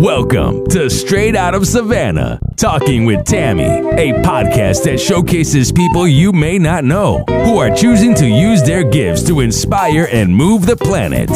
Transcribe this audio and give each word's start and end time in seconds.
Welcome 0.00 0.64
to 0.68 0.88
Straight 0.88 1.36
Out 1.36 1.54
of 1.54 1.66
Savannah, 1.66 2.40
Talking 2.56 3.04
with 3.04 3.26
Tammi, 3.26 3.64
a 3.64 4.14
podcast 4.22 4.84
that 4.84 4.98
showcases 4.98 5.70
people 5.72 6.08
you 6.08 6.32
may 6.32 6.58
not 6.58 6.84
know 6.84 7.22
who 7.28 7.58
are 7.58 7.68
choosing 7.68 8.14
to 8.14 8.26
use 8.26 8.62
their 8.62 8.82
gifts 8.82 9.22
to 9.24 9.40
inspire 9.40 10.08
and 10.10 10.34
move 10.34 10.64
the 10.64 10.74
planet. 10.74 11.28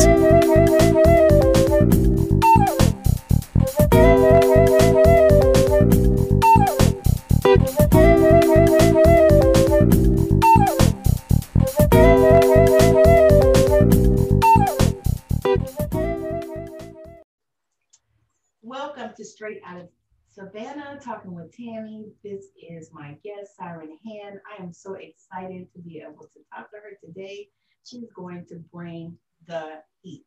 Talking 21.03 21.35
with 21.35 21.55
Tammi. 21.55 22.07
This 22.23 22.47
is 22.57 22.91
my 22.93 23.17
guest, 23.25 23.57
Siren 23.59 23.99
Hand. 24.07 24.39
I 24.49 24.63
am 24.63 24.73
so 24.73 24.95
excited 24.95 25.67
to 25.75 25.81
be 25.81 25.99
able 25.99 26.23
to 26.23 26.41
talk 26.55 26.71
to 26.71 26.77
her 26.77 26.97
today. 27.05 27.49
She's 27.85 28.09
going 28.15 28.47
to 28.49 28.63
bring 28.73 29.19
the 29.47 29.81
heat. 30.03 30.25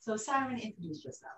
So, 0.00 0.16
Siren, 0.16 0.58
introduce 0.58 1.04
yourself. 1.04 1.32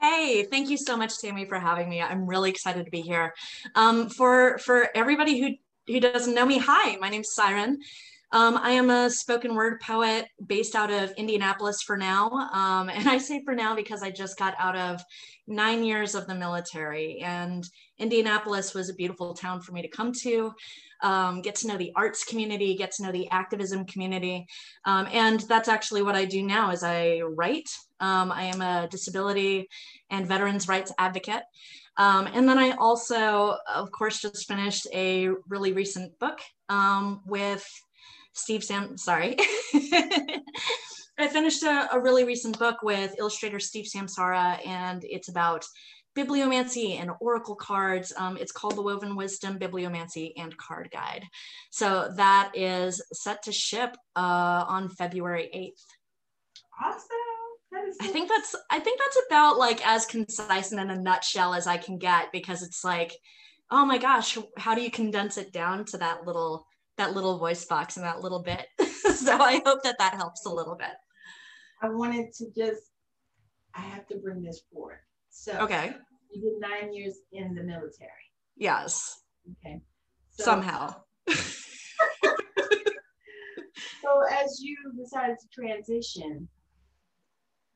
Hey, 0.00 0.44
thank 0.44 0.70
you 0.70 0.76
so 0.76 0.96
much, 0.96 1.18
Tammi, 1.18 1.46
for 1.46 1.58
having 1.58 1.90
me. 1.90 2.00
I'm 2.00 2.26
really 2.26 2.48
excited 2.50 2.84
to 2.84 2.90
be 2.90 3.00
here. 3.00 3.34
Um, 3.74 4.08
for 4.08 4.58
for 4.58 4.88
everybody 4.94 5.40
who 5.40 5.92
who 5.92 6.00
doesn't 6.00 6.34
know 6.34 6.46
me, 6.46 6.58
hi, 6.58 6.96
my 6.96 7.08
name's 7.08 7.32
Siren. 7.32 7.78
Um, 8.30 8.58
I 8.58 8.72
am 8.72 8.90
a 8.90 9.08
spoken 9.08 9.54
word 9.54 9.80
poet 9.80 10.26
based 10.44 10.74
out 10.74 10.90
of 10.90 11.12
Indianapolis 11.12 11.82
for 11.82 11.96
now. 11.96 12.30
Um, 12.52 12.90
and 12.90 13.08
I 13.08 13.18
say 13.18 13.42
for 13.44 13.54
now 13.54 13.74
because 13.74 14.02
I 14.02 14.10
just 14.10 14.38
got 14.38 14.54
out 14.58 14.76
of 14.76 15.02
nine 15.46 15.82
years 15.82 16.14
of 16.14 16.26
the 16.26 16.34
military, 16.34 17.20
and 17.20 17.66
Indianapolis 17.98 18.74
was 18.74 18.90
a 18.90 18.94
beautiful 18.94 19.34
town 19.34 19.60
for 19.60 19.72
me 19.72 19.82
to 19.82 19.88
come 19.88 20.12
to. 20.20 20.52
Um, 21.00 21.42
get 21.42 21.54
to 21.56 21.68
know 21.68 21.76
the 21.76 21.92
arts 21.94 22.24
community, 22.24 22.74
get 22.74 22.90
to 22.92 23.04
know 23.04 23.12
the 23.12 23.30
activism 23.30 23.86
community. 23.86 24.46
Um, 24.84 25.06
and 25.12 25.40
that's 25.40 25.68
actually 25.68 26.02
what 26.02 26.16
I 26.16 26.24
do 26.24 26.42
now 26.42 26.72
is 26.72 26.82
I 26.82 27.20
write. 27.20 27.68
Um, 28.00 28.32
I 28.32 28.44
am 28.44 28.60
a 28.60 28.88
disability 28.90 29.68
and 30.10 30.26
veterans 30.26 30.66
rights 30.66 30.92
advocate. 30.98 31.44
Um, 31.98 32.28
and 32.32 32.48
then 32.48 32.58
I 32.58 32.72
also, 32.72 33.56
of 33.72 33.92
course, 33.92 34.20
just 34.20 34.48
finished 34.48 34.88
a 34.92 35.28
really 35.48 35.72
recent 35.72 36.18
book 36.18 36.40
um, 36.68 37.20
with 37.26 37.64
Steve 38.38 38.64
Sam, 38.64 38.96
sorry. 38.96 39.36
I 41.20 41.26
finished 41.26 41.64
a, 41.64 41.88
a, 41.92 42.00
really 42.00 42.24
recent 42.24 42.58
book 42.58 42.76
with 42.82 43.16
illustrator 43.18 43.58
Steve 43.58 43.86
Samsara, 43.86 44.64
and 44.64 45.04
it's 45.04 45.28
about 45.28 45.64
bibliomancy 46.16 47.00
and 47.00 47.10
oracle 47.20 47.56
cards. 47.56 48.12
Um, 48.16 48.36
it's 48.36 48.52
called 48.52 48.76
The 48.76 48.82
Woven 48.82 49.16
Wisdom 49.16 49.58
Bibliomancy 49.58 50.32
and 50.36 50.56
Card 50.56 50.90
Guide. 50.92 51.24
So 51.70 52.12
that 52.16 52.52
is 52.54 53.02
set 53.12 53.42
to 53.44 53.52
ship 53.52 53.96
uh, 54.16 54.64
on 54.68 54.88
February 54.88 55.50
8th. 55.54 56.86
Awesome. 56.86 57.08
I 58.00 58.08
think 58.08 58.28
that's 58.28 58.56
I 58.70 58.80
think 58.80 58.98
that's 58.98 59.20
about 59.28 59.58
like 59.58 59.86
as 59.86 60.06
concise 60.06 60.72
and 60.72 60.80
in 60.80 60.90
a 60.90 61.00
nutshell 61.00 61.52
as 61.52 61.66
I 61.66 61.76
can 61.76 61.98
get 61.98 62.32
because 62.32 62.62
it's 62.62 62.82
like, 62.82 63.12
oh 63.70 63.84
my 63.84 63.98
gosh, 63.98 64.38
how 64.56 64.74
do 64.74 64.80
you 64.80 64.90
condense 64.90 65.36
it 65.36 65.52
down 65.52 65.84
to 65.86 65.98
that 65.98 66.26
little 66.26 66.66
that 66.98 67.14
little 67.14 67.38
voice 67.38 67.64
box 67.64 67.96
and 67.96 68.04
that 68.04 68.20
little 68.20 68.42
bit. 68.42 68.66
so 69.14 69.38
I 69.38 69.62
hope 69.64 69.82
that 69.84 69.96
that 69.98 70.14
helps 70.14 70.44
a 70.44 70.50
little 70.50 70.76
bit. 70.76 70.90
I 71.80 71.88
wanted 71.88 72.32
to 72.34 72.46
just, 72.56 72.82
I 73.74 73.80
have 73.80 74.06
to 74.08 74.16
bring 74.16 74.42
this 74.42 74.60
forward. 74.70 74.98
So, 75.30 75.52
okay. 75.52 75.94
You 76.30 76.42
did 76.42 76.60
nine 76.60 76.92
years 76.92 77.14
in 77.32 77.54
the 77.54 77.62
military. 77.62 78.10
Yes. 78.56 79.22
Okay. 79.64 79.80
So, 80.30 80.44
Somehow. 80.44 80.94
so, 81.28 81.34
as 84.30 84.60
you 84.60 84.76
decided 84.98 85.36
to 85.40 85.48
transition, 85.52 86.48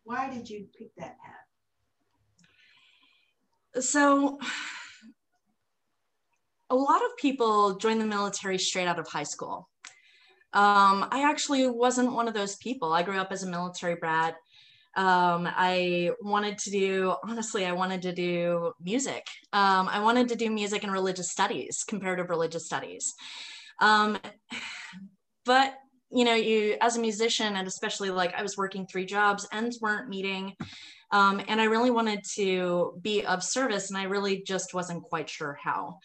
why 0.05 0.29
did 0.29 0.49
you 0.49 0.67
pick 0.77 0.89
that 0.97 1.17
path? 3.75 3.85
So, 3.85 4.39
a 6.73 6.75
lot 6.75 7.05
of 7.05 7.17
people 7.19 7.75
join 7.77 7.99
the 7.99 8.07
military 8.07 8.59
straight 8.59 8.89
out 8.89 8.99
of 8.99 9.07
high 9.07 9.23
school. 9.23 9.69
Um, 10.55 11.07
I 11.11 11.29
actually 11.29 11.69
wasn't 11.69 12.15
one 12.15 12.29
of 12.29 12.35
those 12.35 12.57
people. 12.57 12.95
I 12.95 13.03
grew 13.03 13.19
up 13.19 13.31
as 13.31 13.43
a 13.43 13.49
military 13.49 13.95
brat. 13.95 14.37
Um, 14.97 15.47
I 15.51 16.13
wanted 16.23 16.57
to 16.59 16.71
do, 16.71 17.15
honestly, 17.25 17.67
I 17.67 17.73
wanted 17.73 18.01
to 18.03 18.13
do 18.13 18.73
music. 18.83 19.27
Um, 19.53 19.87
I 19.89 20.01
wanted 20.01 20.29
to 20.29 20.37
do 20.37 20.51
music 20.51 20.83
and 20.83 20.93
religious 20.93 21.31
studies, 21.31 21.85
comparative 21.87 22.31
religious 22.31 22.65
studies. 22.65 23.15
Um, 23.79 24.19
but, 25.45 25.75
you 26.11 26.25
know, 26.25 26.35
you 26.35 26.77
as 26.81 26.97
a 26.97 27.01
musician, 27.01 27.57
and 27.57 27.69
especially 27.69 28.11
like 28.11 28.35
I 28.35 28.43
was 28.43 28.57
working 28.57 28.87
three 28.87 29.07
jobs, 29.07 29.47
ends 29.53 29.79
weren't 29.81 30.09
meeting. 30.09 30.55
Um, 31.11 31.43
and 31.49 31.61
I 31.61 31.65
really 31.65 31.91
wanted 31.91 32.25
to 32.37 32.99
be 33.03 33.27
of 33.27 33.43
service, 33.43 33.91
and 33.91 33.99
I 33.99 34.05
really 34.05 34.43
just 34.43 34.73
wasn't 34.73 35.03
quite 35.03 35.29
sure 35.29 35.59
how. 35.63 35.99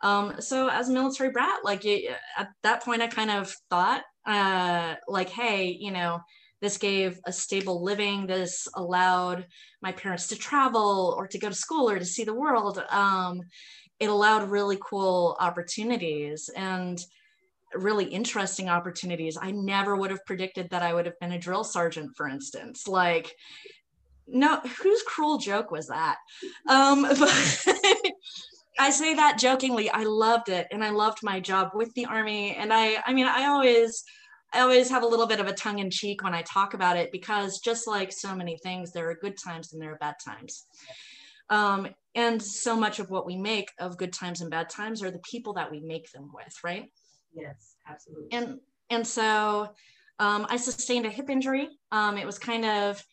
Um, 0.00 0.40
so 0.40 0.68
as 0.68 0.88
a 0.88 0.92
military 0.92 1.30
brat, 1.30 1.64
like 1.64 1.84
it, 1.84 2.14
at 2.36 2.48
that 2.62 2.84
point, 2.84 3.02
I 3.02 3.08
kind 3.08 3.30
of 3.30 3.52
thought, 3.70 4.02
uh, 4.26 4.94
like, 5.08 5.28
hey, 5.28 5.76
you 5.78 5.90
know, 5.90 6.20
this 6.60 6.78
gave 6.78 7.20
a 7.26 7.32
stable 7.32 7.82
living. 7.82 8.26
This 8.26 8.68
allowed 8.74 9.46
my 9.80 9.92
parents 9.92 10.28
to 10.28 10.36
travel 10.36 11.14
or 11.16 11.26
to 11.28 11.38
go 11.38 11.48
to 11.48 11.54
school 11.54 11.88
or 11.88 11.98
to 11.98 12.04
see 12.04 12.24
the 12.24 12.34
world. 12.34 12.82
Um, 12.90 13.40
it 14.00 14.08
allowed 14.08 14.50
really 14.50 14.78
cool 14.80 15.36
opportunities 15.40 16.48
and 16.54 17.00
really 17.74 18.06
interesting 18.06 18.68
opportunities. 18.68 19.38
I 19.40 19.50
never 19.50 19.96
would 19.96 20.10
have 20.10 20.24
predicted 20.24 20.70
that 20.70 20.82
I 20.82 20.94
would 20.94 21.06
have 21.06 21.18
been 21.20 21.32
a 21.32 21.38
drill 21.38 21.64
sergeant, 21.64 22.16
for 22.16 22.28
instance. 22.28 22.88
Like, 22.88 23.34
no, 24.26 24.60
whose 24.82 25.02
cruel 25.02 25.38
joke 25.38 25.70
was 25.70 25.88
that? 25.88 26.16
Um, 26.68 27.02
but 27.18 28.12
I 28.78 28.90
say 28.90 29.14
that 29.14 29.38
jokingly. 29.38 29.90
I 29.90 30.04
loved 30.04 30.48
it 30.48 30.68
and 30.70 30.84
I 30.84 30.90
loved 30.90 31.18
my 31.22 31.40
job 31.40 31.70
with 31.74 31.92
the 31.94 32.06
army. 32.06 32.54
And 32.54 32.72
I 32.72 33.02
I 33.06 33.12
mean 33.12 33.26
I 33.26 33.46
always 33.46 34.04
I 34.52 34.60
always 34.60 34.88
have 34.88 35.02
a 35.02 35.06
little 35.06 35.26
bit 35.26 35.40
of 35.40 35.46
a 35.46 35.52
tongue 35.52 35.78
in 35.78 35.90
cheek 35.90 36.22
when 36.22 36.34
I 36.34 36.42
talk 36.42 36.74
about 36.74 36.96
it 36.96 37.12
because 37.12 37.58
just 37.58 37.86
like 37.86 38.12
so 38.12 38.34
many 38.34 38.56
things, 38.62 38.92
there 38.92 39.10
are 39.10 39.14
good 39.14 39.36
times 39.36 39.72
and 39.72 39.82
there 39.82 39.92
are 39.92 39.98
bad 39.98 40.14
times. 40.24 40.64
Um, 41.50 41.88
and 42.14 42.42
so 42.42 42.74
much 42.76 42.98
of 42.98 43.10
what 43.10 43.26
we 43.26 43.36
make 43.36 43.70
of 43.78 43.98
good 43.98 44.12
times 44.12 44.40
and 44.40 44.50
bad 44.50 44.70
times 44.70 45.02
are 45.02 45.10
the 45.10 45.20
people 45.20 45.52
that 45.54 45.70
we 45.70 45.80
make 45.80 46.10
them 46.12 46.30
with, 46.34 46.54
right? 46.64 46.90
Yes, 47.34 47.76
absolutely. 47.86 48.28
And 48.32 48.60
and 48.90 49.06
so 49.06 49.70
um, 50.18 50.46
I 50.48 50.56
sustained 50.56 51.06
a 51.06 51.10
hip 51.10 51.30
injury. 51.30 51.68
Um, 51.92 52.16
it 52.16 52.26
was 52.26 52.38
kind 52.38 52.64
of 52.64 53.04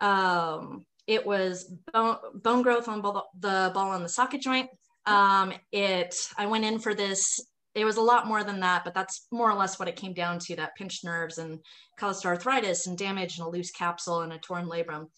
um, 0.00 0.86
it 1.06 1.26
was 1.26 1.72
bone, 1.92 2.18
bone 2.34 2.62
growth 2.62 2.88
on 2.88 3.02
the 3.02 3.70
ball 3.74 3.92
and 3.94 4.04
the 4.04 4.08
socket 4.08 4.40
joint. 4.40 4.70
Um, 5.08 5.52
it, 5.72 6.14
I 6.36 6.46
went 6.46 6.64
in 6.64 6.78
for 6.78 6.94
this, 6.94 7.40
it 7.74 7.84
was 7.84 7.96
a 7.96 8.02
lot 8.02 8.26
more 8.26 8.44
than 8.44 8.60
that, 8.60 8.84
but 8.84 8.94
that's 8.94 9.26
more 9.30 9.50
or 9.50 9.54
less 9.54 9.78
what 9.78 9.88
it 9.88 9.96
came 9.96 10.12
down 10.12 10.38
to 10.40 10.56
that 10.56 10.76
pinched 10.76 11.04
nerves 11.04 11.38
and 11.38 11.60
caused 11.96 12.26
arthritis 12.26 12.86
and 12.86 12.98
damage 12.98 13.38
and 13.38 13.46
a 13.46 13.50
loose 13.50 13.70
capsule 13.70 14.20
and 14.20 14.32
a 14.32 14.38
torn 14.38 14.66
labrum. 14.66 15.08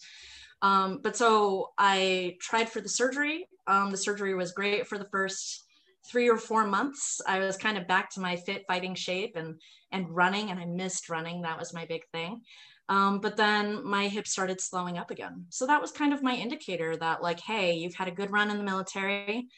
Um, 0.62 1.00
but 1.02 1.16
so 1.16 1.70
I 1.78 2.36
tried 2.40 2.68
for 2.68 2.80
the 2.80 2.88
surgery. 2.88 3.48
Um, 3.66 3.90
the 3.90 3.96
surgery 3.96 4.34
was 4.34 4.52
great 4.52 4.86
for 4.86 4.98
the 4.98 5.08
first 5.10 5.64
three 6.06 6.28
or 6.28 6.36
four 6.36 6.66
months. 6.66 7.20
I 7.26 7.38
was 7.38 7.56
kind 7.56 7.78
of 7.78 7.86
back 7.86 8.10
to 8.10 8.20
my 8.20 8.36
fit 8.36 8.64
fighting 8.66 8.94
shape 8.94 9.36
and 9.36 9.60
and 9.92 10.08
running, 10.08 10.50
and 10.50 10.60
I 10.60 10.66
missed 10.66 11.08
running. 11.08 11.42
That 11.42 11.58
was 11.58 11.74
my 11.74 11.84
big 11.86 12.02
thing. 12.12 12.42
Um, 12.88 13.20
but 13.20 13.36
then 13.36 13.84
my 13.84 14.08
hips 14.08 14.32
started 14.32 14.60
slowing 14.60 14.98
up 14.98 15.10
again. 15.10 15.46
So 15.48 15.66
that 15.66 15.80
was 15.80 15.92
kind 15.92 16.12
of 16.12 16.22
my 16.22 16.34
indicator 16.34 16.96
that 16.96 17.22
like, 17.22 17.40
hey, 17.40 17.74
you've 17.74 17.94
had 17.94 18.08
a 18.08 18.12
good 18.12 18.32
run 18.32 18.50
in 18.50 18.58
the 18.58 18.64
military 18.64 19.48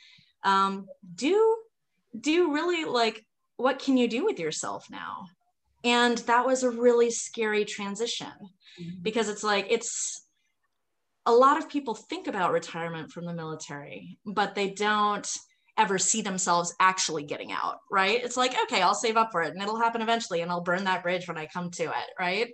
um, 0.44 0.86
do 1.14 1.56
do 2.18 2.52
really 2.52 2.84
like 2.84 3.24
what 3.56 3.78
can 3.78 3.96
you 3.96 4.08
do 4.08 4.24
with 4.24 4.38
yourself 4.38 4.88
now? 4.90 5.26
And 5.84 6.18
that 6.18 6.46
was 6.46 6.62
a 6.62 6.70
really 6.70 7.10
scary 7.10 7.64
transition 7.64 8.32
mm-hmm. 8.80 9.02
because 9.02 9.28
it's 9.28 9.42
like 9.42 9.66
it's 9.70 10.26
a 11.26 11.32
lot 11.32 11.58
of 11.58 11.68
people 11.68 11.94
think 11.94 12.26
about 12.26 12.52
retirement 12.52 13.12
from 13.12 13.24
the 13.24 13.32
military 13.32 14.18
but 14.26 14.54
they 14.54 14.70
don't 14.70 15.28
ever 15.78 15.96
see 15.96 16.20
themselves 16.20 16.74
actually 16.80 17.22
getting 17.22 17.52
out 17.52 17.78
right? 17.90 18.22
It's 18.22 18.36
like 18.36 18.54
okay 18.64 18.82
i'll 18.82 18.94
save 18.94 19.16
up 19.16 19.32
for 19.32 19.42
it 19.42 19.52
and 19.52 19.62
it'll 19.62 19.78
happen 19.78 20.02
eventually 20.02 20.42
and 20.42 20.50
i'll 20.50 20.60
burn 20.60 20.84
that 20.84 21.02
bridge 21.02 21.26
when 21.28 21.38
i 21.38 21.46
come 21.46 21.70
to 21.72 21.84
it 21.84 22.10
right? 22.18 22.48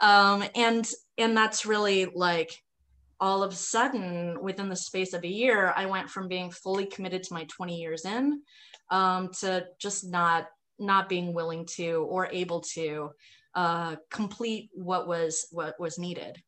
Um, 0.00 0.44
and 0.54 0.88
and 1.18 1.36
that's 1.36 1.64
really 1.64 2.06
like 2.06 2.62
all 3.22 3.44
of 3.44 3.52
a 3.52 3.56
sudden, 3.56 4.36
within 4.42 4.68
the 4.68 4.74
space 4.74 5.12
of 5.14 5.22
a 5.22 5.28
year, 5.28 5.72
I 5.76 5.86
went 5.86 6.10
from 6.10 6.26
being 6.26 6.50
fully 6.50 6.86
committed 6.86 7.22
to 7.22 7.34
my 7.34 7.44
20 7.44 7.80
years 7.80 8.04
in 8.04 8.42
um, 8.90 9.30
to 9.40 9.64
just 9.78 10.04
not 10.04 10.46
not 10.78 11.08
being 11.08 11.32
willing 11.32 11.64
to 11.76 12.04
or 12.10 12.26
able 12.32 12.60
to 12.60 13.10
uh, 13.54 13.94
complete 14.10 14.70
what 14.74 15.06
was 15.06 15.46
what 15.52 15.78
was 15.78 15.98
needed. 15.98 16.42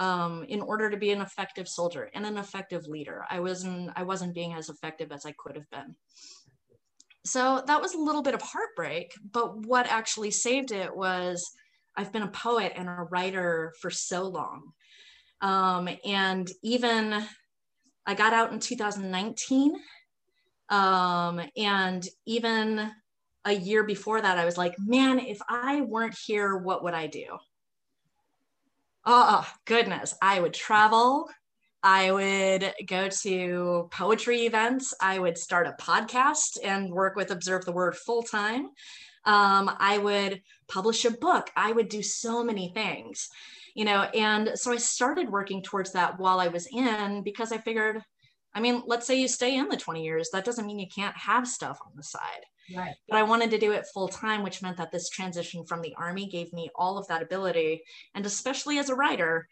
um, 0.00 0.44
in 0.48 0.62
order 0.62 0.90
to 0.90 0.96
be 0.96 1.12
an 1.12 1.20
effective 1.20 1.68
soldier 1.68 2.10
and 2.14 2.24
an 2.26 2.38
effective 2.38 2.86
leader. 2.86 3.24
I 3.30 3.38
wasn't 3.40 3.90
I 3.94 4.02
wasn't 4.02 4.34
being 4.34 4.54
as 4.54 4.68
effective 4.70 5.12
as 5.12 5.26
I 5.26 5.34
could 5.38 5.56
have 5.56 5.70
been. 5.70 5.94
So 7.24 7.62
that 7.66 7.82
was 7.82 7.94
a 7.94 7.98
little 7.98 8.22
bit 8.22 8.34
of 8.34 8.40
heartbreak, 8.42 9.12
but 9.30 9.66
what 9.66 9.86
actually 9.86 10.30
saved 10.30 10.72
it 10.72 10.94
was 10.96 11.50
I've 11.96 12.12
been 12.12 12.22
a 12.22 12.28
poet 12.28 12.72
and 12.76 12.88
a 12.88 13.06
writer 13.10 13.74
for 13.80 13.90
so 13.90 14.22
long. 14.26 14.72
Um, 15.40 15.88
and 16.04 16.50
even 16.62 17.24
I 18.06 18.14
got 18.14 18.32
out 18.32 18.52
in 18.52 18.60
2019. 18.60 19.74
Um, 20.68 21.40
and 21.56 22.06
even 22.26 22.90
a 23.44 23.52
year 23.52 23.84
before 23.84 24.20
that, 24.20 24.38
I 24.38 24.44
was 24.44 24.58
like, 24.58 24.74
man, 24.78 25.18
if 25.18 25.38
I 25.48 25.80
weren't 25.80 26.16
here, 26.26 26.56
what 26.56 26.84
would 26.84 26.94
I 26.94 27.06
do? 27.06 27.38
Oh, 29.04 29.46
goodness. 29.64 30.14
I 30.20 30.40
would 30.40 30.54
travel. 30.54 31.28
I 31.82 32.12
would 32.12 32.74
go 32.86 33.08
to 33.22 33.88
poetry 33.90 34.42
events. 34.42 34.92
I 35.00 35.18
would 35.18 35.38
start 35.38 35.66
a 35.66 35.82
podcast 35.82 36.58
and 36.62 36.92
work 36.92 37.16
with 37.16 37.30
Observe 37.30 37.64
the 37.64 37.72
Word 37.72 37.96
full 37.96 38.22
time. 38.22 38.66
Um, 39.24 39.70
I 39.78 39.98
would 39.98 40.42
publish 40.68 41.04
a 41.04 41.10
book. 41.10 41.50
I 41.56 41.72
would 41.72 41.88
do 41.88 42.02
so 42.02 42.44
many 42.44 42.72
things, 42.74 43.28
you 43.74 43.84
know. 43.84 44.02
And 44.02 44.52
so 44.54 44.72
I 44.72 44.76
started 44.76 45.30
working 45.30 45.62
towards 45.62 45.92
that 45.92 46.18
while 46.18 46.40
I 46.40 46.48
was 46.48 46.66
in 46.66 47.22
because 47.22 47.52
I 47.52 47.58
figured, 47.58 48.02
I 48.54 48.60
mean, 48.60 48.82
let's 48.86 49.06
say 49.06 49.20
you 49.20 49.28
stay 49.28 49.56
in 49.56 49.68
the 49.68 49.76
20 49.76 50.02
years, 50.02 50.30
that 50.32 50.44
doesn't 50.44 50.66
mean 50.66 50.78
you 50.78 50.88
can't 50.94 51.16
have 51.16 51.46
stuff 51.46 51.78
on 51.84 51.92
the 51.96 52.02
side. 52.02 52.44
Right. 52.74 52.94
But 53.08 53.18
I 53.18 53.22
wanted 53.24 53.50
to 53.50 53.58
do 53.58 53.72
it 53.72 53.86
full 53.92 54.08
time, 54.08 54.42
which 54.42 54.62
meant 54.62 54.76
that 54.76 54.92
this 54.92 55.08
transition 55.08 55.64
from 55.64 55.82
the 55.82 55.94
Army 55.96 56.28
gave 56.28 56.52
me 56.52 56.70
all 56.74 56.98
of 56.98 57.06
that 57.08 57.22
ability. 57.22 57.82
And 58.14 58.24
especially 58.26 58.78
as 58.78 58.90
a 58.90 58.94
writer, 58.94 59.48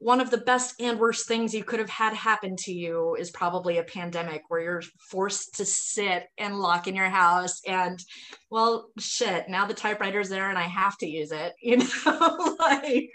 one 0.00 0.20
of 0.20 0.30
the 0.30 0.38
best 0.38 0.80
and 0.80 0.98
worst 0.98 1.26
things 1.26 1.52
you 1.52 1.64
could 1.64 1.80
have 1.80 1.90
had 1.90 2.14
happen 2.14 2.54
to 2.56 2.72
you 2.72 3.16
is 3.16 3.30
probably 3.30 3.78
a 3.78 3.82
pandemic 3.82 4.42
where 4.48 4.60
you're 4.60 4.82
forced 5.10 5.56
to 5.56 5.64
sit 5.64 6.28
and 6.38 6.58
lock 6.58 6.86
in 6.86 6.94
your 6.94 7.08
house 7.08 7.60
and 7.66 8.02
well 8.48 8.90
shit 8.98 9.48
now 9.48 9.66
the 9.66 9.74
typewriter's 9.74 10.28
there 10.28 10.50
and 10.50 10.58
i 10.58 10.62
have 10.62 10.96
to 10.96 11.08
use 11.08 11.32
it 11.32 11.52
you 11.60 11.78
know 11.78 12.56
like 12.60 13.10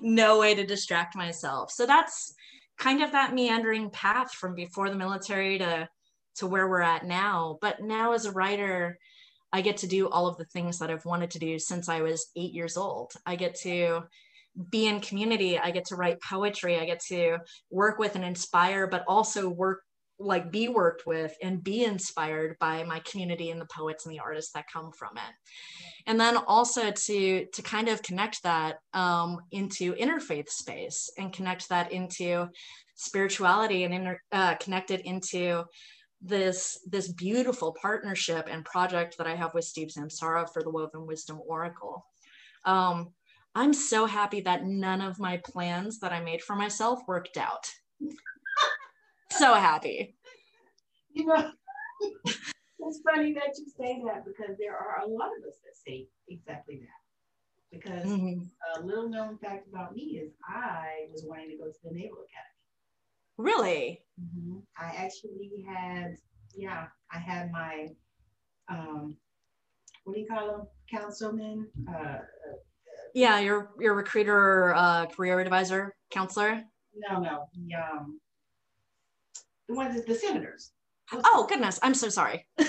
no 0.00 0.38
way 0.38 0.54
to 0.54 0.66
distract 0.66 1.16
myself. 1.16 1.70
So 1.70 1.86
that's 1.86 2.34
kind 2.78 3.02
of 3.02 3.12
that 3.12 3.34
meandering 3.34 3.90
path 3.90 4.32
from 4.32 4.54
before 4.54 4.90
the 4.90 4.96
military 4.96 5.58
to 5.58 5.88
to 6.36 6.46
where 6.46 6.68
we're 6.68 6.80
at 6.80 7.04
now. 7.04 7.58
But 7.60 7.82
now 7.82 8.12
as 8.12 8.24
a 8.24 8.32
writer 8.32 8.98
i 9.52 9.60
get 9.60 9.78
to 9.78 9.88
do 9.88 10.08
all 10.08 10.28
of 10.28 10.36
the 10.36 10.44
things 10.44 10.78
that 10.78 10.90
i've 10.92 11.04
wanted 11.04 11.28
to 11.28 11.40
do 11.40 11.58
since 11.58 11.88
i 11.88 12.00
was 12.02 12.30
eight 12.36 12.52
years 12.52 12.76
old. 12.76 13.12
I 13.26 13.36
get 13.36 13.56
to 13.62 14.02
be 14.68 14.86
in 14.86 15.00
community. 15.00 15.58
I 15.58 15.70
get 15.70 15.86
to 15.86 15.96
write 15.96 16.20
poetry. 16.20 16.78
I 16.78 16.84
get 16.84 17.00
to 17.08 17.38
work 17.70 17.98
with 17.98 18.16
and 18.16 18.24
inspire 18.24 18.86
but 18.86 19.04
also 19.06 19.48
work 19.48 19.82
like 20.20 20.52
be 20.52 20.68
worked 20.68 21.06
with 21.06 21.34
and 21.42 21.64
be 21.64 21.84
inspired 21.84 22.56
by 22.60 22.84
my 22.84 23.00
community 23.00 23.50
and 23.50 23.60
the 23.60 23.66
poets 23.66 24.04
and 24.04 24.14
the 24.14 24.20
artists 24.20 24.52
that 24.52 24.70
come 24.72 24.92
from 24.92 25.16
it 25.16 25.34
and 26.06 26.20
then 26.20 26.36
also 26.36 26.90
to 26.90 27.46
to 27.46 27.62
kind 27.62 27.88
of 27.88 28.02
connect 28.02 28.42
that 28.42 28.76
um, 28.94 29.38
into 29.50 29.94
interfaith 29.94 30.48
space 30.48 31.10
and 31.18 31.32
connect 31.32 31.68
that 31.68 31.90
into 31.90 32.46
spirituality 32.94 33.84
and 33.84 33.94
inter, 33.94 34.20
uh, 34.32 34.54
connect 34.56 34.90
it 34.90 35.00
into 35.06 35.64
this 36.22 36.78
this 36.86 37.08
beautiful 37.12 37.74
partnership 37.80 38.46
and 38.50 38.64
project 38.64 39.16
that 39.16 39.26
i 39.26 39.34
have 39.34 39.54
with 39.54 39.64
steve 39.64 39.88
samsara 39.88 40.46
for 40.52 40.62
the 40.62 40.70
woven 40.70 41.06
wisdom 41.06 41.40
oracle 41.46 42.04
um, 42.66 43.08
I'm 43.54 43.72
so 43.72 44.06
happy 44.06 44.42
that 44.42 44.64
none 44.64 45.00
of 45.00 45.18
my 45.18 45.38
plans 45.38 45.98
that 46.00 46.12
I 46.12 46.20
made 46.20 46.42
for 46.42 46.54
myself 46.54 47.00
worked 47.08 47.36
out. 47.36 47.68
So 49.30 49.54
happy. 49.54 50.16
You 51.12 51.26
know, 51.26 51.50
it's 52.24 53.00
funny 53.04 53.32
that 53.34 53.56
you 53.58 53.66
say 53.78 54.02
that 54.06 54.24
because 54.24 54.56
there 54.58 54.76
are 54.76 55.02
a 55.04 55.08
lot 55.08 55.30
of 55.38 55.48
us 55.48 55.58
that 55.64 55.76
say 55.86 56.06
exactly 56.28 56.80
that. 56.80 57.76
Because 57.78 58.06
mm-hmm. 58.06 58.42
a 58.76 58.84
little 58.84 59.08
known 59.08 59.38
fact 59.38 59.68
about 59.68 59.94
me 59.94 60.20
is 60.22 60.32
I 60.44 61.06
was 61.12 61.24
wanting 61.26 61.50
to 61.50 61.56
go 61.56 61.66
to 61.66 61.78
the 61.84 61.90
Naval 61.90 62.18
Academy. 62.18 62.50
Really? 63.38 64.02
Mm-hmm. 64.20 64.58
I 64.76 64.86
actually 64.96 65.64
had, 65.68 66.16
yeah, 66.54 66.86
I 67.12 67.18
had 67.18 67.52
my, 67.52 67.88
um, 68.68 69.16
what 70.04 70.14
do 70.14 70.20
you 70.20 70.26
call 70.26 70.46
them? 70.46 70.66
Councilman, 70.90 71.68
uh, 71.88 72.18
yeah, 73.14 73.38
your 73.40 73.70
your 73.78 73.94
recruiter, 73.94 74.74
uh, 74.74 75.06
career 75.06 75.40
advisor, 75.40 75.94
counselor. 76.10 76.62
No, 76.94 77.20
no, 77.20 77.46
the 77.54 77.74
um, 77.74 78.20
the 79.70 79.76
ones 79.76 80.04
the 80.04 80.14
senators. 80.14 80.72
Oh 81.12 81.46
goodness, 81.48 81.78
I'm 81.82 81.94
so 81.94 82.08
sorry. 82.08 82.46
I 82.58 82.64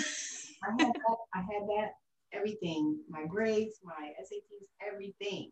had 0.78 0.94
that, 0.94 1.18
I 1.34 1.40
had 1.40 1.68
that 1.68 1.92
everything, 2.34 3.00
my 3.10 3.26
grades, 3.26 3.80
my 3.84 4.12
SATs, 4.22 4.68
everything. 4.88 5.52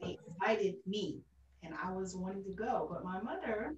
They 0.00 0.18
invited 0.26 0.76
me, 0.86 1.20
and 1.62 1.74
I 1.82 1.92
was 1.92 2.16
wanting 2.16 2.44
to 2.44 2.52
go, 2.52 2.88
but 2.90 3.04
my 3.04 3.20
mother 3.20 3.74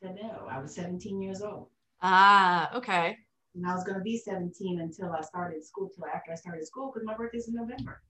said 0.00 0.16
no. 0.20 0.46
I 0.50 0.58
was 0.58 0.74
17 0.74 1.22
years 1.22 1.42
old. 1.42 1.68
Ah, 2.02 2.74
okay. 2.74 3.16
And 3.54 3.66
I 3.66 3.74
was 3.74 3.84
going 3.84 3.98
to 3.98 4.02
be 4.02 4.18
17 4.18 4.80
until 4.80 5.12
I 5.12 5.20
started 5.22 5.64
school, 5.64 5.90
till 5.94 6.06
after 6.06 6.32
I 6.32 6.34
started 6.34 6.66
school, 6.66 6.90
because 6.92 7.06
my 7.06 7.14
birthday's 7.14 7.48
in 7.48 7.54
November. 7.54 8.02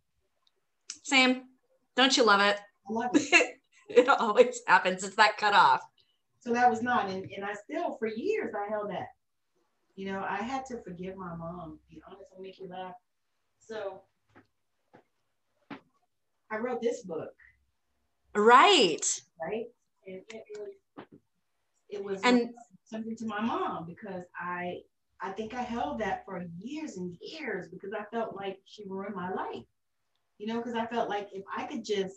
Same. 1.02 1.42
Don't 1.96 2.16
you 2.16 2.24
love 2.24 2.40
it? 2.40 2.58
I 2.88 2.92
love 2.92 3.10
it. 3.14 3.60
it 3.88 4.08
always 4.08 4.62
happens. 4.66 5.04
It's 5.04 5.16
that 5.16 5.36
cutoff. 5.36 5.82
So 6.44 6.52
that 6.52 6.70
was 6.70 6.82
not, 6.82 7.08
and, 7.08 7.26
and 7.34 7.44
I 7.44 7.54
still, 7.54 7.96
for 7.96 8.06
years, 8.06 8.52
I 8.54 8.68
held 8.68 8.90
that. 8.90 9.08
You 9.96 10.12
know, 10.12 10.26
I 10.28 10.36
had 10.36 10.66
to 10.66 10.82
forgive 10.82 11.16
my 11.16 11.34
mom. 11.34 11.78
Be 11.88 12.02
honest, 12.06 12.30
I'll 12.34 12.42
make 12.42 12.58
you 12.58 12.68
laugh. 12.68 12.94
So 13.58 14.02
I 16.50 16.58
wrote 16.58 16.82
this 16.82 17.02
book. 17.02 17.34
Right. 18.34 19.22
Right. 19.40 19.66
And 20.06 20.16
it, 20.16 20.44
it 20.48 20.58
was, 20.58 21.06
it 21.88 22.04
was 22.04 22.20
and 22.24 22.50
something 22.84 23.16
to 23.16 23.26
my 23.26 23.40
mom 23.40 23.86
because 23.86 24.24
I 24.38 24.80
I 25.22 25.30
think 25.30 25.54
I 25.54 25.62
held 25.62 26.00
that 26.00 26.24
for 26.26 26.44
years 26.58 26.98
and 26.98 27.16
years 27.22 27.68
because 27.68 27.92
I 27.94 28.04
felt 28.14 28.36
like 28.36 28.58
she 28.66 28.84
ruined 28.86 29.14
my 29.14 29.30
life 29.32 29.64
you 30.38 30.46
know, 30.46 30.58
because 30.58 30.74
I 30.74 30.86
felt 30.86 31.08
like 31.08 31.28
if 31.32 31.44
I 31.56 31.64
could 31.64 31.84
just, 31.84 32.16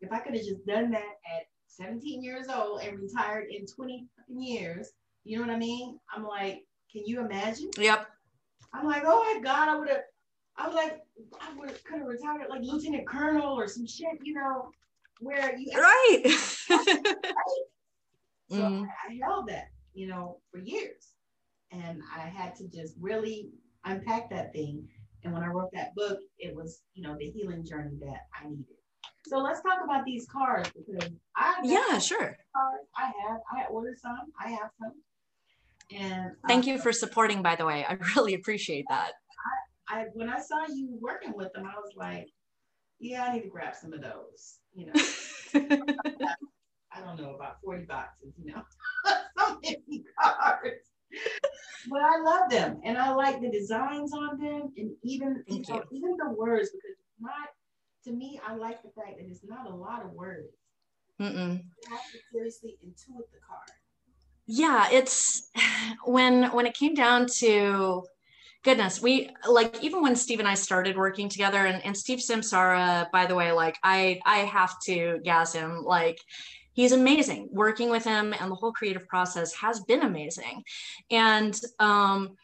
if 0.00 0.12
I 0.12 0.20
could 0.20 0.34
have 0.34 0.44
just 0.44 0.64
done 0.66 0.90
that 0.92 1.02
at 1.02 1.46
17 1.76 2.22
years 2.22 2.46
old 2.48 2.82
and 2.82 2.98
retired 2.98 3.46
in 3.50 3.66
20 3.66 4.06
years, 4.36 4.92
you 5.24 5.38
know 5.38 5.46
what 5.46 5.54
I 5.54 5.58
mean? 5.58 5.98
I'm 6.14 6.24
like, 6.26 6.62
can 6.90 7.02
you 7.04 7.20
imagine? 7.20 7.70
Yep. 7.78 8.06
I'm 8.72 8.86
like, 8.86 9.02
oh 9.04 9.34
my 9.34 9.40
God, 9.42 9.68
I 9.68 9.78
would 9.78 9.88
have, 9.88 10.02
I 10.56 10.66
was 10.66 10.74
like, 10.74 10.98
I 11.40 11.54
would 11.54 11.70
have 11.70 11.84
could 11.84 11.98
have 11.98 12.06
retired 12.06 12.48
like 12.48 12.62
lieutenant 12.62 13.06
colonel 13.06 13.58
or 13.58 13.68
some 13.68 13.86
shit, 13.86 14.18
you 14.22 14.34
know, 14.34 14.70
where 15.20 15.56
you 15.56 15.70
right. 15.76 16.22
right? 16.70 17.34
So 18.50 18.56
mm 18.58 18.82
I, 18.84 19.12
I 19.12 19.18
held 19.22 19.48
that, 19.48 19.70
you 19.94 20.06
know, 20.06 20.38
for 20.50 20.58
years, 20.58 21.14
and 21.72 22.00
I 22.14 22.20
had 22.20 22.54
to 22.56 22.68
just 22.68 22.94
really 23.00 23.48
unpack 23.84 24.30
that 24.30 24.52
thing 24.52 24.86
and 25.26 25.34
when 25.34 25.42
I 25.42 25.48
wrote 25.48 25.70
that 25.72 25.92
book, 25.96 26.20
it 26.38 26.54
was, 26.54 26.82
you 26.94 27.02
know, 27.02 27.16
the 27.18 27.28
healing 27.28 27.64
journey 27.66 27.96
that 28.00 28.26
I 28.32 28.48
needed. 28.48 28.64
So 29.26 29.38
let's 29.38 29.60
talk 29.60 29.80
about 29.82 30.04
these 30.04 30.24
cards 30.30 30.70
because 30.70 31.10
I 31.34 31.45
yeah, 31.68 31.98
sure. 31.98 32.36
Cards. 32.54 32.88
I 32.96 33.06
have. 33.06 33.40
I 33.52 33.64
ordered 33.70 33.98
some. 33.98 34.32
I 34.40 34.50
have 34.50 34.70
some. 34.80 34.92
And 35.92 36.30
um, 36.30 36.36
thank 36.46 36.66
you 36.66 36.78
for 36.78 36.92
supporting, 36.92 37.42
by 37.42 37.56
the 37.56 37.64
way. 37.64 37.84
I 37.88 37.92
really 38.16 38.34
appreciate 38.34 38.86
that. 38.88 39.12
I, 39.88 40.00
I 40.00 40.04
when 40.14 40.28
I 40.28 40.40
saw 40.40 40.66
you 40.68 40.98
working 41.00 41.32
with 41.34 41.52
them, 41.52 41.64
I 41.64 41.78
was 41.78 41.92
like, 41.96 42.28
yeah, 42.98 43.24
I 43.24 43.34
need 43.34 43.42
to 43.42 43.48
grab 43.48 43.74
some 43.74 43.92
of 43.92 44.00
those. 44.00 44.58
You 44.74 44.86
know, 44.86 44.92
I 46.92 47.00
don't 47.00 47.20
know 47.20 47.34
about 47.34 47.60
forty 47.62 47.84
boxes. 47.84 48.32
You 48.42 48.54
know, 48.54 48.62
so 49.38 49.58
many 49.62 50.04
cards 50.20 50.90
but 51.88 52.02
I 52.02 52.20
love 52.20 52.50
them 52.50 52.80
and 52.84 52.98
I 52.98 53.12
like 53.14 53.40
the 53.40 53.50
designs 53.50 54.12
on 54.12 54.38
them 54.38 54.72
and 54.76 54.90
even 55.02 55.44
you 55.46 55.62
know, 55.68 55.82
even 55.92 56.16
the 56.16 56.34
words 56.36 56.70
because 56.70 56.96
not 57.20 57.48
to 58.04 58.12
me 58.12 58.40
I 58.46 58.54
like 58.56 58.82
the 58.82 58.90
fact 58.90 59.18
that 59.18 59.26
it's 59.28 59.44
not 59.44 59.70
a 59.70 59.74
lot 59.74 60.04
of 60.04 60.12
words. 60.12 60.48
Mm-mm. 61.20 61.62
You 61.62 61.90
have 61.90 62.00
to 62.12 62.18
seriously 62.32 62.76
intuit 62.84 63.30
the 63.32 63.40
card. 63.46 63.70
Yeah, 64.46 64.88
it's 64.90 65.50
when 66.04 66.44
when 66.52 66.66
it 66.66 66.74
came 66.74 66.94
down 66.94 67.26
to 67.38 68.04
goodness, 68.62 69.00
we 69.00 69.30
like 69.48 69.82
even 69.82 70.02
when 70.02 70.16
Steve 70.16 70.40
and 70.40 70.48
I 70.48 70.54
started 70.54 70.96
working 70.96 71.28
together 71.28 71.66
and, 71.66 71.84
and 71.84 71.96
Steve 71.96 72.18
Samsara, 72.18 73.10
by 73.12 73.26
the 73.26 73.34
way, 73.34 73.52
like 73.52 73.78
I 73.82 74.20
I 74.26 74.38
have 74.38 74.78
to 74.86 75.20
gas 75.24 75.52
him. 75.52 75.82
Like 75.84 76.18
he's 76.72 76.92
amazing. 76.92 77.48
Working 77.52 77.90
with 77.90 78.04
him 78.04 78.34
and 78.38 78.50
the 78.50 78.54
whole 78.54 78.72
creative 78.72 79.08
process 79.08 79.54
has 79.54 79.80
been 79.80 80.02
amazing. 80.02 80.62
And 81.10 81.58
um, 81.78 82.36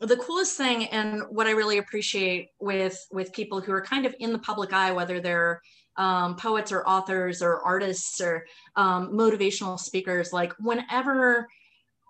the 0.00 0.16
coolest 0.16 0.56
thing 0.56 0.86
and 0.86 1.22
what 1.30 1.46
I 1.46 1.52
really 1.52 1.78
appreciate 1.78 2.48
with 2.60 3.06
with 3.12 3.32
people 3.32 3.60
who 3.60 3.72
are 3.72 3.82
kind 3.82 4.06
of 4.06 4.14
in 4.18 4.32
the 4.32 4.38
public 4.38 4.72
eye, 4.72 4.92
whether 4.92 5.20
they're 5.20 5.60
um, 5.98 6.36
poets 6.36 6.72
or 6.72 6.86
authors 6.86 7.42
or 7.42 7.60
artists 7.60 8.20
or 8.20 8.46
um, 8.76 9.12
motivational 9.12 9.78
speakers 9.78 10.32
like 10.32 10.52
whenever 10.58 11.48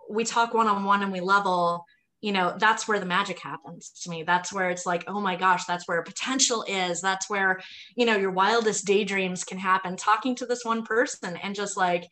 we 0.09 0.23
talk 0.23 0.53
one-on-one 0.53 1.03
and 1.03 1.11
we 1.11 1.19
level 1.19 1.85
you 2.21 2.31
know 2.31 2.55
that's 2.59 2.87
where 2.87 2.99
the 2.99 3.05
magic 3.05 3.39
happens 3.39 3.91
to 4.03 4.09
me. 4.09 4.23
That's 4.23 4.51
where 4.51 4.69
it's 4.69 4.85
like 4.85 5.05
oh 5.07 5.21
my 5.21 5.35
gosh 5.35 5.65
that's 5.65 5.87
where 5.87 6.01
potential 6.03 6.65
is. 6.67 7.01
That's 7.01 7.29
where 7.29 7.61
you 7.95 8.05
know 8.05 8.17
your 8.17 8.31
wildest 8.31 8.85
daydreams 8.85 9.43
can 9.43 9.57
happen. 9.57 9.95
Talking 9.95 10.35
to 10.35 10.45
this 10.45 10.65
one 10.65 10.83
person 10.83 11.37
and 11.37 11.55
just 11.55 11.77
like 11.77 12.09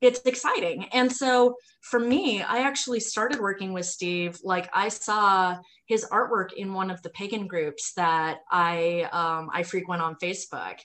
it's 0.00 0.20
exciting. 0.20 0.86
And 0.92 1.10
so 1.12 1.56
for 1.82 1.98
me 1.98 2.42
i 2.42 2.58
actually 2.58 3.00
started 3.00 3.40
working 3.40 3.72
with 3.72 3.86
steve 3.86 4.38
like 4.44 4.68
i 4.74 4.88
saw 4.88 5.56
his 5.86 6.04
artwork 6.12 6.52
in 6.52 6.72
one 6.74 6.90
of 6.90 7.00
the 7.02 7.10
pagan 7.10 7.46
groups 7.46 7.92
that 7.94 8.38
i 8.50 9.08
um, 9.12 9.50
i 9.52 9.62
frequent 9.62 10.02
on 10.02 10.14
facebook. 10.16 10.78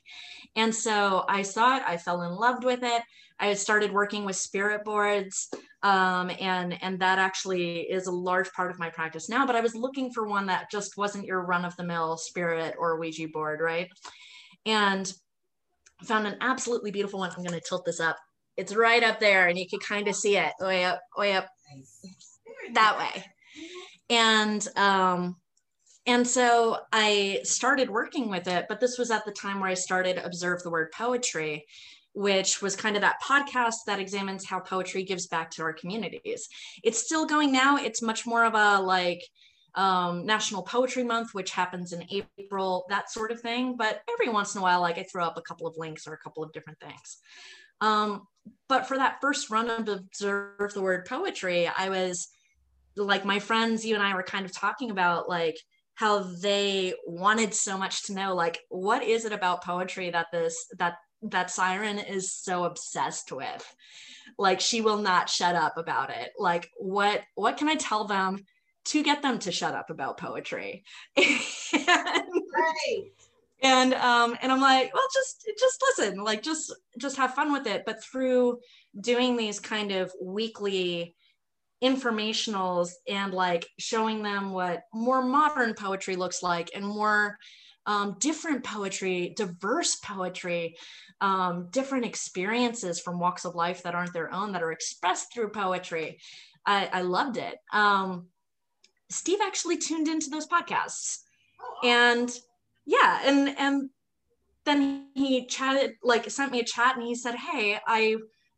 And 0.55 0.73
so 0.73 1.25
i 1.27 1.41
saw 1.41 1.77
it 1.77 1.83
i 1.85 1.97
fell 1.97 2.21
in 2.23 2.35
love 2.35 2.63
with 2.63 2.83
it. 2.83 3.03
I 3.37 3.53
started 3.53 3.91
working 3.91 4.23
with 4.23 4.37
spirit 4.37 4.85
boards 4.85 5.49
um, 5.83 6.31
and 6.39 6.81
and 6.81 6.99
that 6.99 7.19
actually 7.19 7.81
is 7.81 8.07
a 8.07 8.11
large 8.11 8.51
part 8.53 8.71
of 8.71 8.79
my 8.79 8.89
practice 8.89 9.27
now 9.27 9.45
but 9.45 9.55
i 9.55 9.61
was 9.61 9.75
looking 9.75 10.11
for 10.11 10.25
one 10.27 10.45
that 10.45 10.71
just 10.71 10.97
wasn't 10.97 11.25
your 11.25 11.41
run-of-the-mill 11.41 12.17
spirit 12.17 12.75
or 12.79 12.97
ouija 12.97 13.27
board 13.27 13.59
right? 13.59 13.89
And 14.65 15.11
found 16.03 16.27
an 16.27 16.37
absolutely 16.41 16.91
beautiful 16.91 17.19
one. 17.19 17.31
I'm 17.31 17.43
going 17.43 17.59
to 17.59 17.65
tilt 17.67 17.85
this 17.85 17.99
up 17.99 18.17
it's 18.57 18.75
right 18.75 19.03
up 19.03 19.19
there 19.19 19.47
and 19.47 19.57
you 19.57 19.67
can 19.67 19.79
kind 19.79 20.07
of 20.07 20.15
see 20.15 20.37
it 20.37 20.53
way 20.59 20.85
up 20.85 21.01
way 21.17 21.33
up 21.33 21.47
that 22.73 22.97
way 22.97 23.23
and 24.09 24.67
um 24.75 25.35
and 26.05 26.27
so 26.27 26.77
i 26.91 27.39
started 27.43 27.89
working 27.89 28.29
with 28.29 28.47
it 28.47 28.65
but 28.69 28.79
this 28.79 28.97
was 28.97 29.11
at 29.11 29.25
the 29.25 29.31
time 29.31 29.59
where 29.59 29.69
i 29.69 29.73
started 29.73 30.17
observe 30.17 30.61
the 30.63 30.69
word 30.69 30.91
poetry 30.91 31.65
which 32.15 32.61
was 32.61 32.77
kind 32.77 32.95
of 32.95 33.01
that 33.01 33.21
podcast 33.21 33.75
that 33.85 33.99
examines 33.99 34.45
how 34.45 34.57
poetry 34.59 35.03
gives 35.03 35.27
back 35.27 35.51
to 35.51 35.61
our 35.61 35.73
communities. 35.73 36.47
It's 36.81 37.03
still 37.03 37.25
going 37.25 37.51
now. 37.51 37.75
It's 37.75 38.01
much 38.01 38.25
more 38.25 38.45
of 38.45 38.53
a 38.53 38.81
like 38.81 39.21
um, 39.75 40.25
National 40.25 40.63
Poetry 40.63 41.03
Month, 41.03 41.33
which 41.33 41.51
happens 41.51 41.91
in 41.91 42.07
April, 42.39 42.85
that 42.87 43.11
sort 43.11 43.31
of 43.31 43.41
thing. 43.41 43.75
But 43.77 44.01
every 44.09 44.31
once 44.31 44.55
in 44.55 44.59
a 44.59 44.61
while, 44.61 44.79
like 44.79 44.97
I 44.97 45.03
throw 45.03 45.25
up 45.25 45.37
a 45.37 45.41
couple 45.41 45.67
of 45.67 45.75
links 45.77 46.07
or 46.07 46.13
a 46.13 46.17
couple 46.17 46.41
of 46.41 46.53
different 46.53 46.79
things. 46.79 47.17
Um, 47.81 48.27
but 48.67 48.87
for 48.87 48.97
that 48.97 49.17
first 49.21 49.49
run 49.49 49.69
of 49.69 49.87
Observe 49.87 50.73
the 50.73 50.81
Word 50.81 51.05
Poetry, 51.05 51.67
I 51.67 51.89
was 51.89 52.27
like, 52.95 53.25
my 53.25 53.39
friends, 53.39 53.85
you 53.85 53.95
and 53.95 54.03
I 54.03 54.15
were 54.15 54.23
kind 54.23 54.45
of 54.45 54.53
talking 54.53 54.91
about 54.91 55.29
like, 55.29 55.57
how 55.95 56.19
they 56.19 56.93
wanted 57.05 57.53
so 57.53 57.77
much 57.77 58.03
to 58.03 58.13
know 58.13 58.35
like 58.35 58.59
what 58.67 59.01
is 59.01 59.23
it 59.23 59.31
about 59.31 59.63
poetry 59.63 60.09
that 60.09 60.27
this 60.31 60.65
that 60.77 60.95
that 61.21 61.49
Siren 61.49 61.99
is 61.99 62.33
so 62.33 62.65
obsessed 62.65 63.31
with. 63.31 63.75
Like 64.37 64.59
she 64.59 64.81
will 64.81 64.97
not 64.97 65.29
shut 65.29 65.55
up 65.55 65.77
about 65.77 66.09
it. 66.09 66.31
Like 66.37 66.69
what 66.77 67.21
what 67.35 67.57
can 67.57 67.69
I 67.69 67.75
tell 67.75 68.05
them 68.05 68.45
to 68.85 69.03
get 69.03 69.21
them 69.21 69.39
to 69.39 69.51
shut 69.51 69.73
up 69.73 69.89
about 69.89 70.17
poetry? 70.17 70.83
and, 71.17 71.25
right. 71.25 73.05
And 73.61 73.93
um 73.93 74.37
and 74.41 74.51
I'm 74.51 74.61
like, 74.61 74.93
well 74.93 75.07
just 75.13 75.49
just 75.59 75.83
listen, 75.97 76.23
like 76.23 76.41
just 76.41 76.73
just 76.99 77.17
have 77.17 77.33
fun 77.33 77.51
with 77.51 77.67
it. 77.67 77.83
But 77.85 78.03
through 78.03 78.59
doing 78.99 79.37
these 79.37 79.59
kind 79.59 79.91
of 79.91 80.11
weekly 80.21 81.15
informationals 81.83 82.91
and 83.07 83.33
like 83.33 83.67
showing 83.79 84.23
them 84.23 84.51
what 84.51 84.83
more 84.93 85.21
modern 85.21 85.73
poetry 85.73 86.15
looks 86.15 86.41
like 86.41 86.71
and 86.73 86.85
more 86.85 87.37
um, 87.85 88.17
different 88.19 88.63
poetry, 88.63 89.33
diverse 89.37 89.95
poetry, 89.97 90.75
um, 91.21 91.67
different 91.71 92.05
experiences 92.05 92.99
from 92.99 93.19
walks 93.19 93.45
of 93.45 93.55
life 93.55 93.83
that 93.83 93.95
aren't 93.95 94.13
their 94.13 94.33
own 94.33 94.53
that 94.53 94.63
are 94.63 94.71
expressed 94.71 95.33
through 95.33 95.49
poetry. 95.49 96.19
I, 96.65 96.89
I 96.91 97.01
loved 97.01 97.37
it. 97.37 97.57
Um, 97.71 98.27
Steve 99.11 99.39
actually 99.43 99.77
tuned 99.77 100.07
into 100.07 100.31
those 100.31 100.47
podcasts, 100.47 101.19
and 101.83 102.31
yeah, 102.85 103.21
and 103.23 103.55
and 103.57 103.89
then 104.65 105.07
he 105.13 105.45
chatted, 105.45 105.95
like 106.03 106.29
sent 106.29 106.51
me 106.51 106.59
a 106.59 106.65
chat, 106.65 106.95
and 106.95 107.05
he 107.05 107.15
said, 107.15 107.35
"Hey, 107.35 107.79
I." 107.85 108.17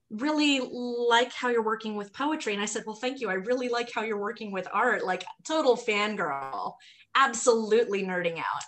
really 0.10 0.62
like 0.62 1.34
how 1.34 1.50
you're 1.50 1.62
working 1.62 1.98
with 1.98 2.14
poetry. 2.14 2.54
And 2.54 2.62
I 2.62 2.66
said, 2.66 2.84
Well, 2.88 2.96
thank 2.96 3.20
you. 3.20 3.30
I 3.30 3.34
really 3.34 3.68
like 3.68 3.92
how 3.92 4.04
you're 4.04 4.18
working 4.18 4.54
with 4.54 4.66
art. 4.72 5.04
Like, 5.04 5.26
total 5.46 5.76
fangirl, 5.76 6.76
absolutely 7.14 8.06
nerding 8.06 8.38
out. 8.38 8.64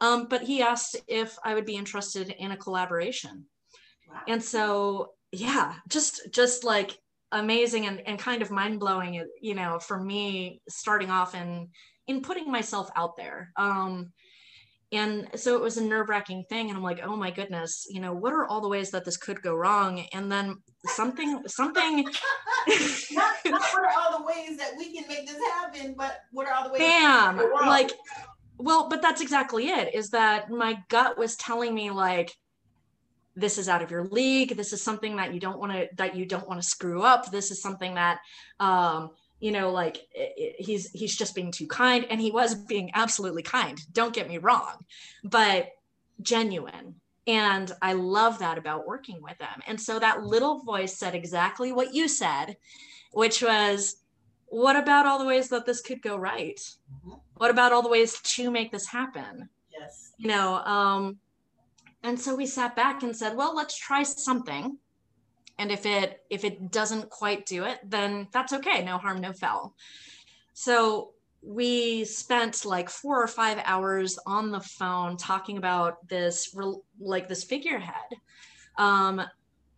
Um, 0.00 0.26
but 0.28 0.42
he 0.42 0.60
asked 0.60 0.96
if 1.08 1.38
I 1.44 1.54
would 1.54 1.64
be 1.64 1.76
interested 1.76 2.30
in 2.30 2.50
a 2.50 2.56
collaboration. 2.56 3.46
Wow. 4.08 4.20
And 4.28 4.42
so, 4.42 5.12
yeah, 5.32 5.74
just 5.88 6.28
just 6.32 6.64
like 6.64 6.98
amazing 7.32 7.86
and, 7.86 8.00
and 8.06 8.18
kind 8.18 8.42
of 8.42 8.50
mind 8.50 8.78
blowing, 8.80 9.24
you 9.40 9.54
know, 9.54 9.78
for 9.78 9.98
me 9.98 10.60
starting 10.68 11.10
off 11.10 11.34
in 11.34 11.68
in 12.06 12.20
putting 12.20 12.50
myself 12.50 12.90
out 12.96 13.16
there. 13.16 13.52
Um, 13.56 14.12
and 14.94 15.28
so 15.34 15.54
it 15.56 15.60
was 15.60 15.76
a 15.76 15.84
nerve 15.84 16.08
wracking 16.08 16.44
thing. 16.48 16.68
And 16.68 16.76
I'm 16.76 16.82
like, 16.82 17.00
oh 17.04 17.16
my 17.16 17.30
goodness, 17.30 17.86
you 17.90 18.00
know, 18.00 18.12
what 18.12 18.32
are 18.32 18.46
all 18.46 18.60
the 18.60 18.68
ways 18.68 18.90
that 18.90 19.04
this 19.04 19.16
could 19.16 19.42
go 19.42 19.54
wrong? 19.54 20.06
And 20.12 20.30
then 20.30 20.56
something, 20.86 21.42
something. 21.46 22.04
not, 23.12 23.34
not 23.46 23.62
what 23.62 23.84
are 23.84 23.92
all 23.98 24.18
the 24.18 24.24
ways 24.24 24.56
that 24.58 24.72
we 24.78 24.92
can 24.92 25.06
make 25.08 25.26
this 25.26 25.40
happen, 25.52 25.94
but 25.96 26.20
what 26.32 26.46
are 26.46 26.54
all 26.54 26.64
the 26.64 26.70
ways? 26.70 26.80
Bam! 26.80 27.36
Like 27.66 27.90
well 28.58 28.88
but 28.88 29.02
that's 29.02 29.20
exactly 29.20 29.68
it 29.68 29.94
is 29.94 30.10
that 30.10 30.50
my 30.50 30.78
gut 30.88 31.18
was 31.18 31.36
telling 31.36 31.74
me 31.74 31.90
like 31.90 32.32
this 33.36 33.58
is 33.58 33.68
out 33.68 33.82
of 33.82 33.90
your 33.90 34.04
league 34.04 34.56
this 34.56 34.72
is 34.72 34.80
something 34.80 35.16
that 35.16 35.34
you 35.34 35.40
don't 35.40 35.58
want 35.58 35.72
to 35.72 35.88
that 35.96 36.14
you 36.14 36.24
don't 36.24 36.48
want 36.48 36.60
to 36.60 36.66
screw 36.66 37.02
up 37.02 37.30
this 37.30 37.50
is 37.50 37.60
something 37.60 37.94
that 37.94 38.20
um 38.60 39.10
you 39.44 39.52
know 39.52 39.70
like 39.70 39.98
it, 40.14 40.32
it, 40.38 40.56
he's 40.58 40.90
he's 40.92 41.14
just 41.14 41.34
being 41.34 41.52
too 41.52 41.66
kind 41.66 42.06
and 42.08 42.18
he 42.18 42.30
was 42.30 42.54
being 42.54 42.90
absolutely 42.94 43.42
kind 43.42 43.78
don't 43.92 44.14
get 44.14 44.26
me 44.26 44.38
wrong 44.38 44.76
but 45.22 45.72
genuine. 46.22 46.94
And 47.26 47.70
i 47.82 47.92
love 47.92 48.38
that 48.38 48.56
about 48.56 48.86
working 48.86 49.20
with 49.22 49.38
them 49.38 49.60
and 49.66 49.78
so 49.78 49.98
that 49.98 50.24
little 50.24 50.60
voice 50.60 50.96
said 50.96 51.14
exactly 51.14 51.72
what 51.72 51.92
you 51.92 52.08
said 52.08 52.56
which 53.12 53.42
was 53.42 53.96
what 54.46 54.76
about 54.76 55.04
all 55.06 55.18
the 55.18 55.26
ways 55.26 55.48
that 55.48 55.66
this 55.66 55.80
could 55.80 56.00
go 56.00 56.16
right? 56.16 56.60
Mm-hmm. 56.60 57.14
What 57.36 57.50
about 57.50 57.72
all 57.72 57.82
the 57.82 57.88
ways 57.88 58.20
to 58.36 58.50
make 58.50 58.70
this 58.70 58.86
happen? 58.86 59.48
Yes. 59.78 60.12
You 60.16 60.28
know 60.28 60.54
um 60.76 61.18
and 62.02 62.18
so 62.18 62.34
we 62.34 62.46
sat 62.46 62.76
back 62.76 63.02
and 63.02 63.14
said 63.14 63.36
well 63.36 63.54
let's 63.54 63.76
try 63.76 64.02
something 64.04 64.78
and 65.58 65.70
if 65.70 65.86
it 65.86 66.22
if 66.30 66.44
it 66.44 66.70
doesn't 66.70 67.10
quite 67.10 67.46
do 67.46 67.64
it 67.64 67.78
then 67.84 68.28
that's 68.32 68.52
okay. 68.52 68.84
No 68.84 68.98
harm 68.98 69.20
no 69.20 69.32
foul. 69.32 69.74
So 70.52 71.14
we 71.42 72.04
spent 72.04 72.64
like 72.64 72.88
four 72.88 73.22
or 73.22 73.26
five 73.26 73.60
hours 73.64 74.18
on 74.26 74.50
the 74.50 74.60
phone 74.60 75.16
talking 75.16 75.58
about 75.58 76.06
this 76.08 76.56
like 76.98 77.28
this 77.28 77.44
figurehead 77.44 77.94
um, 78.78 79.20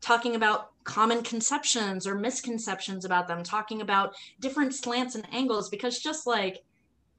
talking 0.00 0.37
about 0.37 0.71
common 0.85 1.23
conceptions 1.23 2.06
or 2.06 2.14
misconceptions 2.14 3.04
about 3.04 3.26
them 3.26 3.42
talking 3.42 3.80
about 3.80 4.14
different 4.38 4.73
slants 4.75 5.16
and 5.16 5.26
angles 5.33 5.68
because 5.68 5.99
just 5.99 6.26
like 6.26 6.62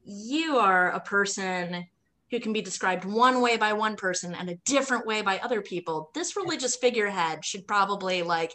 you 0.06 0.58
are 0.58 0.92
a 0.92 1.00
person 1.02 1.86
who 2.32 2.40
can 2.40 2.54
be 2.54 2.62
described 2.62 3.06
one 3.06 3.42
way 3.42 3.58
by 3.58 3.74
one 3.74 3.96
person 3.96 4.36
and 4.36 4.50
a 4.50 4.56
different 4.66 5.06
way 5.06 5.22
by 5.22 5.38
other 5.40 5.62
people 5.62 6.10
this 6.14 6.36
religious 6.36 6.76
figurehead 6.76 7.44
should 7.44 7.68
probably 7.68 8.24
like 8.24 8.54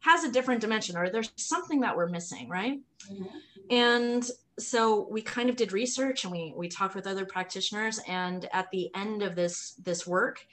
has 0.00 0.24
a 0.24 0.30
different 0.30 0.60
dimension 0.60 0.96
or 0.96 1.10
there's 1.10 1.32
something 1.36 1.80
that 1.80 1.96
we're 1.96 2.08
missing 2.08 2.48
right? 2.48 2.78
Mm-hmm. 3.10 3.24
and 3.70 4.30
so 4.58 5.06
we 5.10 5.20
kind 5.20 5.50
of 5.50 5.56
did 5.56 5.72
research 5.72 6.24
and 6.24 6.32
we 6.32 6.52
we 6.56 6.68
talked 6.68 6.94
with 6.94 7.06
other 7.06 7.26
practitioners 7.26 8.00
and 8.08 8.48
at 8.52 8.70
the 8.70 8.90
end 8.94 9.22
of 9.22 9.34
this 9.36 9.74
this 9.82 10.06
work 10.06 10.44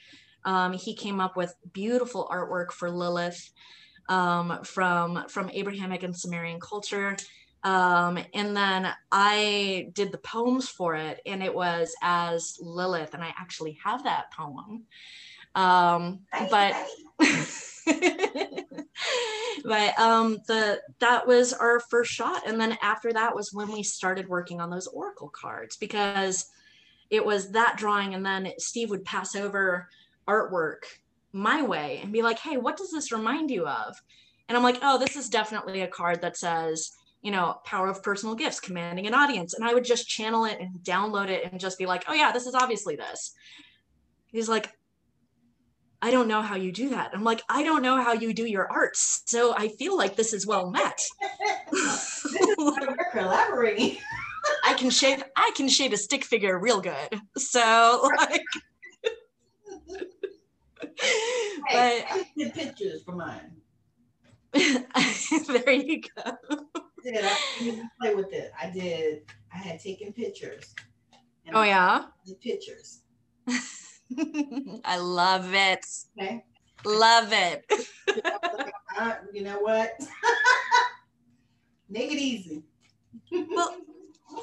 um, 0.44 0.74
he 0.74 0.94
came 0.94 1.20
up 1.20 1.36
with 1.36 1.54
beautiful 1.72 2.28
artwork 2.30 2.70
for 2.70 2.90
lilith 2.90 3.50
um, 4.08 4.60
from 4.62 5.26
from 5.28 5.50
abrahamic 5.50 6.02
and 6.02 6.16
sumerian 6.16 6.60
culture 6.60 7.16
um, 7.64 8.18
and 8.34 8.54
then 8.54 8.92
I 9.10 9.88
did 9.94 10.12
the 10.12 10.18
poems 10.18 10.68
for 10.68 10.94
it, 10.94 11.20
and 11.24 11.42
it 11.42 11.54
was 11.54 11.94
as 12.02 12.58
Lilith, 12.60 13.14
and 13.14 13.24
I 13.24 13.34
actually 13.38 13.78
have 13.82 14.04
that 14.04 14.30
poem. 14.32 14.84
Um, 15.54 16.20
but 16.50 16.74
but 19.64 19.98
um, 19.98 20.38
the 20.46 20.82
that 20.98 21.26
was 21.26 21.54
our 21.54 21.80
first 21.80 22.12
shot, 22.12 22.46
and 22.46 22.60
then 22.60 22.76
after 22.82 23.10
that 23.14 23.34
was 23.34 23.54
when 23.54 23.72
we 23.72 23.82
started 23.82 24.28
working 24.28 24.60
on 24.60 24.68
those 24.68 24.86
oracle 24.86 25.30
cards 25.30 25.78
because 25.78 26.50
it 27.08 27.24
was 27.24 27.52
that 27.52 27.78
drawing, 27.78 28.14
and 28.14 28.26
then 28.26 28.52
Steve 28.58 28.90
would 28.90 29.06
pass 29.06 29.34
over 29.34 29.88
artwork 30.28 30.84
my 31.32 31.62
way 31.62 32.00
and 32.02 32.12
be 32.12 32.20
like, 32.20 32.38
"Hey, 32.40 32.58
what 32.58 32.76
does 32.76 32.90
this 32.90 33.10
remind 33.10 33.50
you 33.50 33.66
of?" 33.66 33.96
And 34.50 34.58
I'm 34.58 34.64
like, 34.64 34.80
"Oh, 34.82 34.98
this 34.98 35.16
is 35.16 35.30
definitely 35.30 35.80
a 35.80 35.88
card 35.88 36.20
that 36.20 36.36
says." 36.36 36.92
You 37.24 37.30
know, 37.30 37.58
power 37.64 37.88
of 37.88 38.02
personal 38.02 38.34
gifts, 38.34 38.60
commanding 38.60 39.06
an 39.06 39.14
audience. 39.14 39.54
And 39.54 39.64
I 39.64 39.72
would 39.72 39.84
just 39.84 40.06
channel 40.06 40.44
it 40.44 40.58
and 40.60 40.74
download 40.82 41.30
it 41.30 41.50
and 41.50 41.58
just 41.58 41.78
be 41.78 41.86
like, 41.86 42.04
oh, 42.06 42.12
yeah, 42.12 42.30
this 42.32 42.46
is 42.46 42.54
obviously 42.54 42.96
this. 42.96 43.32
He's 44.26 44.46
like, 44.48 44.70
I 46.02 46.10
don't 46.10 46.28
know 46.28 46.42
how 46.42 46.56
you 46.56 46.70
do 46.70 46.90
that. 46.90 47.12
I'm 47.14 47.24
like, 47.24 47.40
I 47.48 47.62
don't 47.62 47.80
know 47.80 48.02
how 48.02 48.12
you 48.12 48.34
do 48.34 48.44
your 48.44 48.70
arts. 48.70 49.22
So 49.24 49.54
I 49.56 49.68
feel 49.68 49.96
like 49.96 50.16
this 50.16 50.34
is 50.34 50.46
well 50.46 50.70
met. 50.70 51.00
this 51.72 52.26
is 52.26 52.56
we're 52.58 53.10
collaborating. 53.10 53.96
I 54.66 54.74
can 54.74 54.90
shade 54.90 55.24
I 55.34 55.50
can 55.56 55.66
shade 55.66 55.94
a 55.94 55.96
stick 55.96 56.24
figure 56.24 56.58
real 56.58 56.82
good. 56.82 57.20
So 57.38 58.06
like 58.18 58.42
Hey, 61.68 62.04
I 62.06 62.26
did 62.36 62.52
pictures 62.52 63.02
for 63.02 63.16
mine. 63.16 63.52
there 64.52 65.70
you 65.72 66.02
go. 66.02 66.36
Did 67.04 67.18
I 67.22 67.36
didn't 67.58 67.90
play 68.00 68.14
with 68.14 68.32
it? 68.32 68.50
I 68.58 68.70
did. 68.70 69.22
I 69.52 69.58
had 69.58 69.78
taken 69.78 70.12
pictures. 70.14 70.74
Oh 71.52 71.60
I 71.60 71.66
yeah. 71.66 72.04
did 72.26 72.40
pictures. 72.40 73.02
I 74.84 74.96
love 74.96 75.52
it. 75.52 75.84
Okay. 76.18 76.42
Love 76.86 77.32
it. 77.32 77.64
Uh, 78.98 79.14
you 79.34 79.42
know 79.42 79.58
what? 79.58 79.92
Make 81.90 82.10
it 82.10 82.18
easy. 82.18 82.62
Well, 83.30 83.76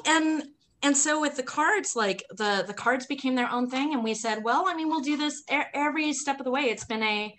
and 0.06 0.44
and 0.84 0.96
so 0.96 1.20
with 1.20 1.36
the 1.36 1.42
cards 1.42 1.96
like 1.96 2.24
the 2.30 2.64
the 2.66 2.74
cards 2.74 3.06
became 3.06 3.34
their 3.34 3.50
own 3.50 3.68
thing 3.68 3.92
and 3.92 4.02
we 4.02 4.14
said 4.14 4.42
well 4.42 4.64
i 4.66 4.74
mean 4.74 4.88
we'll 4.88 5.00
do 5.00 5.16
this 5.16 5.42
every 5.48 6.12
step 6.12 6.38
of 6.38 6.44
the 6.44 6.50
way 6.50 6.62
it's 6.62 6.84
been 6.84 7.02
a 7.02 7.34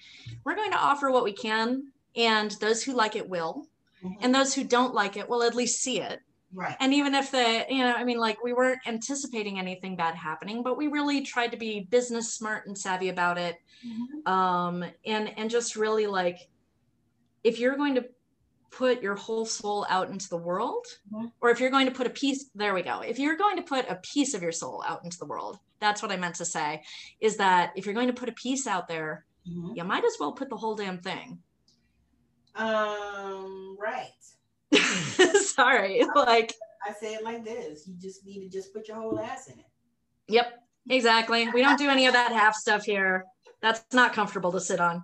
we're 0.46 0.56
going 0.56 0.72
to 0.72 0.78
offer 0.78 1.12
what 1.12 1.24
we 1.24 1.34
can 1.34 1.84
and 2.16 2.52
those 2.62 2.84
who 2.84 2.94
like 2.94 3.16
it 3.16 3.28
will 3.28 3.68
Mhm. 4.04 4.18
and 4.22 4.36
those 4.36 4.54
who 4.54 4.64
don't 4.64 4.94
like 4.94 5.18
it 5.18 5.28
will 5.30 5.44
at 5.44 5.56
least 5.56 5.82
see 5.82 6.00
it 6.02 6.20
Right. 6.56 6.76
and 6.80 6.94
even 6.94 7.16
if 7.16 7.32
the 7.32 7.66
you 7.70 7.80
know 7.80 7.94
i 7.94 8.04
mean 8.04 8.18
like 8.20 8.44
we 8.44 8.54
weren't 8.54 8.80
anticipating 8.86 9.58
anything 9.58 9.96
bad 9.96 10.14
happening 10.16 10.62
but 10.62 10.78
we 10.78 10.88
really 10.88 11.22
tried 11.22 11.52
to 11.52 11.58
be 11.58 11.88
business 11.90 12.34
smart 12.34 12.68
and 12.68 12.78
savvy 12.78 13.10
about 13.10 13.38
it 13.40 13.58
Mhm. 13.86 14.28
um 14.30 14.84
and 15.06 15.36
and 15.38 15.50
just 15.50 15.76
really 15.76 16.06
like 16.06 16.38
if 17.44 17.60
you're 17.60 17.76
going 17.76 17.96
to 17.96 18.06
put 18.70 19.02
your 19.04 19.16
whole 19.16 19.46
soul 19.46 19.86
out 19.90 20.10
into 20.10 20.28
the 20.30 20.38
world 20.38 20.86
Mhm. 21.12 21.32
or 21.42 21.50
if 21.52 21.60
you're 21.60 21.70
going 21.70 21.86
to 21.86 21.92
put 21.92 22.08
a 22.08 22.12
piece 22.12 22.50
there 22.56 22.74
we 22.74 22.82
go 22.82 23.02
if 23.02 23.18
you're 23.20 23.38
going 23.38 23.56
to 23.58 23.64
put 23.64 23.90
a 23.90 23.96
piece 23.98 24.34
of 24.34 24.42
your 24.42 24.52
soul 24.52 24.84
out 24.88 25.04
into 25.04 25.18
the 25.18 25.26
world 25.26 25.60
that's 25.80 26.02
what 26.02 26.12
i 26.12 26.18
meant 26.18 26.36
to 26.36 26.46
say 26.46 26.84
is 27.20 27.38
that 27.38 27.72
if 27.76 27.86
you're 27.86 27.94
going 27.96 28.08
to 28.08 28.14
put 28.22 28.30
a 28.30 28.34
piece 28.34 28.66
out 28.68 28.88
there 28.88 29.26
Mhm. 29.48 29.76
you 29.76 29.84
might 29.84 30.04
as 30.06 30.18
well 30.20 30.32
put 30.32 30.50
the 30.50 30.58
whole 30.58 30.76
damn 30.76 31.00
thing 31.00 31.42
Um. 32.56 33.78
Right. 33.80 34.12
sorry 35.42 36.04
like 36.16 36.54
I 36.88 36.94
say 36.94 37.14
it 37.16 37.24
like 37.24 37.44
this: 37.44 37.88
you 37.88 37.96
just 38.00 38.26
need 38.26 38.42
to 38.44 38.50
just 38.50 38.74
put 38.74 38.88
your 38.88 38.98
whole 38.98 39.20
ass 39.20 39.48
in 39.48 39.60
it. 39.60 39.66
yep 40.28 40.60
exactly 40.90 41.48
we 41.54 41.62
don't 41.62 41.78
do 41.78 41.90
any 41.90 42.08
of 42.08 42.14
that 42.14 42.32
half 42.32 42.56
stuff 42.56 42.84
here 42.84 43.24
that's 43.62 43.84
not 43.94 44.12
comfortable 44.14 44.52
to 44.52 44.60
sit 44.60 44.80
on 44.82 45.04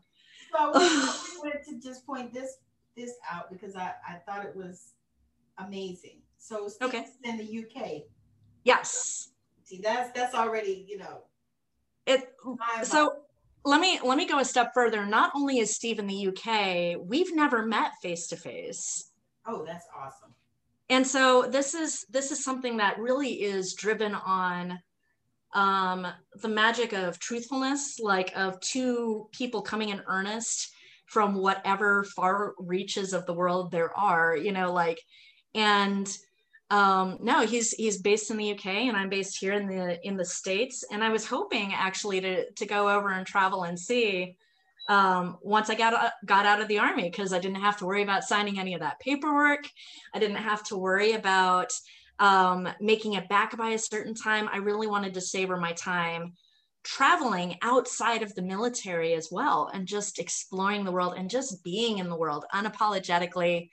So 0.51 0.71
we 0.73 1.37
wanted 1.37 1.63
to 1.69 1.79
just 1.79 2.05
point 2.05 2.33
this 2.33 2.57
this 2.97 3.13
out 3.31 3.49
because 3.51 3.75
I 3.75 3.93
I 4.07 4.15
thought 4.25 4.43
it 4.45 4.55
was 4.55 4.93
amazing. 5.57 6.21
So 6.37 6.67
Steve's 6.67 6.93
Okay. 6.93 7.05
in 7.23 7.37
the 7.37 7.65
UK. 7.65 8.01
yes 8.63 9.29
See, 9.63 9.79
that's 9.81 10.11
that's 10.17 10.33
already 10.35 10.85
you 10.87 10.97
know. 10.97 11.23
it 12.07 12.33
so 12.83 13.13
let 13.65 13.81
me 13.81 13.99
let 14.03 14.17
me 14.17 14.25
go 14.27 14.39
a 14.39 14.45
step 14.45 14.71
further 14.73 15.05
not 15.05 15.31
only 15.35 15.59
is 15.59 15.75
steve 15.75 15.99
in 15.99 16.07
the 16.07 16.27
uk 16.27 16.99
we've 17.05 17.35
never 17.35 17.65
met 17.65 17.91
face 18.01 18.27
to 18.27 18.35
face 18.35 19.11
oh, 19.47 19.63
that's 19.65 19.87
awesome. 19.97 20.33
and 20.89 21.05
so 21.05 21.43
this 21.49 21.73
is 21.73 22.05
this 22.09 22.31
is 22.31 22.43
something 22.43 22.77
that 22.77 22.99
really 22.99 23.41
is 23.41 23.73
driven 23.73 24.13
on 24.15 24.79
um 25.55 26.07
the 26.41 26.47
magic 26.47 26.93
of 26.93 27.19
truthfulness 27.19 27.99
like 27.99 28.31
of 28.35 28.59
two 28.59 29.27
people 29.31 29.61
coming 29.61 29.89
in 29.89 30.01
earnest 30.07 30.71
from 31.07 31.33
whatever 31.33 32.03
far 32.03 32.53
reaches 32.59 33.13
of 33.13 33.25
the 33.25 33.33
world 33.33 33.71
there 33.71 33.97
are 33.97 34.37
you 34.37 34.51
know 34.51 34.71
like 34.71 35.01
and 35.55 36.17
um 36.71 37.17
no 37.19 37.45
he's 37.45 37.71
he's 37.71 38.01
based 38.01 38.29
in 38.29 38.37
the 38.37 38.51
uk 38.51 38.65
and 38.65 38.95
i'm 38.95 39.09
based 39.09 39.39
here 39.39 39.53
in 39.53 39.67
the 39.67 40.07
in 40.07 40.15
the 40.15 40.25
states 40.25 40.83
and 40.91 41.03
i 41.03 41.09
was 41.09 41.25
hoping 41.25 41.73
actually 41.73 42.21
to 42.21 42.49
to 42.51 42.65
go 42.65 42.89
over 42.89 43.09
and 43.09 43.25
travel 43.25 43.63
and 43.63 43.79
see 43.79 44.35
um, 44.89 45.37
once 45.43 45.69
I 45.69 45.75
got 45.75 45.93
uh, 45.93 46.09
got 46.25 46.47
out 46.47 46.61
of 46.61 46.67
the 46.67 46.79
army 46.79 47.03
because 47.03 47.31
I 47.31 47.37
didn't 47.37 47.61
have 47.61 47.77
to 47.77 47.85
worry 47.85 48.01
about 48.01 48.23
signing 48.23 48.59
any 48.59 48.73
of 48.73 48.79
that 48.79 48.99
paperwork. 48.99 49.69
I 50.15 50.19
didn't 50.19 50.37
have 50.37 50.63
to 50.63 50.77
worry 50.77 51.13
about 51.13 51.71
um, 52.17 52.67
making 52.81 53.13
it 53.13 53.29
back 53.29 53.55
by 53.55 53.69
a 53.69 53.77
certain 53.77 54.15
time. 54.15 54.49
I 54.51 54.57
really 54.57 54.87
wanted 54.87 55.13
to 55.13 55.21
savor 55.21 55.57
my 55.57 55.73
time 55.73 56.33
traveling 56.83 57.55
outside 57.61 58.23
of 58.23 58.33
the 58.35 58.41
military 58.41 59.13
as 59.13 59.29
well 59.31 59.69
and 59.73 59.87
just 59.87 60.17
exploring 60.17 60.85
the 60.85 60.91
world 60.91 61.13
and 61.17 61.29
just 61.29 61.63
being 61.63 61.99
in 61.99 62.09
the 62.09 62.15
world 62.15 62.45
unapologetically. 62.53 63.69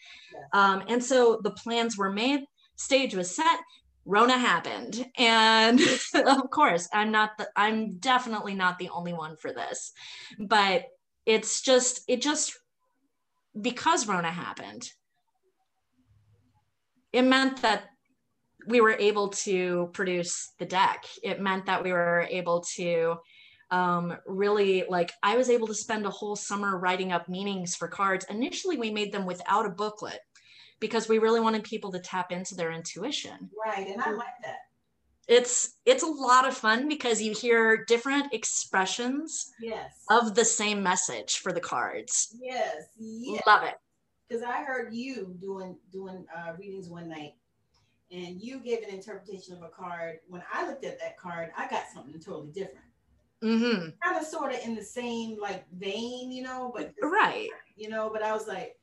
Um, 0.52 0.82
and 0.88 1.02
so 1.02 1.40
the 1.42 1.52
plans 1.52 1.96
were 1.96 2.12
made, 2.12 2.40
stage 2.76 3.14
was 3.14 3.34
set. 3.34 3.58
Rona 4.04 4.38
happened, 4.38 5.04
and 5.18 5.80
of 6.14 6.50
course, 6.50 6.88
I'm 6.92 7.10
not 7.10 7.36
the. 7.38 7.48
I'm 7.56 7.96
definitely 7.96 8.54
not 8.54 8.78
the 8.78 8.90
only 8.90 9.12
one 9.12 9.36
for 9.36 9.52
this, 9.52 9.92
but 10.38 10.84
it's 11.26 11.60
just 11.60 12.02
it 12.06 12.22
just 12.22 12.56
because 13.60 14.06
Rona 14.06 14.30
happened, 14.30 14.88
it 17.12 17.22
meant 17.22 17.62
that 17.62 17.84
we 18.68 18.80
were 18.80 18.92
able 18.92 19.28
to 19.28 19.90
produce 19.92 20.52
the 20.58 20.66
deck. 20.66 21.04
It 21.22 21.40
meant 21.40 21.66
that 21.66 21.82
we 21.82 21.92
were 21.92 22.26
able 22.30 22.64
to 22.76 23.16
um, 23.70 24.16
really 24.26 24.84
like 24.88 25.12
I 25.22 25.36
was 25.36 25.50
able 25.50 25.66
to 25.66 25.74
spend 25.74 26.06
a 26.06 26.10
whole 26.10 26.36
summer 26.36 26.78
writing 26.78 27.10
up 27.10 27.28
meanings 27.28 27.74
for 27.74 27.88
cards. 27.88 28.24
Initially, 28.30 28.76
we 28.76 28.90
made 28.92 29.10
them 29.10 29.26
without 29.26 29.66
a 29.66 29.70
booklet 29.70 30.20
because 30.80 31.08
we 31.08 31.18
really 31.18 31.40
wanted 31.40 31.64
people 31.64 31.90
to 31.92 31.98
tap 31.98 32.32
into 32.32 32.54
their 32.54 32.72
intuition. 32.72 33.50
Right, 33.64 33.88
and 33.88 34.00
I 34.02 34.10
like 34.12 34.34
that. 34.44 34.58
It's 35.28 35.74
it's 35.84 36.04
a 36.04 36.06
lot 36.06 36.46
of 36.46 36.56
fun 36.56 36.88
because 36.88 37.20
you 37.20 37.32
hear 37.34 37.84
different 37.86 38.32
expressions 38.32 39.52
Yes. 39.60 40.04
of 40.08 40.34
the 40.36 40.44
same 40.44 40.82
message 40.82 41.38
for 41.38 41.52
the 41.52 41.60
cards. 41.60 42.36
Yes. 42.40 42.74
Yes. 42.98 43.42
Love 43.46 43.64
it. 43.64 43.74
Because 44.28 44.42
I 44.44 44.62
heard 44.62 44.94
you 44.94 45.36
doing 45.40 45.76
doing 45.92 46.26
uh, 46.36 46.52
readings 46.58 46.88
one 46.88 47.08
night, 47.08 47.34
and 48.12 48.40
you 48.40 48.60
gave 48.60 48.82
an 48.84 48.90
interpretation 48.90 49.56
of 49.56 49.62
a 49.62 49.68
card. 49.68 50.18
When 50.28 50.42
I 50.52 50.66
looked 50.66 50.84
at 50.84 51.00
that 51.00 51.16
card, 51.18 51.50
I 51.56 51.68
got 51.68 51.84
something 51.92 52.20
totally 52.20 52.52
different. 52.52 52.84
Mm-hmm. 53.42 53.90
Kind 54.02 54.18
of, 54.18 54.24
sort 54.26 54.54
of 54.54 54.60
in 54.60 54.74
the 54.74 54.82
same 54.82 55.38
like 55.40 55.64
vein, 55.76 56.30
you 56.32 56.42
know, 56.42 56.72
but 56.74 56.92
Right. 57.02 57.48
you 57.76 57.88
know. 57.88 58.10
But 58.12 58.22
I 58.22 58.32
was 58.32 58.46
like, 58.46 58.75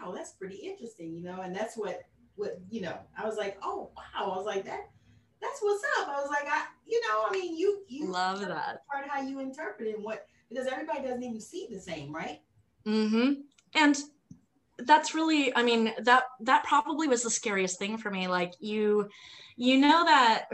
wow, 0.00 0.12
that's 0.12 0.32
pretty 0.32 0.56
interesting, 0.56 1.14
you 1.14 1.22
know. 1.22 1.40
And 1.42 1.54
that's 1.54 1.76
what 1.76 2.02
what 2.36 2.60
you 2.70 2.80
know. 2.80 2.98
I 3.16 3.26
was 3.26 3.36
like, 3.36 3.58
oh 3.62 3.90
wow. 3.96 4.32
I 4.32 4.36
was 4.36 4.46
like 4.46 4.64
that. 4.64 4.90
That's 5.40 5.60
what's 5.60 5.84
up. 5.98 6.08
I 6.08 6.20
was 6.20 6.28
like, 6.30 6.46
I, 6.50 6.64
you 6.86 7.00
know, 7.00 7.24
I 7.26 7.32
mean, 7.32 7.56
you 7.56 7.82
you 7.88 8.06
Love 8.06 8.40
that. 8.40 8.82
part 8.92 9.08
how 9.08 9.22
you 9.22 9.40
interpret 9.40 9.88
it 9.88 9.96
and 9.96 10.04
what 10.04 10.26
because 10.48 10.66
everybody 10.66 11.02
doesn't 11.02 11.22
even 11.22 11.40
see 11.40 11.68
the 11.70 11.80
same, 11.80 12.14
right? 12.14 12.40
Mm 12.86 13.10
hmm 13.10 13.32
And 13.74 13.96
that's 14.78 15.14
really, 15.14 15.54
I 15.54 15.62
mean, 15.62 15.92
that 16.02 16.24
that 16.40 16.64
probably 16.64 17.08
was 17.08 17.22
the 17.22 17.30
scariest 17.30 17.78
thing 17.78 17.98
for 17.98 18.10
me. 18.10 18.28
Like 18.28 18.54
you, 18.60 19.08
you 19.56 19.78
know 19.78 20.04
that, 20.04 20.46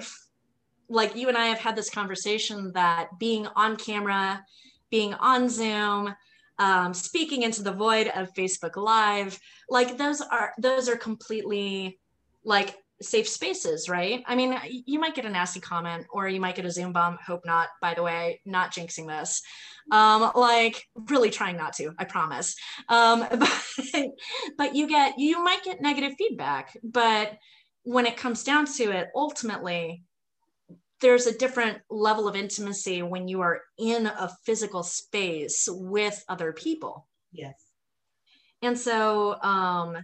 like 0.89 1.17
you 1.17 1.29
and 1.29 1.37
I 1.37 1.47
have 1.47 1.59
had 1.59 1.77
this 1.77 1.91
conversation 1.91 2.73
that 2.73 3.19
being 3.19 3.47
on 3.57 3.77
camera, 3.77 4.45
being 4.91 5.15
on 5.15 5.49
Zoom, 5.49 6.15
um, 6.59 6.95
speaking 6.95 7.43
into 7.43 7.63
the 7.63 7.73
void 7.73 8.11
of 8.15 8.33
Facebook 8.35 8.77
Live, 8.77 9.39
like 9.69 9.99
those 9.99 10.21
are 10.21 10.53
those 10.59 10.89
are 10.89 10.97
completely 10.97 11.99
like 12.45 12.77
safe 13.03 13.29
spaces, 13.29 13.89
right? 13.89 14.23
I 14.27 14.35
mean, 14.35 14.59
you 14.87 14.99
might 14.99 15.15
get 15.15 15.27
a 15.27 15.31
nasty 15.31 15.61
comment 15.61 16.07
or 16.11 16.29
you 16.29 16.41
might 16.41 16.57
get 16.57 16.65
a 16.65 16.71
Zoom 16.71 16.93
bomb. 16.93 17.19
Hope 17.25 17.45
not, 17.45 17.69
by 17.83 17.95
the 17.95 18.03
way, 18.03 18.41
not 18.47 18.73
jinxing 18.73 19.07
this. 19.07 19.43
Um, 19.93 20.33
like 20.35 20.83
really 20.95 21.31
trying 21.31 21.57
not 21.57 21.75
to, 21.75 21.93
I 21.99 22.05
promise. 22.05 22.57
Um, 22.89 23.27
but, 23.39 24.07
but 24.57 24.75
you 24.75 24.89
get, 24.89 25.19
you 25.19 25.43
might 25.45 25.63
get 25.63 25.83
negative 25.83 26.15
feedback, 26.17 26.77
but 26.83 27.37
when 27.83 28.07
it 28.07 28.17
comes 28.17 28.43
down 28.43 28.65
to 28.77 28.91
it, 28.91 29.09
ultimately, 29.15 30.03
there's 31.01 31.27
a 31.27 31.37
different 31.37 31.79
level 31.91 32.27
of 32.27 32.37
intimacy 32.37 33.03
when 33.03 33.29
you 33.29 33.41
are 33.43 33.63
in 33.79 34.07
a 34.07 34.31
physical 34.45 34.83
space 34.83 35.69
with 35.71 36.25
other 36.29 36.53
people. 36.53 37.07
Yes. 37.33 37.55
And 38.63 38.79
so, 38.79 39.41
um, 39.43 39.99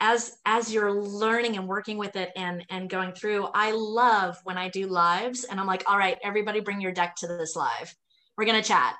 as 0.00 0.38
as 0.46 0.72
you're 0.72 0.92
learning 0.92 1.56
and 1.56 1.68
working 1.68 1.98
with 1.98 2.16
it 2.16 2.30
and 2.34 2.64
and 2.70 2.88
going 2.88 3.12
through 3.12 3.46
i 3.54 3.70
love 3.70 4.38
when 4.44 4.56
i 4.56 4.68
do 4.68 4.86
lives 4.86 5.44
and 5.44 5.60
i'm 5.60 5.66
like 5.66 5.84
all 5.86 5.98
right 5.98 6.18
everybody 6.24 6.60
bring 6.60 6.80
your 6.80 6.92
deck 6.92 7.14
to 7.14 7.26
this 7.26 7.54
live 7.54 7.94
we're 8.36 8.46
going 8.46 8.60
to 8.60 8.66
chat 8.66 8.96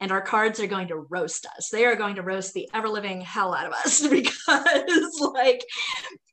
and 0.00 0.10
our 0.10 0.22
cards 0.22 0.58
are 0.58 0.66
going 0.66 0.88
to 0.88 1.06
roast 1.10 1.46
us 1.56 1.68
they 1.68 1.84
are 1.84 1.96
going 1.96 2.14
to 2.14 2.22
roast 2.22 2.54
the 2.54 2.68
ever 2.72 2.88
living 2.88 3.20
hell 3.20 3.54
out 3.54 3.66
of 3.66 3.72
us 3.72 4.06
because 4.08 5.20
like 5.34 5.62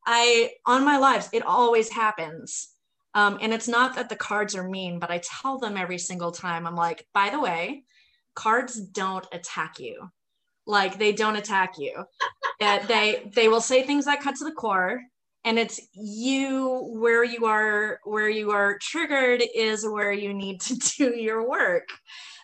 i 0.05 0.51
on 0.65 0.85
my 0.85 0.97
lives 0.97 1.29
it 1.33 1.43
always 1.43 1.89
happens 1.89 2.69
um, 3.17 3.37
and 3.41 3.53
it's 3.53 3.67
not 3.67 3.95
that 3.95 4.09
the 4.09 4.15
cards 4.15 4.55
are 4.55 4.67
mean 4.67 4.99
but 4.99 5.11
i 5.11 5.19
tell 5.23 5.57
them 5.57 5.77
every 5.77 5.97
single 5.97 6.31
time 6.31 6.65
i'm 6.67 6.75
like 6.75 7.05
by 7.13 7.29
the 7.29 7.39
way 7.39 7.83
cards 8.37 8.75
don't 8.75 9.25
attack 9.31 9.79
you. 9.79 10.09
Like 10.67 10.99
they 10.99 11.11
don't 11.11 11.35
attack 11.35 11.77
you. 11.77 12.05
uh, 12.61 12.85
they 12.85 13.29
they 13.35 13.47
will 13.47 13.61
say 13.61 13.83
things 13.83 14.05
that 14.05 14.21
cut 14.21 14.35
to 14.35 14.45
the 14.45 14.51
core 14.51 15.01
and 15.43 15.57
it's 15.57 15.79
you 15.93 16.87
where 16.99 17.23
you 17.23 17.45
are 17.45 17.99
where 18.03 18.29
you 18.29 18.51
are 18.51 18.77
triggered 18.79 19.41
is 19.55 19.85
where 19.85 20.11
you 20.11 20.33
need 20.33 20.61
to 20.61 20.75
do 20.97 21.15
your 21.15 21.49
work. 21.49 21.89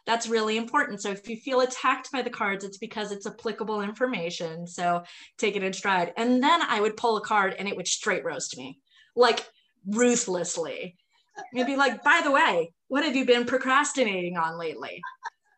That's 0.05 0.27
really 0.27 0.57
important. 0.57 1.01
So 1.01 1.11
if 1.11 1.29
you 1.29 1.37
feel 1.37 1.61
attacked 1.61 2.11
by 2.11 2.23
the 2.23 2.29
cards 2.29 2.65
it's 2.65 2.79
because 2.79 3.11
it's 3.11 3.27
applicable 3.27 3.81
information. 3.81 4.65
So 4.65 5.03
take 5.37 5.55
it 5.55 5.63
in 5.63 5.73
stride. 5.73 6.13
And 6.17 6.41
then 6.41 6.61
i 6.63 6.81
would 6.81 6.97
pull 6.97 7.17
a 7.17 7.21
card 7.21 7.55
and 7.59 7.67
it 7.67 7.75
would 7.75 7.87
straight 7.87 8.25
roast 8.25 8.57
me. 8.57 8.79
Like 9.15 9.45
ruthlessly 9.87 10.95
and 11.53 11.65
be 11.65 11.75
like 11.75 12.03
by 12.03 12.21
the 12.23 12.31
way 12.31 12.71
what 12.87 13.03
have 13.03 13.15
you 13.15 13.25
been 13.25 13.45
procrastinating 13.45 14.37
on 14.37 14.57
lately 14.57 15.01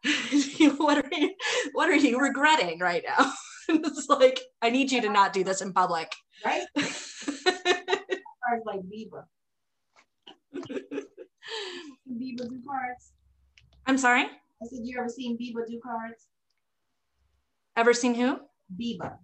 what 0.78 0.98
are 0.98 1.10
you 1.12 1.34
what 1.74 1.90
are 1.90 1.96
you 1.96 2.20
regretting 2.20 2.80
right 2.80 3.04
now 3.08 3.32
it's 3.70 4.08
like 4.10 4.40
i 4.62 4.70
need 4.70 4.92
you 4.92 5.02
to 5.02 5.10
not 5.10 5.34
do 5.34 5.44
this 5.44 5.62
in 5.62 5.74
public 5.74 6.12
right 6.46 6.66
cards 6.76 8.64
like 8.66 8.82
Biba. 8.82 9.24
Biba 12.08 12.50
do 12.50 12.62
cards. 12.68 13.14
i'm 13.88 13.98
sorry 13.98 14.24
I 14.64 14.68
said, 14.68 14.80
you 14.84 14.98
ever 15.00 15.10
seen 15.10 15.38
Biba 15.38 15.66
do 15.68 15.80
cards? 15.84 16.28
ever 17.76 17.94
seen 17.94 18.16
who 18.16 18.40
Biba. 18.80 19.18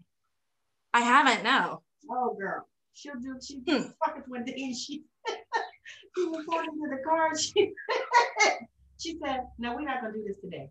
i 0.93 1.01
haven't 1.01 1.43
no 1.43 1.81
Oh 2.13 2.35
girl. 2.37 2.65
She'll 3.01 3.19
do 3.19 3.35
she 3.43 3.55
Hmm. 3.55 3.63
did 3.65 3.91
fuckers 4.05 4.27
one 4.27 4.45
day 4.45 4.53
and 4.57 4.77
she 4.77 5.03
she 6.17 6.25
was 6.25 6.45
pointing 6.47 6.73
to 6.73 6.89
the 6.89 7.01
card. 7.03 7.39
She, 7.39 7.71
she 8.99 9.17
said, 9.25 9.41
No, 9.57 9.73
we're 9.75 9.81
not 9.81 10.01
gonna 10.01 10.13
do 10.13 10.23
this 10.27 10.37
today. 10.39 10.69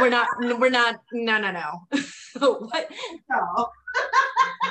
we're 0.00 0.10
not 0.10 0.28
we're 0.60 0.70
not 0.70 1.00
no 1.12 1.40
no 1.40 1.50
no 1.50 1.86
what 2.38 2.88
No. 3.28 3.68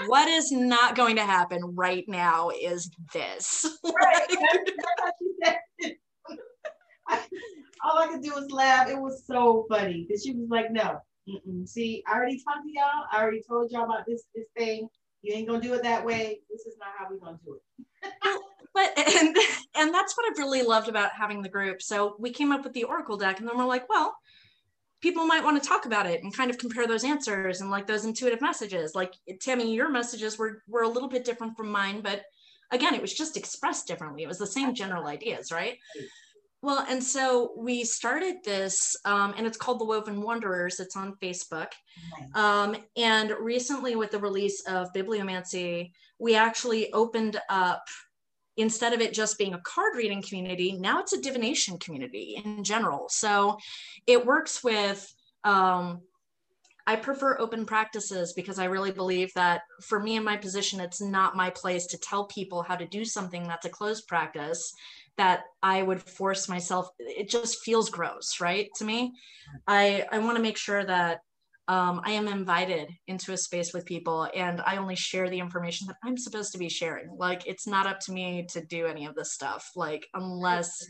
what 0.07 0.29
is 0.29 0.53
not 0.53 0.95
going 0.95 1.17
to 1.17 1.23
happen 1.23 1.75
right 1.75 2.05
now 2.07 2.49
is 2.49 2.89
this 3.13 3.65
Right. 3.83 4.27
That's, 4.29 4.71
that's 4.77 5.01
what 5.01 5.13
she 5.19 5.27
said. 5.43 5.57
I, 7.09 7.19
all 7.83 7.97
I 7.97 8.07
could 8.07 8.21
do 8.23 8.31
was 8.33 8.49
laugh. 8.51 8.87
It 8.87 8.97
was 9.01 9.25
so 9.25 9.65
funny 9.69 10.05
because 10.07 10.23
she 10.23 10.31
was 10.33 10.47
like, 10.49 10.71
"No, 10.71 10.99
mm-mm. 11.27 11.67
see, 11.67 12.03
I 12.07 12.15
already 12.15 12.41
talked 12.41 12.63
to 12.65 12.71
y'all. 12.71 13.05
I 13.11 13.21
already 13.21 13.41
told 13.47 13.71
y'all 13.71 13.83
about 13.85 14.05
this 14.07 14.23
this 14.35 14.45
thing. 14.57 14.87
You 15.21 15.33
ain't 15.33 15.47
gonna 15.47 15.61
do 15.61 15.73
it 15.73 15.83
that 15.83 16.05
way. 16.05 16.39
This 16.49 16.61
is 16.61 16.75
not 16.79 16.89
how 16.97 17.07
we're 17.09 17.17
gonna 17.17 17.39
do 17.45 17.59
it." 18.03 18.41
but 18.73 18.97
and 18.97 19.35
and 19.75 19.93
that's 19.93 20.15
what 20.15 20.29
I've 20.29 20.37
really 20.37 20.63
loved 20.63 20.89
about 20.89 21.11
having 21.11 21.41
the 21.41 21.49
group. 21.49 21.81
So 21.81 22.15
we 22.19 22.31
came 22.31 22.51
up 22.51 22.63
with 22.63 22.73
the 22.73 22.83
Oracle 22.85 23.17
deck, 23.17 23.39
and 23.39 23.47
then 23.47 23.57
we're 23.57 23.65
like, 23.65 23.89
well, 23.89 24.15
people 25.01 25.25
might 25.25 25.43
want 25.43 25.61
to 25.61 25.67
talk 25.67 25.85
about 25.85 26.05
it 26.05 26.23
and 26.23 26.35
kind 26.35 26.49
of 26.49 26.57
compare 26.57 26.87
those 26.87 27.03
answers 27.03 27.61
and 27.61 27.71
like 27.71 27.87
those 27.87 28.05
intuitive 28.05 28.41
messages. 28.41 28.95
Like 28.95 29.13
Tammi, 29.41 29.73
your 29.73 29.89
messages 29.89 30.37
were 30.37 30.63
were 30.67 30.83
a 30.83 30.89
little 30.89 31.09
bit 31.09 31.25
different 31.25 31.57
from 31.57 31.69
mine, 31.69 32.01
but 32.01 32.23
again, 32.71 32.93
it 32.93 33.01
was 33.01 33.13
just 33.13 33.37
expressed 33.37 33.87
differently. 33.87 34.23
It 34.23 34.27
was 34.27 34.37
the 34.37 34.47
same 34.47 34.73
general 34.73 35.07
ideas, 35.07 35.51
right? 35.51 35.77
Well, 36.61 36.85
and 36.89 37.01
so 37.01 37.53
we 37.57 37.85
started 37.85 38.37
this, 38.43 38.97
um, 39.05 39.33
and 39.37 39.47
it's 39.47 39.57
called 39.57 39.79
the 39.79 39.85
Woven 39.85 40.21
Wanderers. 40.21 40.81
It's 40.81 40.97
on 40.97 41.15
Facebook. 41.21 41.71
Um, 42.35 42.75
and 42.97 43.31
recently, 43.39 43.95
with 43.95 44.11
the 44.11 44.19
release 44.19 44.61
of 44.67 44.91
Bibliomancy, 44.93 45.91
we 46.19 46.35
actually 46.35 46.91
opened 46.91 47.39
up, 47.49 47.83
instead 48.57 48.91
of 48.91 48.99
it 48.99 49.13
just 49.13 49.37
being 49.37 49.53
a 49.53 49.61
card 49.61 49.95
reading 49.95 50.21
community, 50.21 50.73
now 50.73 50.99
it's 50.99 51.13
a 51.13 51.21
divination 51.21 51.77
community 51.77 52.41
in 52.43 52.61
general. 52.61 53.07
So 53.07 53.57
it 54.05 54.25
works 54.25 54.61
with, 54.61 55.09
um, 55.45 56.01
I 56.85 56.97
prefer 56.97 57.39
open 57.39 57.65
practices 57.65 58.33
because 58.33 58.59
I 58.59 58.65
really 58.65 58.91
believe 58.91 59.31
that 59.35 59.61
for 59.83 59.99
me 59.99 60.17
in 60.17 60.23
my 60.25 60.35
position, 60.35 60.81
it's 60.81 60.99
not 60.99 61.37
my 61.37 61.51
place 61.51 61.85
to 61.85 61.97
tell 61.99 62.25
people 62.25 62.63
how 62.63 62.75
to 62.75 62.85
do 62.85 63.05
something 63.05 63.47
that's 63.47 63.65
a 63.65 63.69
closed 63.69 64.07
practice 64.07 64.73
that 65.19 65.43
I 65.61 65.83
would 65.83 66.01
force 66.01 66.47
myself. 66.47 66.89
It 66.97 67.29
just 67.29 67.61
feels 67.61 67.89
gross, 67.89 68.39
right? 68.39 68.69
To 68.77 68.85
me, 68.85 69.13
I, 69.67 70.05
I 70.11 70.19
want 70.19 70.37
to 70.37 70.41
make 70.41 70.57
sure 70.57 70.83
that 70.85 71.19
um, 71.67 72.01
I 72.05 72.11
am 72.11 72.29
invited 72.29 72.89
into 73.07 73.33
a 73.33 73.37
space 73.37 73.73
with 73.73 73.85
people 73.85 74.29
and 74.33 74.61
I 74.61 74.77
only 74.77 74.95
share 74.95 75.29
the 75.29 75.39
information 75.39 75.87
that 75.87 75.97
I'm 76.05 76.17
supposed 76.17 76.53
to 76.53 76.57
be 76.57 76.69
sharing. 76.69 77.09
Like, 77.17 77.45
it's 77.45 77.67
not 77.67 77.85
up 77.85 77.99
to 78.01 78.13
me 78.13 78.47
to 78.51 78.65
do 78.65 78.85
any 78.85 79.05
of 79.05 79.13
this 79.13 79.33
stuff, 79.33 79.69
like, 79.75 80.07
unless 80.13 80.87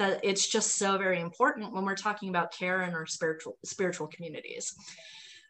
that 0.00 0.20
it's 0.24 0.48
just 0.48 0.76
so 0.76 0.98
very 0.98 1.20
important 1.20 1.72
when 1.72 1.84
we're 1.84 1.94
talking 1.94 2.28
about 2.28 2.52
care 2.52 2.82
in 2.82 2.94
our 2.94 3.06
spiritual 3.06 3.58
spiritual 3.64 4.06
communities 4.06 4.74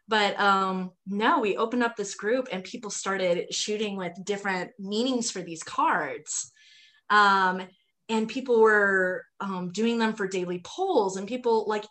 but 0.07 0.39
um 0.39 0.91
no 1.05 1.39
we 1.39 1.55
opened 1.55 1.83
up 1.83 1.95
this 1.95 2.15
group 2.15 2.47
and 2.51 2.63
people 2.63 2.89
started 2.89 3.53
shooting 3.53 3.95
with 3.95 4.11
different 4.25 4.71
meanings 4.79 5.29
for 5.29 5.41
these 5.41 5.61
cards 5.61 6.51
um 7.11 7.61
and 8.09 8.27
people 8.27 8.59
were 8.61 9.23
um, 9.39 9.71
doing 9.71 9.97
them 9.97 10.13
for 10.13 10.27
daily 10.27 10.59
polls 10.63 11.17
and 11.17 11.27
people 11.27 11.65
like 11.67 11.85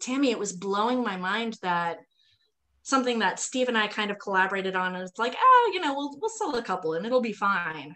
tammi 0.00 0.30
it 0.30 0.38
was 0.38 0.52
blowing 0.52 1.02
my 1.02 1.16
mind 1.16 1.56
that 1.62 1.98
something 2.82 3.18
that 3.18 3.38
steve 3.38 3.68
and 3.68 3.78
i 3.78 3.86
kind 3.86 4.10
of 4.10 4.18
collaborated 4.18 4.74
on 4.74 4.96
is 4.96 5.12
like 5.18 5.36
oh 5.38 5.70
you 5.74 5.80
know 5.80 5.94
we'll, 5.94 6.16
we'll 6.20 6.30
sell 6.30 6.56
a 6.56 6.62
couple 6.62 6.94
and 6.94 7.06
it'll 7.06 7.20
be 7.20 7.32
fine 7.32 7.94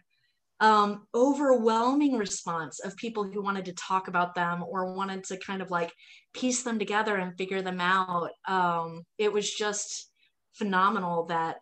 um, 0.61 1.07
overwhelming 1.15 2.17
response 2.17 2.81
of 2.81 2.97
people 2.97 3.25
who 3.25 3.43
wanted 3.43 3.65
to 3.67 3.73
talk 3.75 4.09
about 4.09 4.35
them 4.35 4.65
or 4.65 4.93
wanted 4.93 5.25
to 5.25 5.37
kind 5.37 5.63
of 5.63 5.71
like 5.71 5.93
piece 6.35 6.63
them 6.63 6.79
together 6.79 7.17
and 7.17 7.37
figure 7.37 7.63
them 7.63 7.81
out. 7.81 8.31
Um, 8.47 9.05
it 9.19 9.33
was 9.33 9.53
just 9.53 10.11
phenomenal 10.55 11.27
that 11.27 11.59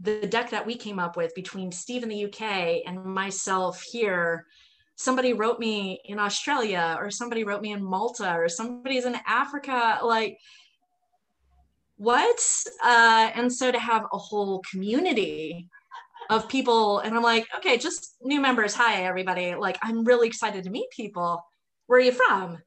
the 0.00 0.26
deck 0.26 0.50
that 0.50 0.66
we 0.66 0.74
came 0.74 0.98
up 0.98 1.16
with 1.16 1.34
between 1.34 1.70
Steve 1.70 2.02
in 2.02 2.08
the 2.08 2.24
UK 2.24 2.82
and 2.86 3.04
myself 3.04 3.80
here, 3.82 4.46
somebody 4.96 5.32
wrote 5.32 5.58
me 5.58 6.00
in 6.04 6.18
Australia 6.18 6.96
or 6.98 7.10
somebody 7.10 7.44
wrote 7.44 7.62
me 7.62 7.72
in 7.72 7.82
Malta 7.82 8.34
or 8.34 8.48
somebody's 8.48 9.04
in 9.04 9.16
Africa, 9.26 9.98
like 10.02 10.38
what? 11.96 12.40
Uh, 12.82 13.30
and 13.34 13.52
so 13.52 13.70
to 13.70 13.78
have 13.78 14.04
a 14.12 14.18
whole 14.18 14.62
community 14.70 15.68
of 16.30 16.48
people 16.48 17.00
and 17.00 17.14
i'm 17.14 17.22
like 17.22 17.46
okay 17.54 17.76
just 17.76 18.16
new 18.22 18.40
members 18.40 18.74
hi 18.74 19.04
everybody. 19.04 19.54
Like 19.54 19.78
i'm 19.82 20.04
really 20.04 20.26
excited 20.26 20.64
to 20.64 20.70
meet 20.70 20.88
people. 20.90 21.44
Where 21.86 21.98
are 21.98 22.02
you 22.02 22.12
from? 22.12 22.58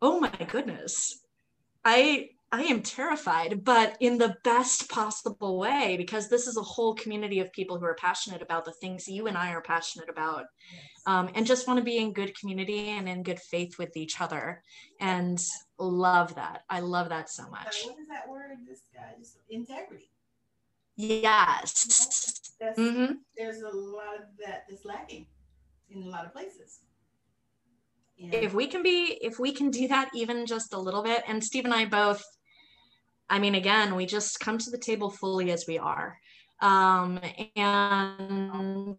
Oh 0.00 0.20
my 0.20 0.30
goodness. 0.50 1.20
I 1.84 2.30
i 2.52 2.62
am 2.62 2.82
terrified 2.82 3.64
but 3.64 3.96
in 4.00 4.18
the 4.18 4.36
best 4.44 4.88
possible 4.88 5.58
way 5.58 5.96
because 5.96 6.28
this 6.28 6.46
is 6.46 6.56
a 6.56 6.62
whole 6.62 6.94
community 6.94 7.40
of 7.40 7.52
people 7.52 7.78
who 7.78 7.84
are 7.84 7.94
passionate 7.94 8.42
about 8.42 8.64
the 8.64 8.72
things 8.72 9.08
you 9.08 9.26
and 9.26 9.36
i 9.36 9.50
are 9.50 9.62
passionate 9.62 10.08
about 10.08 10.44
um, 11.06 11.30
and 11.34 11.46
just 11.46 11.66
want 11.66 11.78
to 11.78 11.84
be 11.84 11.98
in 11.98 12.12
good 12.12 12.38
community 12.38 12.90
and 12.90 13.08
in 13.08 13.22
good 13.22 13.40
faith 13.40 13.78
with 13.78 13.96
each 13.96 14.20
other 14.20 14.62
and 15.00 15.42
love 15.78 16.34
that. 16.36 16.62
I 16.70 16.80
love 16.80 17.08
that 17.08 17.28
so 17.28 17.48
much. 17.50 17.84
what 17.86 17.98
is 17.98 18.08
that 18.08 18.28
word 18.28 18.58
this 18.68 18.82
guy 18.94 19.14
just 19.18 19.38
integrity? 19.50 20.10
Yes. 20.96 22.52
That's, 22.60 22.78
hmm 22.78 23.14
there's 23.36 23.62
a 23.62 23.76
lot 23.76 24.14
of 24.14 24.24
that 24.44 24.64
that's 24.68 24.84
lacking 24.84 25.26
in 25.90 26.02
a 26.02 26.06
lot 26.06 26.24
of 26.24 26.32
places. 26.32 26.80
And 28.20 28.34
if 28.34 28.54
we 28.54 28.68
can 28.68 28.82
be 28.84 29.18
if 29.20 29.40
we 29.40 29.52
can 29.52 29.70
do 29.70 29.88
that 29.88 30.10
even 30.14 30.46
just 30.46 30.74
a 30.74 30.78
little 30.78 31.02
bit 31.02 31.24
and 31.26 31.42
steve 31.42 31.64
and 31.64 31.74
i 31.74 31.84
both 31.84 32.22
i 33.32 33.38
mean 33.38 33.54
again 33.54 33.94
we 33.94 34.06
just 34.06 34.38
come 34.40 34.58
to 34.58 34.70
the 34.70 34.78
table 34.78 35.10
fully 35.10 35.50
as 35.50 35.66
we 35.66 35.78
are 35.78 36.16
um 36.60 37.18
and 37.56 38.96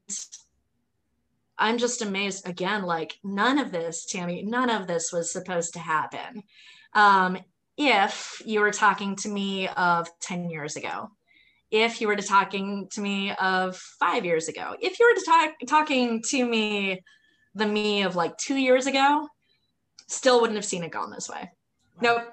i'm 1.58 1.78
just 1.78 2.02
amazed 2.02 2.48
again 2.48 2.84
like 2.84 3.18
none 3.24 3.58
of 3.58 3.72
this 3.72 4.06
tammi 4.06 4.44
none 4.44 4.70
of 4.70 4.88
this 4.88 5.12
was 5.14 5.32
supposed 5.32 5.74
to 5.74 5.80
happen 5.80 6.44
um 6.94 7.38
if 7.78 8.42
you 8.46 8.60
were 8.60 8.72
talking 8.72 9.16
to 9.16 9.30
me 9.30 9.68
of 9.70 10.08
10 10.20 10.50
years 10.50 10.76
ago 10.76 11.10
if 11.72 12.02
you 12.02 12.08
were 12.08 12.16
to 12.16 12.22
talking 12.22 12.88
to 12.92 13.02
me 13.02 13.32
of 13.34 13.78
five 13.78 14.26
years 14.26 14.48
ago 14.48 14.76
if 14.82 15.00
you 15.00 15.10
were 15.10 15.20
to 15.20 15.26
talk 15.26 15.52
talking 15.68 16.22
to 16.22 16.46
me 16.46 17.00
the 17.56 17.66
me 17.66 18.04
of 18.04 18.16
like 18.16 18.38
two 18.38 18.56
years 18.56 18.88
ago, 18.88 19.28
still 20.08 20.42
wouldn't 20.42 20.58
have 20.58 20.66
seen 20.66 20.84
it 20.84 20.92
gone 20.92 21.12
this 21.12 21.30
way. 21.30 21.52
Nope, 22.02 22.24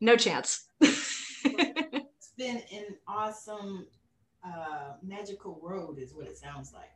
no 0.00 0.16
chance. 0.16 0.66
it's 1.44 2.32
been 2.36 2.62
an 2.72 2.96
awesome 3.06 3.86
uh, 4.44 4.94
magical 5.02 5.58
road, 5.62 5.98
is 5.98 6.14
what 6.14 6.26
it 6.26 6.36
sounds 6.36 6.72
like. 6.72 6.90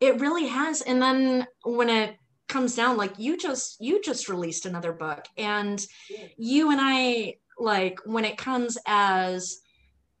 it 0.00 0.20
really 0.20 0.46
has. 0.48 0.82
And 0.82 1.00
then 1.00 1.46
when 1.64 1.88
it 1.88 2.16
comes 2.48 2.74
down, 2.74 2.96
like 2.96 3.18
you 3.18 3.36
just 3.38 3.76
you 3.80 4.02
just 4.02 4.28
released 4.28 4.66
another 4.66 4.92
book, 4.92 5.24
and 5.36 5.84
Yeah. 6.10 6.26
you 6.36 6.70
and 6.70 6.80
I 6.82 7.36
like 7.58 7.98
when 8.04 8.24
it 8.24 8.36
comes 8.36 8.76
as 8.86 9.58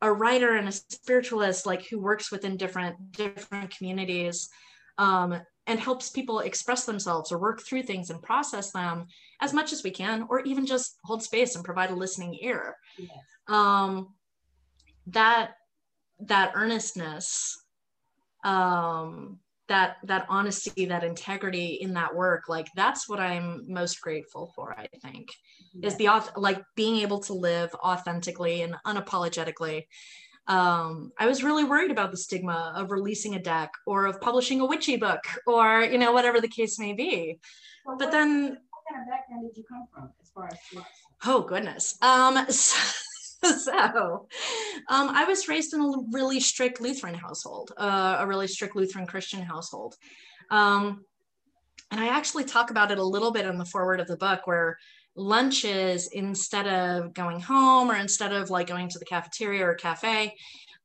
a 0.00 0.12
writer 0.12 0.56
and 0.56 0.68
a 0.68 0.72
spiritualist 0.72 1.66
like 1.66 1.86
who 1.88 1.98
works 1.98 2.30
within 2.30 2.56
different 2.56 3.12
different 3.12 3.76
communities 3.76 4.48
um 4.98 5.40
and 5.66 5.80
helps 5.80 6.10
people 6.10 6.40
express 6.40 6.84
themselves 6.84 7.32
or 7.32 7.38
work 7.38 7.62
through 7.62 7.82
things 7.82 8.10
and 8.10 8.22
process 8.22 8.70
them 8.70 9.06
as 9.40 9.52
much 9.52 9.72
as 9.72 9.82
we 9.82 9.90
can, 9.90 10.26
or 10.28 10.40
even 10.40 10.66
just 10.66 10.98
hold 11.04 11.22
space 11.22 11.54
and 11.54 11.64
provide 11.64 11.90
a 11.90 11.94
listening 11.94 12.36
ear. 12.42 12.76
Yes. 12.98 13.10
Um, 13.48 14.14
that 15.08 15.52
that 16.20 16.52
earnestness, 16.54 17.56
um, 18.44 19.38
that 19.68 19.96
that 20.04 20.26
honesty, 20.28 20.84
that 20.86 21.04
integrity 21.04 21.78
in 21.80 21.94
that 21.94 22.14
work, 22.14 22.48
like 22.48 22.68
that's 22.76 23.08
what 23.08 23.20
I'm 23.20 23.64
most 23.66 24.00
grateful 24.00 24.52
for. 24.54 24.78
I 24.78 24.86
think 25.02 25.28
yes. 25.72 25.92
is 25.92 25.98
the 25.98 26.08
like 26.36 26.62
being 26.76 26.96
able 26.96 27.20
to 27.20 27.32
live 27.32 27.74
authentically 27.76 28.62
and 28.62 28.76
unapologetically 28.86 29.84
um, 30.46 31.12
I 31.18 31.26
was 31.26 31.42
really 31.42 31.64
worried 31.64 31.90
about 31.90 32.10
the 32.10 32.16
stigma 32.16 32.72
of 32.76 32.90
releasing 32.90 33.34
a 33.34 33.38
deck 33.38 33.72
or 33.86 34.06
of 34.06 34.20
publishing 34.20 34.60
a 34.60 34.66
witchy 34.66 34.96
book 34.96 35.20
or, 35.46 35.82
you 35.82 35.98
know, 35.98 36.12
whatever 36.12 36.40
the 36.40 36.48
case 36.48 36.78
may 36.78 36.92
be. 36.92 37.38
Well, 37.86 37.96
but 37.96 38.06
what, 38.06 38.12
then. 38.12 38.42
What 38.42 38.82
kind 38.90 39.02
of 39.02 39.08
background 39.08 39.48
did 39.48 39.56
you 39.56 39.64
come 39.68 39.86
from 39.92 40.10
as 40.22 40.30
far 40.30 40.48
as? 40.48 40.84
Oh, 41.24 41.42
goodness. 41.42 41.96
Um, 42.02 42.44
so, 42.50 42.78
so 43.56 44.28
um, 44.88 45.08
I 45.08 45.24
was 45.24 45.48
raised 45.48 45.72
in 45.72 45.80
a 45.80 45.92
really 46.12 46.40
strict 46.40 46.80
Lutheran 46.80 47.14
household, 47.14 47.72
uh, 47.78 48.18
a 48.20 48.26
really 48.26 48.48
strict 48.48 48.76
Lutheran 48.76 49.06
Christian 49.06 49.40
household. 49.40 49.94
Um, 50.50 51.04
and 51.90 52.00
I 52.00 52.08
actually 52.08 52.44
talk 52.44 52.70
about 52.70 52.90
it 52.90 52.98
a 52.98 53.04
little 53.04 53.30
bit 53.30 53.46
in 53.46 53.56
the 53.56 53.64
foreword 53.64 54.00
of 54.00 54.08
the 54.08 54.16
book 54.16 54.46
where 54.46 54.78
lunches 55.16 56.08
instead 56.08 56.66
of 56.66 57.14
going 57.14 57.40
home 57.40 57.90
or 57.90 57.96
instead 57.96 58.32
of 58.32 58.50
like 58.50 58.66
going 58.66 58.88
to 58.88 58.98
the 58.98 59.04
cafeteria 59.04 59.64
or 59.64 59.74
cafe 59.74 60.34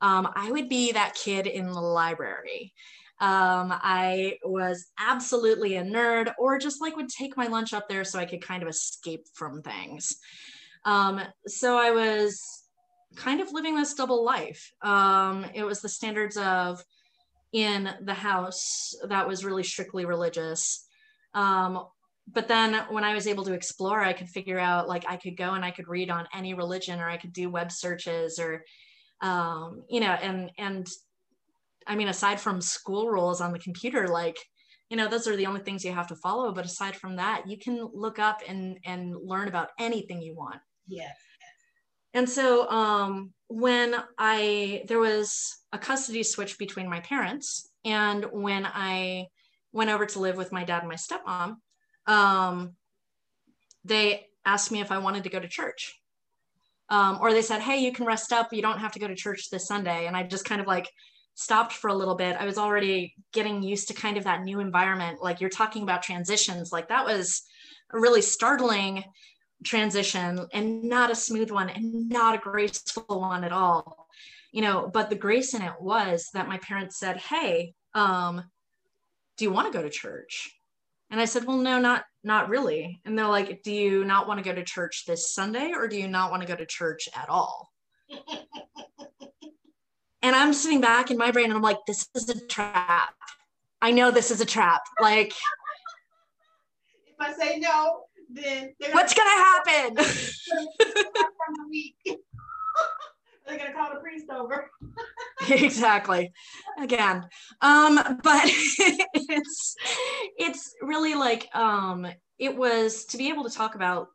um, 0.01 0.27
i 0.35 0.51
would 0.51 0.69
be 0.69 0.91
that 0.91 1.15
kid 1.15 1.47
in 1.47 1.67
the 1.67 1.81
library. 1.81 2.73
Um, 3.21 3.73
i 3.73 4.37
was 4.43 4.91
absolutely 4.99 5.75
a 5.75 5.83
nerd 5.83 6.33
or 6.37 6.57
just 6.57 6.81
like 6.81 6.95
would 6.95 7.09
take 7.09 7.35
my 7.35 7.47
lunch 7.47 7.73
up 7.73 7.89
there 7.89 8.03
so 8.03 8.19
i 8.19 8.25
could 8.25 8.41
kind 8.41 8.63
of 8.63 8.69
escape 8.69 9.25
from 9.33 9.61
things. 9.61 10.17
Um, 10.85 11.21
so 11.47 11.77
i 11.77 11.91
was 11.91 12.41
kind 13.15 13.41
of 13.41 13.51
living 13.51 13.75
this 13.75 13.93
double 13.93 14.23
life. 14.23 14.71
Um, 14.81 15.45
it 15.53 15.63
was 15.63 15.81
the 15.81 15.89
standards 15.89 16.37
of 16.37 16.83
in 17.51 17.89
the 18.01 18.13
house 18.13 18.93
that 19.07 19.27
was 19.27 19.43
really 19.43 19.63
strictly 19.63 20.05
religious. 20.05 20.87
Um, 21.33 21.85
but 22.33 22.47
then 22.47 22.75
when 22.89 23.03
I 23.03 23.13
was 23.13 23.27
able 23.27 23.43
to 23.45 23.53
explore, 23.53 24.01
I 24.01 24.13
could 24.13 24.29
figure 24.29 24.59
out 24.59 24.87
like 24.87 25.05
I 25.07 25.17
could 25.17 25.37
go 25.37 25.53
and 25.53 25.63
I 25.63 25.71
could 25.71 25.87
read 25.87 26.09
on 26.09 26.27
any 26.33 26.53
religion 26.53 26.99
or 26.99 27.09
I 27.09 27.17
could 27.17 27.33
do 27.33 27.49
web 27.49 27.71
searches 27.71 28.39
or, 28.39 28.63
um, 29.21 29.83
you 29.89 29.99
know, 29.99 30.11
and, 30.11 30.51
and 30.57 30.87
I 31.87 31.95
mean, 31.95 32.09
aside 32.09 32.39
from 32.39 32.61
school 32.61 33.09
rules 33.09 33.41
on 33.41 33.51
the 33.51 33.59
computer, 33.59 34.07
like, 34.07 34.37
you 34.89 34.97
know, 34.97 35.07
those 35.07 35.27
are 35.27 35.35
the 35.35 35.45
only 35.45 35.61
things 35.61 35.83
you 35.83 35.93
have 35.93 36.07
to 36.07 36.15
follow. 36.15 36.51
But 36.51 36.65
aside 36.65 36.95
from 36.95 37.15
that, 37.15 37.47
you 37.47 37.57
can 37.57 37.89
look 37.93 38.19
up 38.19 38.41
and, 38.47 38.77
and 38.85 39.15
learn 39.15 39.47
about 39.47 39.69
anything 39.79 40.21
you 40.21 40.35
want. 40.35 40.59
Yeah. 40.87 41.11
And 42.13 42.27
so 42.27 42.67
um, 42.69 43.33
when 43.47 43.95
I, 44.17 44.83
there 44.87 44.99
was 44.99 45.57
a 45.71 45.77
custody 45.77 46.23
switch 46.23 46.57
between 46.57 46.89
my 46.89 46.99
parents. 47.01 47.69
And 47.85 48.25
when 48.31 48.65
I 48.65 49.27
went 49.71 49.89
over 49.89 50.05
to 50.07 50.19
live 50.19 50.35
with 50.35 50.51
my 50.51 50.63
dad 50.63 50.83
and 50.83 50.89
my 50.89 50.95
stepmom, 50.95 51.57
um, 52.09 52.75
they 53.85 54.25
asked 54.43 54.71
me 54.71 54.81
if 54.81 54.91
I 54.91 54.97
wanted 54.97 55.23
to 55.23 55.29
go 55.29 55.39
to 55.39 55.47
church. 55.47 55.95
Um, 56.89 57.19
or 57.21 57.31
they 57.31 57.43
said, 57.43 57.61
hey, 57.61 57.77
you 57.77 57.93
can 57.93 58.07
rest 58.07 58.33
up. 58.33 58.51
You 58.51 58.63
don't 58.63 58.79
have 58.79 58.93
to 58.93 58.99
go 58.99 59.07
to 59.07 59.15
church 59.15 59.51
this 59.51 59.67
Sunday. 59.67 60.07
And 60.07 60.17
I 60.17 60.23
just 60.23 60.43
kind 60.43 60.59
of 60.59 60.65
like 60.65 60.89
stopped 61.35 61.71
for 61.71 61.89
a 61.89 61.93
little 61.93 62.15
bit. 62.15 62.35
I 62.39 62.45
was 62.45 62.57
already 62.57 63.13
getting 63.31 63.61
used 63.61 63.87
to 63.89 63.93
kind 63.93 64.17
of 64.17 64.23
that 64.23 64.41
new 64.41 64.59
environment. 64.59 65.21
Like 65.21 65.39
you're 65.39 65.51
talking 65.51 65.83
about 65.83 66.01
transitions, 66.01 66.71
like 66.71 66.89
that 66.89 67.05
was 67.05 67.43
a 67.93 67.99
really 67.99 68.23
startling 68.23 69.03
transition 69.63 70.47
and 70.51 70.83
not 70.83 71.11
a 71.11 71.15
smooth 71.15 71.51
one 71.51 71.69
and 71.69 72.09
not 72.09 72.33
a 72.33 72.39
graceful 72.39 73.21
one 73.21 73.43
at 73.43 73.51
all. 73.51 74.07
You 74.51 74.63
know, 74.63 74.89
but 74.91 75.11
the 75.11 75.15
grace 75.15 75.53
in 75.53 75.61
it 75.61 75.73
was 75.79 76.29
that 76.33 76.47
my 76.47 76.57
parents 76.57 76.97
said, 76.97 77.17
hey, 77.17 77.75
um, 77.93 78.43
do 79.37 79.45
you 79.45 79.51
want 79.51 79.71
to 79.71 79.77
go 79.77 79.83
to 79.83 79.91
church? 79.91 80.58
And 81.11 81.19
I 81.19 81.25
said, 81.25 81.45
well, 81.45 81.57
no, 81.57 81.79
not 81.79 82.05
not 82.23 82.49
really. 82.49 83.01
And 83.05 83.17
they're 83.17 83.27
like, 83.27 83.63
do 83.63 83.71
you 83.71 84.03
not 84.03 84.27
want 84.27 84.39
to 84.39 84.43
go 84.43 84.53
to 84.53 84.63
church 84.63 85.05
this 85.07 85.33
Sunday 85.33 85.71
or 85.73 85.87
do 85.87 85.97
you 85.97 86.07
not 86.07 86.31
want 86.31 86.41
to 86.41 86.47
go 86.47 86.55
to 86.55 86.65
church 86.65 87.07
at 87.15 87.29
all? 87.29 87.71
and 90.21 90.35
I'm 90.35 90.53
sitting 90.53 90.81
back 90.81 91.09
in 91.09 91.17
my 91.17 91.31
brain 91.31 91.45
and 91.45 91.53
I'm 91.53 91.61
like, 91.61 91.79
this 91.87 92.07
is 92.15 92.29
a 92.29 92.45
trap. 92.47 93.13
I 93.81 93.91
know 93.91 94.11
this 94.11 94.31
is 94.31 94.41
a 94.41 94.45
trap. 94.45 94.81
Like, 95.01 95.29
if 97.07 97.15
I 97.19 97.33
say 97.33 97.59
no, 97.59 98.01
then 98.29 98.73
what's 98.91 99.13
gonna 99.13 99.29
happen? 99.29 99.97
they're 103.49 103.57
gonna 103.57 103.73
call 103.73 103.89
the 103.93 103.99
priest 103.99 104.27
over. 104.29 104.69
exactly. 105.49 106.31
Again. 106.79 107.25
Um, 107.61 107.95
but 108.23 108.43
it's 108.45 109.75
it's 110.37 110.75
really 110.81 111.15
like 111.15 111.53
um 111.55 112.07
it 112.37 112.55
was 112.55 113.05
to 113.05 113.17
be 113.17 113.29
able 113.29 113.43
to 113.43 113.49
talk 113.49 113.75
about 113.75 114.07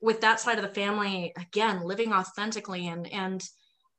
with 0.00 0.20
that 0.22 0.40
side 0.40 0.58
of 0.58 0.64
the 0.64 0.74
family 0.74 1.32
again 1.36 1.82
living 1.82 2.12
authentically 2.12 2.88
and 2.88 3.10
and 3.12 3.42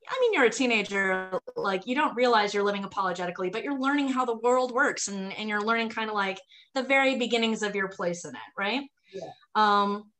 I 0.08 0.18
mean, 0.20 0.34
you're 0.34 0.44
a 0.44 0.50
teenager, 0.50 1.38
like 1.56 1.86
you 1.86 1.94
don't 1.94 2.14
realize 2.16 2.52
you're 2.52 2.64
living 2.64 2.84
apologetically, 2.84 3.50
but 3.50 3.62
you're 3.62 3.78
learning 3.78 4.08
how 4.08 4.24
the 4.24 4.36
world 4.36 4.72
works 4.72 5.08
and, 5.08 5.32
and 5.38 5.48
you're 5.48 5.62
learning 5.62 5.90
kind 5.90 6.08
of 6.10 6.14
like 6.16 6.40
the 6.74 6.82
very 6.82 7.16
beginnings 7.16 7.62
of 7.62 7.74
your 7.74 7.88
place 7.88 8.24
in 8.24 8.34
it, 8.34 8.40
right? 8.58 8.82
Yeah. 9.14 9.30
Um, 9.54 10.10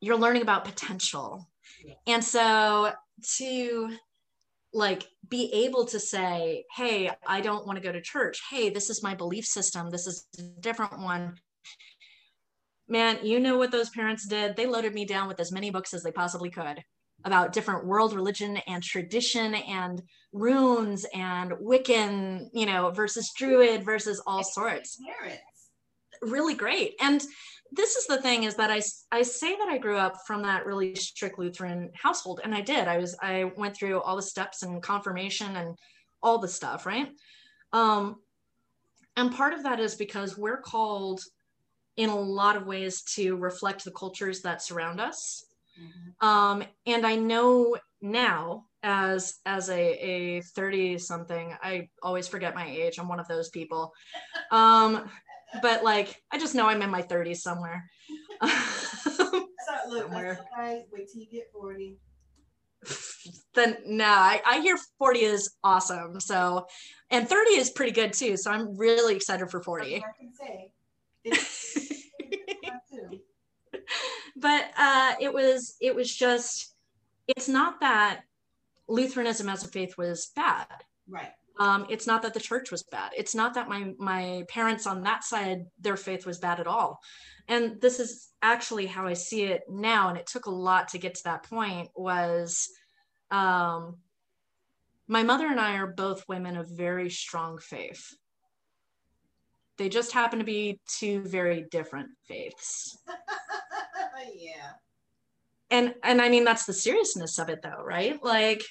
you're 0.00 0.18
learning 0.18 0.42
about 0.42 0.64
potential. 0.64 1.48
Yeah. 1.84 1.94
And 2.06 2.24
so 2.24 2.92
to 3.36 3.96
like 4.74 5.06
be 5.28 5.52
able 5.52 5.84
to 5.84 6.00
say 6.00 6.64
hey 6.74 7.10
i 7.26 7.40
don't 7.40 7.66
want 7.66 7.76
to 7.76 7.82
go 7.82 7.92
to 7.92 8.00
church. 8.00 8.40
Hey 8.50 8.70
this 8.70 8.90
is 8.90 9.02
my 9.02 9.14
belief 9.14 9.44
system. 9.44 9.90
This 9.90 10.06
is 10.06 10.26
a 10.38 10.42
different 10.60 10.98
one. 10.98 11.34
Man 12.88 13.18
you 13.22 13.40
know 13.40 13.58
what 13.58 13.70
those 13.70 13.90
parents 13.90 14.26
did? 14.26 14.56
They 14.56 14.66
loaded 14.66 14.94
me 14.94 15.04
down 15.04 15.28
with 15.28 15.40
as 15.40 15.52
many 15.52 15.70
books 15.70 15.94
as 15.94 16.02
they 16.02 16.12
possibly 16.12 16.50
could 16.50 16.82
about 17.24 17.52
different 17.52 17.86
world 17.86 18.14
religion 18.14 18.56
and 18.66 18.82
tradition 18.82 19.54
and 19.54 20.02
runes 20.32 21.06
and 21.14 21.52
wiccan 21.52 22.46
you 22.52 22.66
know 22.66 22.90
versus 22.90 23.30
druid 23.36 23.84
versus 23.84 24.22
all 24.26 24.42
sorts. 24.42 24.98
Parents. 25.20 25.42
really 26.22 26.54
great. 26.54 26.94
And 27.00 27.22
this 27.74 27.96
is 27.96 28.06
the 28.06 28.20
thing 28.20 28.44
is 28.44 28.54
that 28.56 28.70
I, 28.70 28.82
I 29.10 29.22
say 29.22 29.56
that 29.56 29.68
I 29.68 29.78
grew 29.78 29.96
up 29.96 30.18
from 30.26 30.42
that 30.42 30.66
really 30.66 30.94
strict 30.94 31.38
Lutheran 31.38 31.90
household 31.94 32.40
and 32.44 32.54
I 32.54 32.60
did. 32.60 32.86
I 32.86 32.98
was 32.98 33.16
I 33.20 33.50
went 33.56 33.74
through 33.74 34.00
all 34.02 34.16
the 34.16 34.22
steps 34.22 34.62
and 34.62 34.82
confirmation 34.82 35.56
and 35.56 35.76
all 36.22 36.38
the 36.38 36.48
stuff 36.48 36.84
right? 36.84 37.08
Um, 37.72 38.16
and 39.16 39.34
part 39.34 39.54
of 39.54 39.62
that 39.62 39.80
is 39.80 39.94
because 39.94 40.36
we're 40.36 40.60
called 40.60 41.22
in 41.96 42.10
a 42.10 42.20
lot 42.20 42.56
of 42.56 42.66
ways 42.66 43.02
to 43.02 43.36
reflect 43.36 43.84
the 43.84 43.90
cultures 43.90 44.42
that 44.42 44.62
surround 44.62 45.00
us. 45.00 45.44
Mm-hmm. 45.80 46.28
um, 46.28 46.62
and 46.84 47.06
I 47.06 47.16
know 47.16 47.78
now 48.02 48.66
as 48.82 49.38
as 49.46 49.70
a 49.70 49.80
a 49.80 50.42
30 50.42 50.98
something 50.98 51.54
I 51.62 51.88
always 52.02 52.28
forget 52.28 52.54
my 52.54 52.68
age. 52.68 52.98
I'm 52.98 53.08
one 53.08 53.20
of 53.20 53.28
those 53.28 53.48
people. 53.48 53.94
Um 54.50 55.08
but 55.60 55.84
like 55.84 56.22
I 56.30 56.38
just 56.38 56.54
know 56.54 56.66
I'm 56.66 56.82
in 56.82 56.90
my 56.90 57.02
30s 57.02 57.38
somewhere. 57.38 57.84
so 58.42 59.46
look, 59.88 60.04
somewhere. 60.04 60.40
Guys, 60.56 60.82
wait 60.92 61.08
till 61.12 61.22
you 61.22 61.28
get 61.30 61.50
40. 61.52 61.98
then 63.54 63.76
no, 63.86 64.04
I, 64.04 64.40
I 64.46 64.60
hear 64.60 64.76
40 64.98 65.20
is 65.20 65.54
awesome. 65.62 66.20
So 66.20 66.66
and 67.10 67.28
30 67.28 67.50
is 67.52 67.70
pretty 67.70 67.92
good 67.92 68.12
too. 68.12 68.36
So 68.36 68.50
I'm 68.50 68.76
really 68.76 69.14
excited 69.14 69.50
for 69.50 69.60
40. 69.62 69.96
I 69.96 70.00
can 70.18 70.32
say. 70.34 70.72
but 74.36 74.70
uh, 74.76 75.14
it 75.20 75.32
was 75.32 75.76
it 75.80 75.94
was 75.94 76.12
just 76.14 76.74
it's 77.28 77.48
not 77.48 77.80
that 77.80 78.22
Lutheranism 78.88 79.48
as 79.48 79.64
a 79.64 79.68
faith 79.68 79.96
was 79.96 80.32
bad. 80.34 80.66
Right 81.08 81.32
um, 81.62 81.86
it's 81.88 82.08
not 82.08 82.22
that 82.22 82.34
the 82.34 82.40
church 82.40 82.72
was 82.72 82.82
bad. 82.82 83.12
It's 83.16 83.36
not 83.36 83.54
that 83.54 83.68
my 83.68 83.92
my 83.96 84.42
parents 84.48 84.84
on 84.84 85.04
that 85.04 85.22
side 85.22 85.66
their 85.78 85.96
faith 85.96 86.26
was 86.26 86.38
bad 86.38 86.58
at 86.58 86.66
all. 86.66 86.98
And 87.46 87.80
this 87.80 88.00
is 88.00 88.30
actually 88.42 88.86
how 88.86 89.06
i 89.06 89.12
see 89.12 89.44
it 89.44 89.62
now 89.68 90.08
and 90.08 90.18
it 90.18 90.26
took 90.26 90.46
a 90.46 90.50
lot 90.50 90.88
to 90.88 90.98
get 90.98 91.14
to 91.14 91.24
that 91.24 91.44
point 91.44 91.88
was 91.94 92.68
um, 93.30 93.98
my 95.06 95.22
mother 95.22 95.46
and 95.46 95.60
i 95.60 95.76
are 95.76 95.86
both 95.86 96.28
women 96.28 96.56
of 96.56 96.68
very 96.68 97.08
strong 97.08 97.58
faith. 97.58 98.04
They 99.78 99.88
just 99.88 100.12
happen 100.12 100.40
to 100.40 100.44
be 100.44 100.80
two 100.98 101.22
very 101.22 101.66
different 101.70 102.10
faiths. 102.26 102.98
Yeah. 104.36 104.72
And 105.70 105.94
and 106.04 106.20
i 106.22 106.28
mean 106.28 106.44
that's 106.44 106.64
the 106.64 106.72
seriousness 106.72 107.40
of 107.40 107.48
it 107.48 107.60
though 107.60 107.82
right? 107.82 108.22
Like 108.22 108.62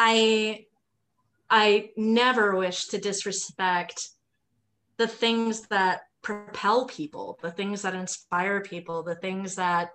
i 0.00 0.64
I 1.50 1.90
never 1.96 2.56
wish 2.56 2.86
to 2.86 2.98
disrespect 2.98 4.08
the 4.96 5.08
things 5.08 5.62
that 5.68 6.02
propel 6.22 6.86
people, 6.86 7.38
the 7.42 7.50
things 7.50 7.82
that 7.82 7.94
inspire 7.94 8.60
people, 8.60 9.02
the 9.02 9.16
things 9.16 9.56
that 9.56 9.90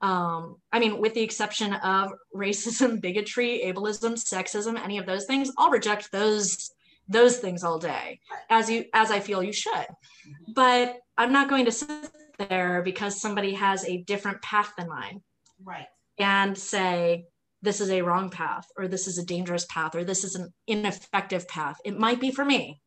um, 0.00 0.56
I 0.72 0.78
mean, 0.78 1.00
with 1.00 1.14
the 1.14 1.22
exception 1.22 1.74
of 1.74 2.12
racism, 2.34 3.00
bigotry, 3.00 3.62
ableism, 3.64 4.12
sexism, 4.12 4.80
any 4.82 4.98
of 4.98 5.06
those 5.06 5.26
things, 5.26 5.50
I'll 5.58 5.70
reject 5.70 6.12
those 6.12 6.70
those 7.10 7.38
things 7.38 7.64
all 7.64 7.78
day, 7.78 8.20
as 8.50 8.68
you 8.70 8.84
as 8.92 9.10
I 9.10 9.20
feel 9.20 9.42
you 9.42 9.52
should. 9.52 9.72
Mm-hmm. 9.72 10.52
But 10.54 11.00
I'm 11.16 11.32
not 11.32 11.48
going 11.48 11.64
to 11.64 11.72
sit 11.72 12.10
there 12.38 12.82
because 12.82 13.20
somebody 13.20 13.54
has 13.54 13.84
a 13.84 13.98
different 13.98 14.42
path 14.42 14.72
than 14.76 14.88
mine. 14.88 15.22
Right. 15.64 15.86
And 16.18 16.56
say, 16.56 17.26
this 17.62 17.80
is 17.80 17.90
a 17.90 18.02
wrong 18.02 18.30
path, 18.30 18.66
or 18.76 18.86
this 18.88 19.06
is 19.06 19.18
a 19.18 19.24
dangerous 19.24 19.66
path, 19.66 19.94
or 19.94 20.04
this 20.04 20.24
is 20.24 20.34
an 20.34 20.52
ineffective 20.66 21.48
path. 21.48 21.80
It 21.84 21.98
might 21.98 22.20
be 22.20 22.30
for 22.30 22.44
me, 22.44 22.80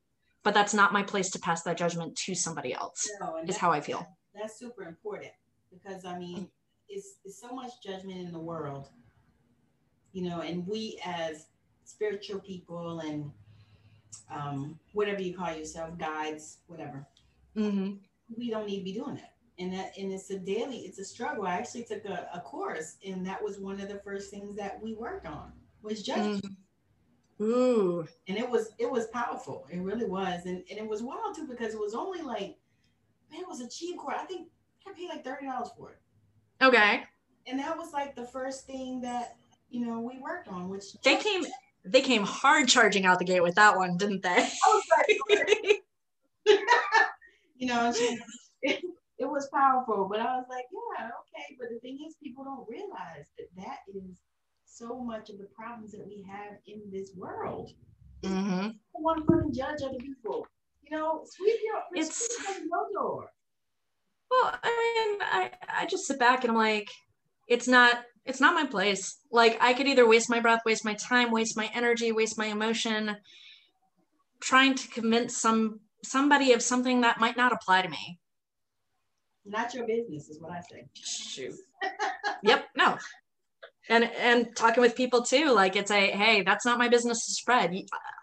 but 0.43 0.53
that's 0.53 0.73
not 0.73 0.93
my 0.93 1.03
place 1.03 1.29
to 1.31 1.39
pass 1.39 1.63
that 1.63 1.77
judgment 1.77 2.15
to 2.25 2.35
somebody 2.35 2.73
else, 2.73 3.09
no, 3.19 3.41
is 3.45 3.57
how 3.57 3.71
I 3.71 3.81
feel. 3.81 4.05
That's 4.33 4.57
super 4.57 4.83
important 4.83 5.31
because 5.71 6.05
I 6.05 6.17
mean, 6.17 6.49
it's, 6.87 7.15
it's 7.25 7.39
so 7.41 7.53
much 7.53 7.71
judgment 7.83 8.19
in 8.19 8.31
the 8.31 8.39
world, 8.39 8.89
you 10.13 10.23
know, 10.29 10.41
and 10.41 10.65
we 10.67 10.99
as 11.05 11.47
spiritual 11.83 12.39
people 12.39 12.99
and 12.99 13.31
um, 14.33 14.79
whatever 14.93 15.21
you 15.21 15.35
call 15.35 15.53
yourself, 15.53 15.97
guides, 15.97 16.59
whatever, 16.67 17.05
mm-hmm. 17.57 17.95
we 18.37 18.49
don't 18.49 18.67
need 18.67 18.79
to 18.79 18.83
be 18.83 18.93
doing 18.93 19.15
that. 19.15 19.33
And 19.61 19.71
that, 19.73 19.91
and 19.95 20.11
it's 20.11 20.31
a 20.31 20.39
daily, 20.39 20.79
it's 20.79 20.97
a 20.97 21.05
struggle. 21.05 21.45
I 21.45 21.53
actually 21.53 21.83
took 21.83 22.03
a, 22.05 22.27
a 22.33 22.39
course, 22.39 22.95
and 23.05 23.23
that 23.27 23.43
was 23.43 23.59
one 23.59 23.79
of 23.79 23.89
the 23.89 23.99
first 23.99 24.31
things 24.31 24.55
that 24.55 24.81
we 24.81 24.95
worked 24.95 25.27
on 25.27 25.51
was 25.83 26.01
judgment. 26.01 26.43
Mm-hmm. 26.43 27.43
Ooh. 27.43 28.07
And 28.27 28.37
it 28.39 28.49
was 28.49 28.71
it 28.79 28.89
was 28.89 29.05
powerful. 29.07 29.67
It 29.71 29.79
really 29.79 30.05
was. 30.05 30.45
And 30.45 30.63
and 30.69 30.79
it 30.79 30.87
was 30.87 31.03
wild 31.03 31.35
too 31.35 31.47
because 31.47 31.75
it 31.75 31.79
was 31.79 31.93
only 31.93 32.23
like, 32.23 32.57
man, 33.31 33.41
it 33.41 33.47
was 33.47 33.61
a 33.61 33.69
cheap 33.69 33.97
course. 33.97 34.17
I 34.19 34.25
think 34.25 34.47
I 34.87 34.93
paid 34.93 35.09
like 35.09 35.23
thirty 35.23 35.45
dollars 35.45 35.69
for 35.77 35.91
it. 35.91 36.01
Okay. 36.63 37.03
And 37.47 37.59
that 37.59 37.77
was 37.77 37.93
like 37.93 38.15
the 38.15 38.25
first 38.25 38.65
thing 38.65 39.01
that, 39.01 39.35
you 39.69 39.85
know, 39.85 39.99
we 39.99 40.19
worked 40.19 40.47
on, 40.47 40.69
which 40.69 40.93
they 41.03 41.17
came 41.17 41.45
they 41.85 42.01
came 42.01 42.23
hard 42.23 42.67
charging 42.67 43.05
out 43.05 43.19
the 43.19 43.25
gate 43.25 43.41
with 43.43 43.55
that 43.55 43.75
one, 43.75 43.97
didn't 43.97 44.23
they? 44.23 44.47
you 47.57 47.67
know, 47.67 47.93
it, 49.21 49.29
was 49.29 49.47
powerful, 49.53 50.07
but 50.09 50.19
I 50.19 50.35
was 50.37 50.45
like, 50.49 50.65
yeah, 50.71 51.05
okay. 51.07 51.57
But 51.59 51.69
the 51.71 51.79
thing 51.79 51.99
is, 52.05 52.15
people 52.21 52.43
don't 52.43 52.67
realize 52.69 53.25
that 53.37 53.47
that 53.57 53.79
is 53.93 54.19
so 54.65 54.99
much 54.99 55.29
of 55.29 55.37
the 55.37 55.47
problems 55.55 55.91
that 55.91 56.05
we 56.05 56.25
have 56.29 56.57
in 56.67 56.81
this 56.91 57.11
world. 57.15 57.71
Mm-hmm. 58.23 58.69
want 58.93 59.27
to 59.27 59.57
judge 59.57 59.81
other 59.83 59.97
people. 59.99 60.45
You 60.83 60.97
know, 60.97 61.23
sweep 61.25 61.59
your, 61.63 61.81
it's, 61.93 62.35
sweep 62.35 62.65
your 62.69 62.87
door. 62.93 63.31
Well, 64.29 64.59
I 64.63 64.69
mean, 65.09 65.19
I, 65.21 65.51
I 65.81 65.85
just 65.85 66.05
sit 66.05 66.19
back 66.19 66.43
and 66.43 66.51
I'm 66.51 66.57
like, 66.57 66.89
it's 67.47 67.67
not 67.67 68.03
it's 68.25 68.39
not 68.39 68.53
my 68.53 68.65
place. 68.65 69.17
Like 69.31 69.57
I 69.59 69.73
could 69.73 69.87
either 69.87 70.07
waste 70.07 70.29
my 70.29 70.39
breath, 70.39 70.61
waste 70.65 70.85
my 70.85 70.93
time, 70.93 71.31
waste 71.31 71.57
my 71.57 71.69
energy, 71.73 72.11
waste 72.11 72.37
my 72.37 72.45
emotion 72.45 73.17
trying 74.41 74.75
to 74.75 74.87
convince 74.89 75.37
some 75.37 75.79
somebody 76.03 76.51
of 76.51 76.61
something 76.61 77.01
that 77.01 77.19
might 77.19 77.37
not 77.37 77.53
apply 77.53 77.83
to 77.83 77.89
me. 77.89 78.19
Not 79.45 79.73
your 79.73 79.87
business 79.87 80.29
is 80.29 80.39
what 80.39 80.51
I 80.51 80.61
say. 80.61 80.87
Shoot. 80.93 81.55
yep, 82.43 82.67
no. 82.75 82.97
And 83.89 84.05
and 84.19 84.55
talking 84.55 84.81
with 84.81 84.95
people 84.95 85.23
too, 85.23 85.51
like 85.51 85.75
it's 85.75 85.91
a 85.91 86.11
hey, 86.11 86.43
that's 86.43 86.65
not 86.65 86.77
my 86.77 86.87
business 86.87 87.25
to 87.25 87.31
spread. 87.33 87.75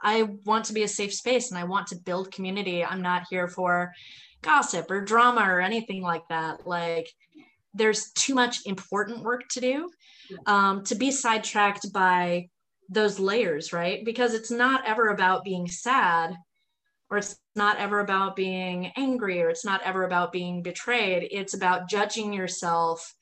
I 0.03 0.23
want 0.45 0.67
to 0.67 0.73
be 0.73 0.85
a 0.85 0.89
safe 0.89 1.13
space 1.13 1.51
and 1.51 1.59
I 1.59 1.65
want 1.65 1.89
to 1.89 1.97
build 1.97 2.33
community. 2.33 2.85
I'm 2.85 3.03
not 3.03 3.25
here 3.29 3.49
for 3.49 3.93
gossip 4.43 4.91
or 4.91 5.05
drama 5.05 5.43
or 5.43 5.61
anything 5.61 6.03
like 6.03 6.23
that. 6.29 6.67
Like 6.67 7.09
there's 7.75 8.13
too 8.13 8.35
much 8.35 8.67
important 8.67 9.25
work 9.25 9.43
to 9.51 9.61
do 9.61 9.91
um, 10.47 10.85
to 10.85 10.95
be 10.95 11.11
sidetracked 11.11 11.93
by 11.93 12.49
those 12.89 13.19
layers, 13.19 13.73
right? 13.73 14.05
Because 14.05 14.35
it's 14.35 14.51
not 14.51 14.87
ever 14.87 15.09
about 15.09 15.45
being 15.45 15.69
sad 15.69 16.35
or 17.11 17.19
it's 17.19 17.37
not 17.59 17.77
ever 17.77 18.01
about 18.01 18.37
being 18.37 18.91
angry 18.97 19.43
or 19.43 19.51
it's 19.51 19.67
not 19.67 19.83
ever 19.85 20.05
about 20.05 20.33
being 20.33 20.63
betrayed. 20.63 21.29
It's 21.31 21.53
about 21.53 21.91
judging 21.91 22.33
yourself 22.33 23.15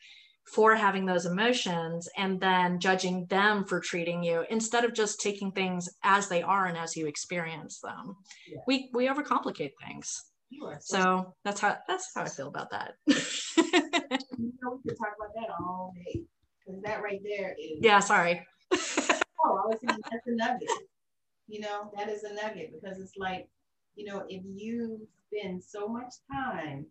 for 0.54 0.76
having 0.76 1.06
those 1.06 1.26
emotions 1.26 2.08
and 2.16 2.40
then 2.40 2.78
judging 2.78 3.26
them 3.26 3.64
for 3.64 3.80
treating 3.80 4.22
you 4.22 4.44
instead 4.48 4.84
of 4.84 4.94
just 4.94 5.20
taking 5.20 5.50
things 5.50 5.88
as 6.04 6.28
they 6.28 6.42
are 6.42 6.66
and 6.66 6.78
as 6.78 6.94
you 6.96 7.08
experience 7.08 7.80
them. 7.82 8.14
Yeah. 8.48 8.60
We 8.68 8.90
we 8.94 9.08
overcomplicate 9.08 9.72
things. 9.84 10.22
So 10.80 11.34
that's 11.44 11.60
how 11.60 11.76
that's 11.88 12.10
how 12.14 12.22
I 12.22 12.28
feel 12.28 12.48
about 12.48 12.70
that. 12.70 12.94
you 13.06 14.52
know, 14.62 14.80
we 14.84 14.90
could 14.90 14.98
talk 14.98 15.14
about 15.18 15.34
that 15.34 15.50
all 15.60 15.92
day 15.96 16.22
because 16.64 16.82
that 16.82 17.02
right 17.02 17.20
there 17.24 17.56
is. 17.58 17.78
Yeah, 17.80 17.98
sorry. 18.00 18.46
oh, 18.72 18.78
I 18.78 19.66
was 19.66 19.78
saying 19.84 19.98
that's 20.10 20.26
a 20.26 20.36
nugget. 20.36 20.68
You 21.48 21.60
know, 21.60 21.90
that 21.96 22.08
is 22.08 22.24
a 22.24 22.34
nugget 22.34 22.72
because 22.72 22.98
it's 23.00 23.12
like, 23.16 23.48
you 23.96 24.04
know, 24.04 24.24
if 24.28 24.42
you 24.44 25.06
spend 25.26 25.62
so 25.62 25.88
much 25.88 26.12
time 26.30 26.86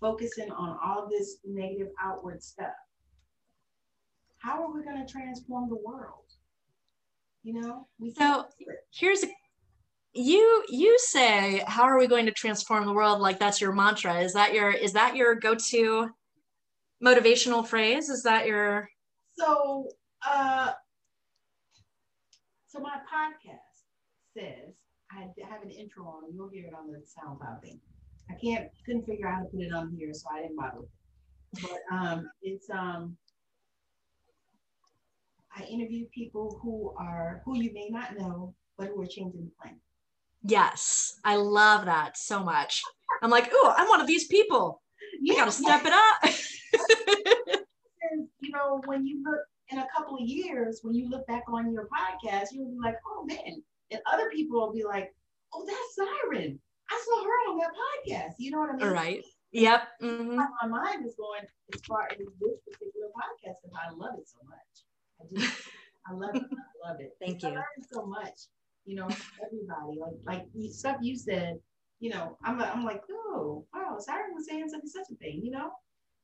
focusing 0.00 0.50
on 0.50 0.76
all 0.84 1.08
this 1.08 1.36
negative 1.44 1.88
outward 2.02 2.42
stuff, 2.42 2.74
how 4.38 4.62
are 4.62 4.74
we 4.74 4.82
going 4.82 5.04
to 5.04 5.10
transform 5.10 5.68
the 5.68 5.76
world? 5.76 6.24
You 7.42 7.60
know, 7.60 7.86
we 7.98 8.10
so 8.10 8.46
here's 8.90 9.22
a 9.22 9.28
you 10.14 10.64
you 10.68 10.96
say 10.98 11.62
how 11.66 11.82
are 11.82 11.98
we 11.98 12.06
going 12.06 12.26
to 12.26 12.32
transform 12.32 12.86
the 12.86 12.92
world? 12.92 13.20
Like 13.20 13.38
that's 13.38 13.60
your 13.60 13.72
mantra. 13.72 14.20
Is 14.20 14.32
that 14.32 14.54
your 14.54 14.70
is 14.70 14.94
that 14.94 15.14
your 15.14 15.34
go-to 15.34 16.08
motivational 17.04 17.66
phrase? 17.66 18.08
Is 18.08 18.22
that 18.22 18.46
your 18.46 18.88
so 19.36 19.88
uh 20.26 20.72
so 22.66 22.80
my 22.80 22.96
podcast 23.12 23.84
says 24.34 24.74
i 25.16 25.48
have 25.48 25.62
an 25.62 25.70
intro 25.70 26.04
on 26.04 26.22
you'll 26.32 26.48
hear 26.48 26.66
it 26.66 26.74
on 26.74 26.90
the 26.90 26.98
soundcloud 26.98 27.60
thing 27.62 27.80
i 28.30 28.34
can't 28.34 28.68
couldn't 28.84 29.06
figure 29.06 29.28
out 29.28 29.36
how 29.36 29.42
to 29.42 29.48
put 29.48 29.60
it 29.60 29.72
on 29.72 29.94
here 29.96 30.12
so 30.12 30.26
i 30.32 30.42
didn't 30.42 30.56
bother 30.56 30.80
with 30.80 30.88
it 30.88 31.62
but 31.62 31.96
um 31.96 32.28
it's 32.42 32.68
um 32.70 33.16
i 35.56 35.62
interview 35.64 36.04
people 36.14 36.58
who 36.62 36.94
are 36.98 37.42
who 37.44 37.56
you 37.56 37.72
may 37.72 37.88
not 37.90 38.16
know 38.16 38.54
but 38.76 38.88
who 38.88 39.00
are 39.00 39.06
changing 39.06 39.44
the 39.44 39.50
planet 39.60 39.78
Yes, 40.46 41.18
I 41.24 41.36
love 41.36 41.86
that 41.86 42.18
so 42.18 42.44
much. 42.44 42.82
I'm 43.22 43.30
like, 43.30 43.48
oh, 43.50 43.74
I'm 43.76 43.88
one 43.88 44.02
of 44.02 44.06
these 44.06 44.26
people. 44.26 44.82
You 45.22 45.34
got 45.34 45.46
to 45.46 45.50
step 45.50 45.82
it 45.86 45.92
up. 45.92 46.34
you 48.40 48.50
know, 48.50 48.82
when 48.84 49.06
you 49.06 49.22
look 49.24 49.40
in 49.70 49.78
a 49.78 49.86
couple 49.96 50.16
of 50.16 50.20
years, 50.20 50.80
when 50.82 50.94
you 50.94 51.08
look 51.08 51.26
back 51.26 51.44
on 51.48 51.72
your 51.72 51.88
podcast, 51.88 52.48
you'll 52.52 52.70
be 52.70 52.76
like, 52.78 52.96
oh 53.06 53.24
man. 53.24 53.62
And 53.94 54.02
other 54.12 54.30
people 54.30 54.60
will 54.60 54.72
be 54.72 54.84
like, 54.84 55.14
oh, 55.52 55.64
that's 55.66 55.94
Siren. 55.96 56.58
I 56.90 57.02
saw 57.04 57.24
her 57.24 57.38
on 57.50 57.58
that 57.58 57.70
podcast. 57.70 58.34
You 58.38 58.50
know 58.50 58.58
what 58.58 58.70
I 58.70 58.76
mean? 58.76 58.86
Right. 58.88 59.24
Yep. 59.52 59.82
Mm-hmm. 60.02 60.36
My 60.36 60.66
mind 60.68 61.06
is 61.06 61.14
going 61.16 61.42
as 61.72 61.80
far 61.86 62.08
as 62.10 62.18
this 62.18 62.58
particular 62.66 63.08
podcast 63.14 63.62
because 63.62 63.78
I 63.78 63.90
love 63.94 64.18
it 64.18 64.28
so 64.28 64.38
much. 64.44 64.74
I 65.20 65.46
just, 65.46 65.62
I 66.06 66.12
love 66.12 66.34
it. 66.34 66.42
I 66.42 66.88
love 66.88 67.00
it. 67.00 67.12
Thank 67.24 67.42
you. 67.42 67.48
I 67.48 67.52
learned 67.52 67.86
so 67.90 68.04
much 68.04 68.48
you 68.84 68.96
know, 68.96 69.08
everybody. 69.44 69.98
Like 69.98 70.14
like 70.26 70.72
stuff 70.72 70.96
you 71.00 71.16
said, 71.16 71.58
you 72.00 72.10
know, 72.10 72.36
I'm 72.44 72.60
I'm 72.60 72.84
like, 72.84 73.02
oh 73.10 73.64
wow, 73.72 73.96
Siren 73.98 74.34
was 74.34 74.46
saying 74.46 74.68
such 74.68 74.80
and 74.80 74.90
such 74.90 75.10
a 75.12 75.16
thing, 75.16 75.40
you 75.42 75.50
know? 75.50 75.70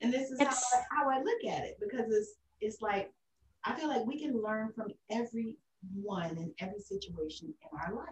And 0.02 0.12
this 0.12 0.30
is 0.30 0.40
how 0.40 0.48
I, 0.48 0.82
how 0.90 1.10
I 1.10 1.18
look 1.18 1.52
at 1.52 1.64
it 1.64 1.76
because 1.80 2.12
it's 2.12 2.34
it's 2.60 2.80
like 2.80 3.12
I 3.64 3.74
feel 3.74 3.88
like 3.88 4.06
we 4.06 4.18
can 4.18 4.42
learn 4.42 4.72
from 4.74 4.88
everyone 5.84 6.36
in 6.36 6.52
every 6.60 6.80
situation 6.80 7.48
in 7.48 7.78
our 7.78 7.94
life. 7.94 8.08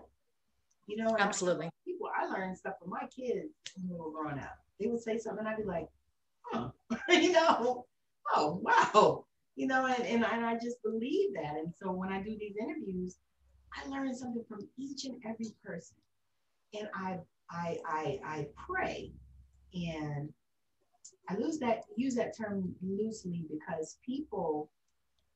You 0.86 0.96
know, 0.96 1.16
absolutely. 1.18 1.66
I, 1.66 1.70
people, 1.84 2.08
I 2.16 2.26
learned 2.26 2.56
stuff 2.56 2.74
from 2.80 2.90
my 2.90 3.06
kids 3.14 3.52
when 3.76 3.88
they 3.88 3.96
were 3.96 4.10
growing 4.10 4.38
up. 4.38 4.58
They 4.80 4.86
would 4.86 5.02
say 5.02 5.18
something, 5.18 5.46
I'd 5.46 5.58
be 5.58 5.64
like, 5.64 5.88
huh, 6.44 6.70
you 7.08 7.32
know, 7.32 7.86
oh 8.34 8.60
wow, 8.62 9.26
you 9.56 9.66
know, 9.66 9.86
and, 9.86 10.04
and, 10.04 10.24
and 10.24 10.46
I 10.46 10.54
just 10.54 10.82
believe 10.82 11.34
that. 11.34 11.56
And 11.56 11.72
so 11.76 11.90
when 11.90 12.10
I 12.10 12.22
do 12.22 12.36
these 12.38 12.54
interviews, 12.60 13.16
I 13.74 13.88
learn 13.88 14.14
something 14.14 14.44
from 14.48 14.66
each 14.78 15.04
and 15.04 15.20
every 15.26 15.52
person. 15.64 15.96
And 16.78 16.88
I 16.94 17.18
I 17.50 17.78
I, 17.86 18.20
I 18.24 18.46
pray 18.66 19.12
and 19.74 20.32
I 21.28 21.36
lose 21.36 21.58
that 21.58 21.82
use 21.96 22.14
that 22.14 22.36
term 22.36 22.74
loosely 22.82 23.46
because 23.50 23.98
people, 24.04 24.70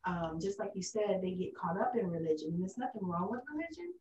um, 0.04 0.38
just 0.40 0.58
like 0.58 0.70
you 0.74 0.82
said, 0.82 1.20
they 1.22 1.32
get 1.32 1.54
caught 1.56 1.80
up 1.80 1.92
in 1.98 2.08
religion. 2.08 2.50
And 2.50 2.60
there's 2.60 2.78
nothing 2.78 3.02
wrong 3.02 3.28
with 3.30 3.40
religion, 3.52 3.92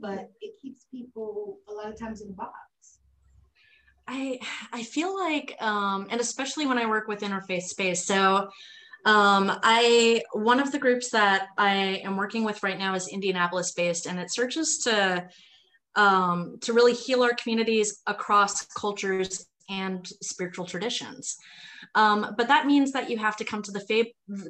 but 0.00 0.30
it 0.40 0.54
keeps 0.60 0.86
people 0.90 1.58
a 1.68 1.72
lot 1.72 1.88
of 1.92 1.98
times 1.98 2.22
in 2.22 2.30
a 2.30 2.32
box. 2.32 2.54
I 4.06 4.40
I 4.72 4.82
feel 4.82 5.16
like, 5.16 5.56
um, 5.60 6.08
and 6.10 6.20
especially 6.20 6.66
when 6.66 6.78
I 6.78 6.86
work 6.86 7.08
with 7.08 7.20
interfaith 7.20 7.62
space. 7.62 8.04
So 8.04 8.48
um, 9.04 9.58
I 9.62 10.22
one 10.32 10.60
of 10.60 10.72
the 10.72 10.78
groups 10.78 11.10
that 11.10 11.48
I 11.58 12.02
am 12.04 12.16
working 12.16 12.44
with 12.44 12.62
right 12.62 12.78
now 12.78 12.94
is 12.94 13.08
Indianapolis 13.08 13.72
based, 13.72 14.06
and 14.06 14.18
it 14.18 14.32
searches 14.32 14.78
to 14.84 15.28
um, 15.94 16.58
to 16.62 16.72
really 16.72 16.94
heal 16.94 17.22
our 17.22 17.34
communities 17.34 18.00
across 18.06 18.66
cultures 18.66 19.46
and 19.72 20.06
spiritual 20.22 20.66
traditions. 20.66 21.36
Um, 21.94 22.34
but 22.36 22.48
that 22.48 22.66
means 22.66 22.92
that 22.92 23.10
you 23.10 23.18
have 23.18 23.36
to 23.36 23.44
come 23.44 23.62
to 23.62 23.72
the 23.72 23.80
faith, 23.80 24.08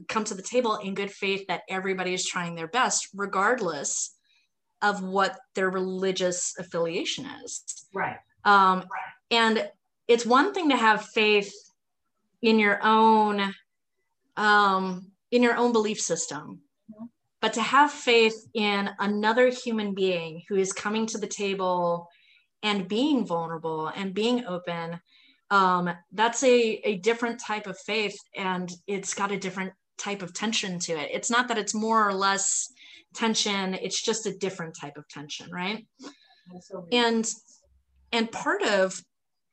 come 0.08 0.24
to 0.24 0.34
the 0.34 0.42
table 0.42 0.76
in 0.76 0.94
good 0.94 1.10
faith 1.10 1.46
that 1.48 1.62
everybody 1.68 2.12
is 2.14 2.26
trying 2.26 2.54
their 2.54 2.68
best, 2.68 3.08
regardless 3.14 4.14
of 4.82 5.02
what 5.02 5.38
their 5.54 5.70
religious 5.70 6.54
affiliation 6.58 7.26
is. 7.44 7.64
Right. 7.94 8.16
Um, 8.44 8.80
right. 8.80 8.88
And 9.30 9.70
it's 10.08 10.26
one 10.26 10.52
thing 10.52 10.68
to 10.70 10.76
have 10.76 11.04
faith 11.06 11.52
in 12.42 12.58
your 12.58 12.80
own 12.82 13.54
um, 14.36 15.12
in 15.30 15.42
your 15.42 15.56
own 15.56 15.72
belief 15.72 16.00
system, 16.00 16.60
mm-hmm. 16.90 17.04
but 17.40 17.52
to 17.54 17.62
have 17.62 17.90
faith 17.90 18.48
in 18.54 18.90
another 18.98 19.48
human 19.50 19.94
being 19.94 20.42
who 20.48 20.56
is 20.56 20.72
coming 20.72 21.06
to 21.06 21.18
the 21.18 21.26
table 21.26 22.08
and 22.62 22.88
being 22.88 23.26
vulnerable 23.26 23.88
and 23.88 24.14
being 24.14 24.44
open 24.46 25.00
um, 25.52 25.90
that's 26.12 26.42
a, 26.42 26.80
a 26.82 26.96
different 26.96 27.38
type 27.38 27.66
of 27.66 27.78
faith 27.78 28.18
and 28.34 28.72
it's 28.86 29.12
got 29.12 29.30
a 29.30 29.38
different 29.38 29.72
type 29.98 30.22
of 30.22 30.32
tension 30.32 30.78
to 30.78 30.92
it. 30.92 31.10
It's 31.12 31.30
not 31.30 31.46
that 31.48 31.58
it's 31.58 31.74
more 31.74 32.08
or 32.08 32.14
less 32.14 32.72
tension 33.14 33.74
it's 33.74 34.00
just 34.00 34.26
a 34.26 34.36
different 34.38 34.74
type 34.74 34.96
of 34.96 35.06
tension 35.08 35.50
right? 35.50 35.86
And 36.90 37.30
and 38.10 38.32
part 38.32 38.62
of 38.62 38.98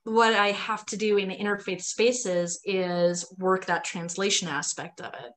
what 0.06 0.34
i 0.34 0.52
have 0.52 0.86
to 0.86 0.98
do 0.98 1.18
in 1.18 1.28
the 1.28 1.36
interfaith 1.36 1.82
spaces 1.82 2.62
is 2.64 3.26
work 3.38 3.66
that 3.66 3.84
translation 3.84 4.48
aspect 4.48 5.02
of 5.02 5.14
it. 5.14 5.32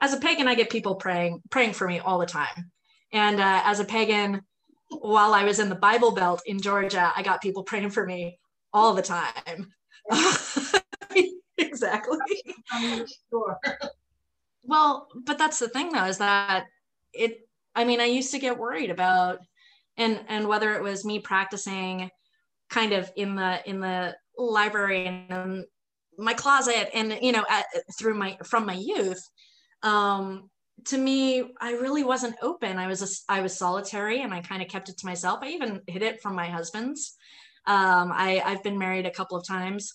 As 0.00 0.14
a 0.14 0.20
pagan 0.20 0.46
i 0.46 0.54
get 0.54 0.70
people 0.70 0.94
praying 0.94 1.42
praying 1.50 1.72
for 1.72 1.88
me 1.88 1.98
all 1.98 2.18
the 2.18 2.26
time. 2.26 2.70
And 3.12 3.40
uh, 3.40 3.62
as 3.64 3.80
a 3.80 3.84
pagan 3.84 4.42
while 4.88 5.34
i 5.34 5.44
was 5.44 5.58
in 5.58 5.68
the 5.68 5.74
bible 5.74 6.12
belt 6.12 6.42
in 6.46 6.60
georgia 6.60 7.12
i 7.16 7.22
got 7.22 7.40
people 7.40 7.62
praying 7.62 7.90
for 7.90 8.04
me 8.04 8.38
all 8.72 8.94
the 8.94 9.02
time 9.02 9.72
exactly. 11.58 12.18
sure. 13.30 13.58
well, 14.64 15.08
but 15.24 15.38
that's 15.38 15.58
the 15.58 15.68
thing 15.68 15.92
though, 15.92 16.06
is 16.06 16.18
that 16.18 16.66
it 17.12 17.46
I 17.74 17.84
mean, 17.84 18.00
I 18.00 18.06
used 18.06 18.32
to 18.32 18.38
get 18.38 18.58
worried 18.58 18.90
about 18.90 19.38
and 19.96 20.20
and 20.28 20.48
whether 20.48 20.74
it 20.74 20.82
was 20.82 21.04
me 21.04 21.18
practicing 21.20 22.10
kind 22.70 22.92
of 22.92 23.10
in 23.16 23.36
the 23.36 23.68
in 23.68 23.80
the 23.80 24.16
library 24.36 25.06
and 25.06 25.64
my 26.18 26.32
closet 26.32 26.88
and 26.94 27.18
you 27.20 27.32
know 27.32 27.44
at, 27.48 27.66
through 27.98 28.14
my 28.14 28.36
from 28.44 28.64
my 28.64 28.74
youth 28.74 29.22
um 29.82 30.48
to 30.84 30.96
me 30.96 31.52
i 31.60 31.72
really 31.72 32.04
wasn't 32.04 32.34
open 32.42 32.78
i 32.78 32.86
was 32.86 33.02
a, 33.02 33.32
i 33.32 33.40
was 33.40 33.56
solitary 33.56 34.22
and 34.22 34.32
i 34.32 34.40
kind 34.40 34.62
of 34.62 34.68
kept 34.68 34.88
it 34.88 34.96
to 34.96 35.06
myself 35.06 35.40
i 35.42 35.48
even 35.48 35.80
hid 35.86 36.02
it 36.02 36.22
from 36.22 36.34
my 36.34 36.48
husband's 36.48 37.16
um, 37.70 38.10
I, 38.12 38.42
I've 38.44 38.64
been 38.64 38.78
married 38.78 39.06
a 39.06 39.12
couple 39.12 39.36
of 39.36 39.46
times. 39.46 39.94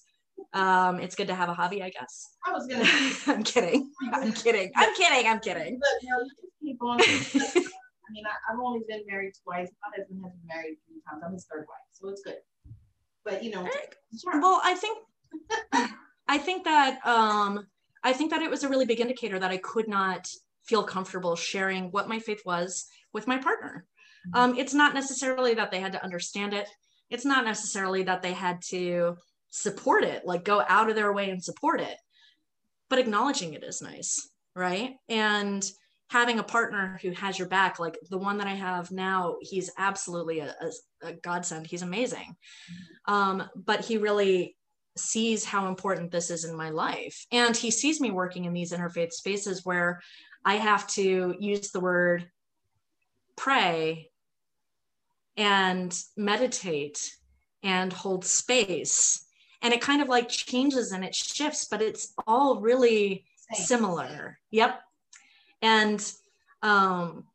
Um, 0.53 1.01
it's 1.01 1.13
good 1.13 1.28
to 1.28 1.36
have 1.36 1.49
a 1.49 1.53
hobby, 1.53 1.84
I 1.84 1.89
guess. 1.89 2.30
I 2.45 2.53
was 2.53 2.67
gonna. 2.67 2.86
I'm 3.38 3.43
kidding. 3.43 3.91
I'm 4.13 4.32
kidding. 4.32 4.71
I'm 4.78 4.95
kidding. 4.95 5.28
I'm 5.28 5.39
kidding. 5.41 5.80
But 5.80 5.89
you 6.01 6.09
know, 6.09 6.19
you 6.23 6.30
just 6.30 6.53
keep 6.61 6.82
on. 6.82 7.01
I 8.07 8.11
mean, 8.11 8.23
I, 8.26 8.51
have 8.51 8.59
only 8.63 8.80
been 8.88 9.01
married 9.07 9.34
twice. 9.43 9.69
My 9.82 9.89
husband 9.97 10.21
has 10.23 10.32
been 10.32 10.47
married 10.47 10.78
three 10.88 11.01
times. 11.09 11.21
I'm 11.26 11.34
his 11.34 11.45
third 11.51 11.65
wife, 11.67 11.88
so 11.91 12.07
it's 12.07 12.21
good. 12.21 12.38
But 13.26 13.43
you 13.43 13.51
know, 13.51 13.67
well, 14.36 14.61
I 14.63 14.76
think, 14.76 14.99
I 16.30 16.38
think 16.38 16.63
that, 16.63 17.05
um, 17.05 17.65
I 18.03 18.13
think 18.13 18.30
that 18.32 18.41
it 18.41 18.51
was 18.51 18.63
a 18.63 18.69
really 18.69 18.86
big 18.86 19.01
indicator 19.01 19.39
that 19.39 19.51
I 19.51 19.57
could 19.57 19.89
not 19.89 20.28
feel 20.63 20.84
comfortable 20.84 21.36
sharing 21.36 21.91
what 21.91 22.07
my 22.07 22.19
faith 22.19 22.43
was 22.45 22.86
with 23.13 23.28
my 23.28 23.38
partner. 23.39 23.86
Mm-hmm. 24.28 24.51
Um, 24.51 24.57
it's 24.59 24.76
not 24.76 24.93
necessarily 24.93 25.55
that 25.55 25.71
they 25.71 25.80
had 25.80 25.91
to 25.93 26.03
understand 26.03 26.53
it 26.53 26.69
it's 27.09 27.25
not 27.25 27.45
necessarily 27.45 28.03
that 28.03 28.21
they 28.21 28.33
had 28.33 28.61
to 28.69 29.17
support 29.49 30.03
it, 30.03 30.25
like 30.25 30.43
go 30.43 30.63
out 30.67 30.89
of 30.89 30.95
their 30.95 31.13
way 31.13 31.29
and 31.29 31.43
support 31.43 31.79
it, 31.79 31.97
but 32.89 32.99
acknowledging 32.99 33.53
it 33.53 33.63
is 33.63 33.81
nice, 33.81 34.29
right? 34.55 34.95
And 35.07 35.65
having 36.09 36.39
a 36.39 36.43
partner 36.43 36.99
who 37.01 37.11
has 37.11 37.39
your 37.39 37.47
back, 37.47 37.79
like 37.79 37.97
the 38.09 38.17
one 38.17 38.37
that 38.37 38.47
I 38.47 38.53
have 38.53 38.91
now, 38.91 39.37
he's 39.41 39.71
absolutely 39.77 40.39
a, 40.39 40.55
a, 40.61 41.07
a 41.07 41.13
godsend. 41.13 41.67
He's 41.67 41.81
amazing. 41.81 42.35
Um, 43.05 43.43
but 43.55 43.83
he 43.83 43.97
really 43.97 44.55
sees 44.97 45.43
how 45.43 45.67
important 45.67 46.11
this 46.11 46.29
is 46.29 46.45
in 46.45 46.55
my 46.55 46.69
life. 46.69 47.25
And 47.31 47.55
he 47.55 47.71
sees 47.71 47.99
me 47.99 48.11
working 48.11 48.45
in 48.45 48.53
these 48.53 48.71
interfaith 48.71 49.11
spaces 49.11 49.65
where 49.65 49.99
I 50.43 50.55
have 50.55 50.87
to 50.89 51.35
use 51.39 51.71
the 51.71 51.79
word 51.79 52.29
pray 53.35 54.09
and 55.38 55.97
meditate 56.15 57.15
and 57.63 57.91
hold 57.91 58.23
space. 58.23 59.25
And 59.61 59.73
it 59.73 59.81
kind 59.81 60.01
of 60.01 60.07
like 60.07 60.29
changes 60.29 60.91
and 60.91 61.03
it 61.03 61.15
shifts 61.15 61.65
but 61.65 61.81
it's 61.81 62.13
all 62.27 62.61
really 62.61 63.25
Same. 63.51 63.65
similar. 63.65 64.39
Yep. 64.51 64.79
And 65.61 66.13
um 66.61 67.25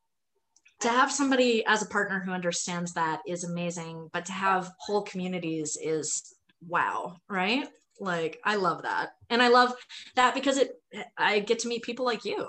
to 0.81 0.89
have 0.89 1.13
somebody 1.13 1.63
as 1.67 1.83
a 1.83 1.87
partner 1.89 2.21
who 2.21 2.31
understands 2.33 2.95
that 2.95 3.21
is 3.27 3.45
amazing 3.45 4.09
but 4.15 4.25
to 4.25 4.33
have 4.33 4.73
whole 4.79 5.03
communities 5.03 5.77
is 5.83 6.35
wow 6.67 7.17
right? 7.29 7.69
Like 7.99 8.41
i 8.45 8.57
love 8.57 8.83
that. 8.83 9.11
And 9.29 9.43
i 9.43 9.49
love 9.49 9.75
that 10.17 10.35
because 10.35 10.57
it 10.57 10.81
i 11.19 11.41
get 11.41 11.59
to 11.61 11.69
meet 11.69 11.83
people 11.83 12.07
like 12.07 12.25
you. 12.25 12.49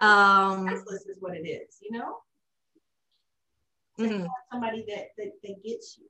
Um 0.00 0.66
this 0.66 1.06
is 1.06 1.16
what 1.20 1.36
it 1.36 1.48
is 1.48 1.78
you 1.80 1.98
know 1.98 2.18
mm-hmm. 3.98 4.26
somebody 4.52 4.84
that, 4.88 5.08
that 5.18 5.32
that 5.42 5.62
gets 5.64 5.98
you. 5.98 6.06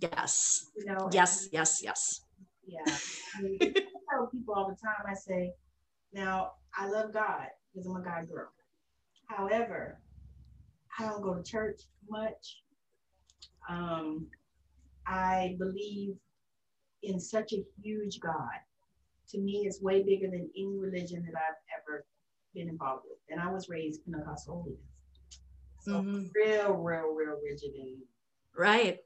Yes. 0.00 0.66
You 0.76 0.86
know. 0.86 1.08
Yes. 1.12 1.44
And, 1.44 1.52
yes. 1.52 1.80
Yes. 1.82 2.20
Yeah. 2.66 2.94
I, 3.36 3.42
mean, 3.42 3.58
I 3.60 3.82
tell 4.10 4.28
people 4.30 4.54
all 4.54 4.68
the 4.68 4.76
time. 4.76 5.06
I 5.08 5.14
say, 5.14 5.52
now 6.12 6.52
I 6.76 6.88
love 6.88 7.12
God 7.12 7.46
because 7.72 7.86
I'm 7.86 7.96
a 7.96 8.02
God 8.02 8.28
girl. 8.28 8.50
However, 9.26 10.00
I 10.98 11.06
don't 11.06 11.22
go 11.22 11.34
to 11.34 11.42
church 11.42 11.82
much. 12.08 12.62
Um, 13.68 14.26
I 15.06 15.56
believe 15.58 16.14
in 17.02 17.20
such 17.20 17.52
a 17.52 17.64
huge 17.82 18.20
God. 18.20 18.48
To 19.30 19.38
me, 19.38 19.64
it's 19.66 19.82
way 19.82 20.02
bigger 20.02 20.28
than 20.30 20.48
any 20.56 20.78
religion 20.78 21.22
that 21.24 21.36
I've 21.36 21.82
ever 21.82 22.06
been 22.54 22.68
involved 22.68 23.04
with. 23.08 23.18
And 23.28 23.40
I 23.40 23.52
was 23.52 23.68
raised 23.68 24.04
Pentecostal 24.04 24.62
holiness. 24.62 24.80
So 25.80 25.92
mm-hmm. 25.92 26.24
real, 26.34 26.72
real, 26.74 27.14
real 27.14 27.38
rigid 27.42 27.74
and 27.74 27.98
right. 28.56 28.98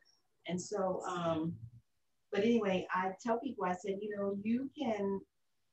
And 0.46 0.60
so, 0.60 1.02
um, 1.08 1.54
but 2.32 2.42
anyway, 2.42 2.86
I 2.92 3.12
tell 3.24 3.38
people, 3.38 3.64
I 3.64 3.74
said, 3.74 3.98
you 4.00 4.16
know, 4.16 4.36
you 4.42 4.70
can 4.76 5.20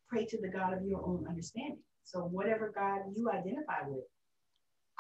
pray 0.09 0.25
to 0.25 0.41
the 0.41 0.49
God 0.49 0.73
of 0.73 0.83
your 0.85 1.03
own 1.05 1.25
understanding. 1.27 1.79
So 2.03 2.21
whatever 2.21 2.71
God 2.75 3.01
you 3.15 3.29
identify 3.29 3.87
with, 3.87 4.03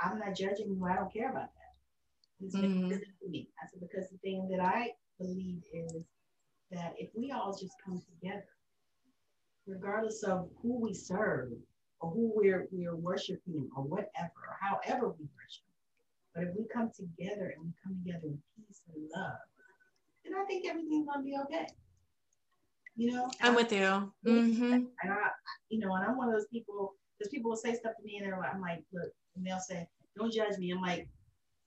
I'm 0.01 0.19
not 0.19 0.35
judging 0.35 0.75
you. 0.75 0.85
I 0.85 0.95
don't 0.95 1.11
care 1.11 1.29
about 1.29 1.49
that. 1.53 2.45
It's 2.45 2.55
mm-hmm. 2.55 2.89
to 2.89 3.29
me. 3.29 3.49
I 3.61 3.67
said 3.67 3.81
because 3.81 4.09
the 4.09 4.17
thing 4.19 4.47
that 4.49 4.63
I 4.63 4.91
believe 5.19 5.61
is 5.73 6.03
that 6.71 6.93
if 6.97 7.09
we 7.15 7.31
all 7.31 7.51
just 7.51 7.73
come 7.83 8.01
together, 8.21 8.45
regardless 9.67 10.23
of 10.23 10.49
who 10.61 10.79
we 10.79 10.93
serve 10.93 11.49
or 11.99 12.11
who 12.11 12.31
we're 12.33 12.67
we're 12.71 12.95
worshiping 12.95 13.69
or 13.75 13.83
whatever, 13.83 14.31
or 14.47 14.57
however 14.61 15.09
we 15.19 15.25
worship, 15.35 15.68
but 16.39 16.47
if 16.47 16.55
we 16.55 16.65
come 16.73 16.89
together 16.95 17.53
and 17.55 17.65
we 17.65 17.71
come 17.83 17.99
together 18.03 18.27
in 18.27 18.39
peace 18.55 18.81
and 18.93 19.03
love, 19.15 19.37
then 20.23 20.33
I 20.39 20.45
think 20.45 20.65
everything's 20.67 21.05
gonna 21.05 21.23
be 21.23 21.35
okay. 21.43 21.67
You 22.95 23.13
know, 23.13 23.29
I'm 23.41 23.55
with 23.55 23.71
you. 23.71 24.11
Mm-hmm. 24.25 24.73
And 24.73 24.87
I, 25.03 25.29
you 25.69 25.79
know, 25.79 25.93
and 25.95 26.05
I'm 26.05 26.17
one 26.17 26.29
of 26.29 26.33
those 26.33 26.47
people. 26.51 26.95
Because 27.17 27.31
people 27.31 27.49
will 27.49 27.57
say 27.57 27.73
stuff 27.73 27.93
to 27.97 28.05
me, 28.05 28.17
and 28.17 28.25
they're 28.25 28.39
like, 28.39 28.53
I'm 28.53 28.61
like, 28.61 28.81
look, 28.93 29.11
and 29.35 29.45
they'll 29.45 29.59
say, 29.59 29.85
"Don't 30.17 30.31
judge 30.31 30.57
me." 30.57 30.71
I'm 30.71 30.81
like, 30.81 31.09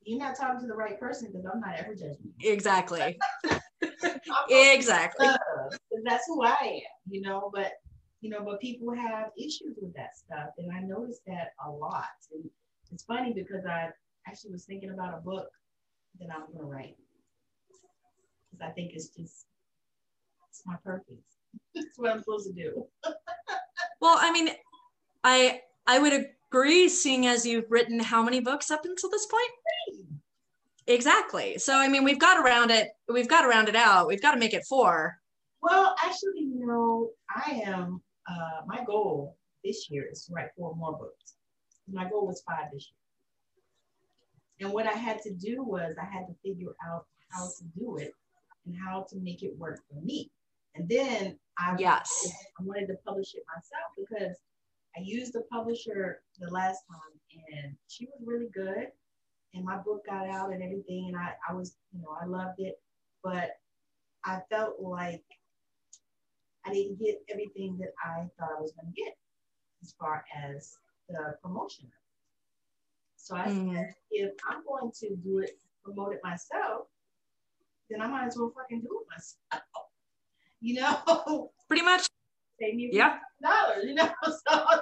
you're 0.03 0.19
not 0.19 0.35
talking 0.35 0.61
to 0.61 0.67
the 0.67 0.75
right 0.75 0.99
person 0.99 1.29
because 1.31 1.47
I'm 1.53 1.61
not 1.61 1.79
ever 1.79 1.95
judging 1.95 2.33
you. 2.39 2.51
Exactly. 2.51 3.19
exactly. 4.49 5.27
That's 6.05 6.25
who 6.27 6.43
I 6.43 6.57
am, 6.63 7.11
you 7.11 7.21
know. 7.21 7.51
But 7.53 7.73
you 8.23 8.31
know, 8.31 8.43
but 8.43 8.61
people 8.61 8.95
have 8.95 9.27
issues 9.37 9.77
with 9.83 9.95
that 9.95 10.17
stuff, 10.17 10.51
and 10.57 10.73
I 10.73 10.81
notice 10.81 11.21
that 11.27 11.49
a 11.67 11.71
lot. 11.71 12.07
And 12.33 12.49
it's 12.91 13.05
funny 13.05 13.35
because 13.35 13.67
I 13.67 13.91
actually 14.27 14.53
was 14.53 14.65
thinking 14.65 14.91
about 14.91 15.17
a 15.17 15.21
book 15.21 15.49
that 16.21 16.29
I'm 16.33 16.47
going 16.47 16.59
to 16.59 16.65
write 16.65 16.97
because 18.51 18.67
I 18.67 18.71
think 18.73 18.93
it's 18.95 19.09
just 19.09 19.47
it's 20.49 20.63
my 20.67 20.77
purpose. 20.85 21.17
it's 21.75 21.99
what 21.99 22.11
I'm 22.11 22.21
supposed 22.21 22.47
to 22.49 22.53
do. 22.53 22.87
well, 24.01 24.17
I 24.21 24.31
mean, 24.33 24.51
I 25.25 25.61
I 25.87 25.99
would 25.99 26.27
agree, 26.49 26.89
seeing 26.89 27.27
as 27.27 27.47
you've 27.47 27.71
written 27.71 27.99
how 27.99 28.23
many 28.23 28.41
books 28.41 28.71
up 28.71 28.85
until 28.85 29.11
this 29.11 29.27
point. 29.27 30.05
Exactly. 30.87 31.59
So 31.59 31.75
I 31.77 31.89
mean, 31.89 32.05
we've 32.05 32.19
got 32.19 32.45
around 32.45 32.71
it. 32.71 32.91
We've 33.09 33.29
got 33.29 33.45
around 33.45 33.69
it 33.69 33.77
out. 33.77 34.07
We've 34.09 34.23
got 34.23 34.33
to 34.33 34.41
make 34.41 34.55
it 34.55 34.65
four. 34.69 35.17
Well, 35.63 35.95
actually, 36.05 36.41
you 36.41 36.67
know, 36.67 37.11
I 37.35 37.63
am. 37.65 38.03
Uh, 38.29 38.63
my 38.67 38.85
goal 38.85 39.37
this 39.65 39.91
year 39.91 40.07
is 40.11 40.25
to 40.27 40.35
write 40.35 40.49
four 40.57 40.75
more 40.77 40.93
books. 40.93 41.35
My 41.91 42.09
goal 42.09 42.27
was 42.27 42.43
five 42.47 42.67
this 42.73 42.89
year 42.91 43.02
And 44.63 44.73
what 44.73 44.87
I 44.87 44.93
had 44.93 45.21
to 45.23 45.35
do 45.35 45.63
was 45.65 45.97
I 46.01 46.05
had 46.05 46.27
to 46.29 46.35
figure 46.45 46.73
out 46.89 47.07
how 47.31 47.47
to 47.47 47.65
do 47.77 47.97
it 47.97 48.15
and 48.65 48.77
how 48.77 49.05
to 49.11 49.17
make 49.19 49.43
it 49.43 49.59
work 49.59 49.81
for 49.89 50.01
me. 50.01 50.31
And 50.77 50.89
then 50.89 51.37
I, 51.59 51.75
yes. 51.79 52.31
I 52.59 52.63
wanted 52.63 52.87
to 52.87 52.95
publish 53.05 53.35
it 53.35 53.43
myself 53.49 53.91
because 53.99 54.37
I 54.97 55.01
used 55.03 55.33
the 55.33 55.43
publisher 55.51 56.23
the 56.39 56.49
last 56.51 56.81
time 56.89 57.61
and 57.61 57.75
she 57.89 58.07
was 58.07 58.23
really 58.25 58.51
good. 58.55 58.87
And 59.55 59.65
my 59.65 59.79
book 59.79 60.07
got 60.07 60.29
out 60.29 60.53
and 60.53 60.63
everything. 60.63 61.07
And 61.09 61.17
I, 61.17 61.33
I 61.49 61.55
was, 61.55 61.77
you 61.93 62.01
know, 62.01 62.17
I 62.21 62.27
loved 62.27 62.61
it. 62.61 62.81
But 63.25 63.51
I 64.25 64.41
felt 64.49 64.81
like 64.81 65.25
I 66.65 66.73
didn't 66.73 67.01
get 67.01 67.21
everything 67.29 67.79
that 67.79 67.93
I 68.03 68.29
thought 68.39 68.57
I 68.57 68.61
was 68.61 68.73
going 68.73 68.95
to 68.95 69.01
get 69.01 69.17
as 69.83 69.93
far 69.99 70.25
as 70.47 70.79
the 71.09 71.35
promotion. 71.43 71.91
So 73.23 73.37
I 73.37 73.47
mm. 73.47 73.73
said, 73.73 73.95
if 74.11 74.33
I'm 74.51 74.65
going 74.67 74.91
to 74.99 75.15
do 75.15 75.39
it, 75.39 75.53
promote 75.85 76.13
it 76.13 76.21
myself, 76.25 76.89
then 77.89 78.03
I 78.03 78.09
might 78.09 78.27
as 78.27 78.37
well 78.37 78.53
fucking 78.53 78.81
do 78.81 79.01
it 79.01 79.07
myself. 79.09 79.63
You 80.65 80.81
know? 80.81 81.51
Pretty 81.69 81.83
much. 81.83 82.07
Save 82.61 82.77
me 82.77 82.91
yeah. 82.93 83.19
dollars, 83.43 83.85
you 83.85 83.95
know? 83.95 84.09
So 84.25 84.39
I 84.49 84.81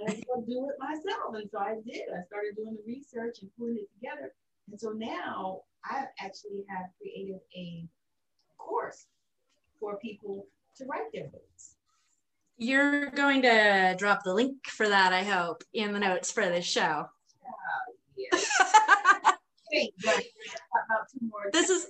might 0.00 0.16
as 0.16 0.24
well 0.28 0.44
do 0.44 0.68
it 0.68 0.76
myself. 0.80 1.34
And 1.34 1.48
so 1.52 1.58
I 1.58 1.76
did. 1.86 2.02
I 2.10 2.24
started 2.26 2.56
doing 2.56 2.76
the 2.76 2.82
research 2.84 3.38
and 3.42 3.50
putting 3.56 3.76
it 3.76 3.88
together. 3.94 4.32
And 4.68 4.80
so 4.80 4.90
now 4.90 5.60
I 5.84 6.06
actually 6.18 6.64
have 6.68 6.86
created 7.00 7.38
a 7.56 7.86
course 8.58 9.06
for 9.78 9.96
people 9.98 10.48
to 10.78 10.84
write 10.86 11.12
their 11.12 11.28
books. 11.28 11.76
You're 12.56 13.10
going 13.10 13.42
to 13.42 13.94
drop 13.96 14.24
the 14.24 14.34
link 14.34 14.66
for 14.66 14.88
that, 14.88 15.12
I 15.12 15.22
hope, 15.22 15.62
in 15.72 15.92
the 15.92 16.00
notes 16.00 16.32
for 16.32 16.44
this 16.48 16.64
show. 16.64 17.06
This 21.52 21.70
is 21.70 21.86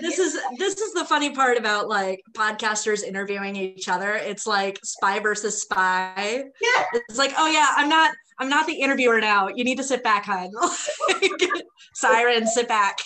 this 0.00 0.18
is 0.18 0.38
this 0.58 0.80
is 0.80 0.92
the 0.94 1.04
funny 1.04 1.30
part 1.30 1.58
about 1.58 1.88
like 1.88 2.22
podcasters 2.32 3.02
interviewing 3.02 3.56
each 3.56 3.88
other. 3.88 4.14
It's 4.14 4.46
like 4.46 4.78
spy 4.84 5.18
versus 5.20 5.62
spy. 5.62 6.44
Yeah. 6.60 6.84
It's 7.08 7.18
like, 7.18 7.32
oh 7.36 7.46
yeah, 7.46 7.68
I'm 7.76 7.88
not 7.88 8.14
I'm 8.38 8.48
not 8.48 8.66
the 8.66 8.74
interviewer 8.74 9.20
now. 9.20 9.48
You 9.48 9.64
need 9.64 9.76
to 9.78 9.84
sit 9.84 10.02
back, 10.02 10.24
hon. 10.26 10.50
Siren, 11.94 12.46
sit 12.46 12.68
back. 12.68 12.98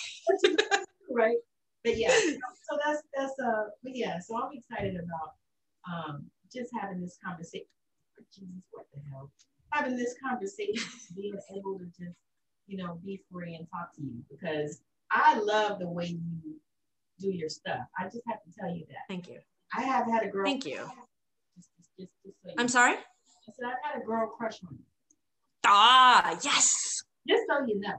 right. 1.09 1.37
But 1.83 1.97
yeah, 1.97 2.11
so 2.11 2.77
that's 2.85 3.01
that's 3.15 3.33
uh 3.43 3.65
but 3.83 3.95
yeah, 3.95 4.19
so 4.19 4.41
I'm 4.41 4.51
excited 4.53 4.95
about 4.95 5.33
um 5.91 6.25
just 6.53 6.71
having 6.79 7.01
this 7.01 7.17
conversation. 7.23 7.65
Jesus, 8.33 8.63
what 8.71 8.85
the 8.93 8.99
hell? 9.11 9.31
Having 9.71 9.97
this 9.97 10.15
conversation, 10.23 10.89
being 11.15 11.37
able 11.55 11.79
to 11.79 11.85
just, 11.85 12.15
you 12.67 12.77
know, 12.77 12.99
be 13.03 13.21
free 13.31 13.55
and 13.55 13.67
talk 13.69 13.93
to 13.95 14.01
you 14.01 14.23
because 14.29 14.81
I 15.11 15.39
love 15.39 15.79
the 15.79 15.87
way 15.87 16.07
you 16.07 16.55
do 17.19 17.29
your 17.29 17.49
stuff. 17.49 17.81
I 17.97 18.05
just 18.05 18.21
have 18.27 18.41
to 18.43 18.49
tell 18.59 18.73
you 18.73 18.85
that. 18.89 19.07
Thank 19.07 19.27
you. 19.27 19.39
I 19.75 19.81
have 19.83 20.07
had 20.07 20.23
a 20.23 20.27
girl. 20.27 20.45
Thank 20.45 20.65
you. 20.65 20.89
Just, 21.55 21.69
just, 21.99 22.11
just 22.25 22.35
so 22.43 22.51
I'm 22.57 22.67
sorry? 22.67 22.93
I 22.93 23.51
said 23.53 23.65
I've 23.65 23.91
had 23.93 24.01
a 24.01 24.05
girl 24.05 24.27
crush 24.27 24.59
on 24.67 24.73
you. 24.73 24.85
Ah, 25.65 26.37
yes. 26.43 27.03
Just 27.27 27.43
so 27.49 27.65
you 27.65 27.79
know. 27.79 27.93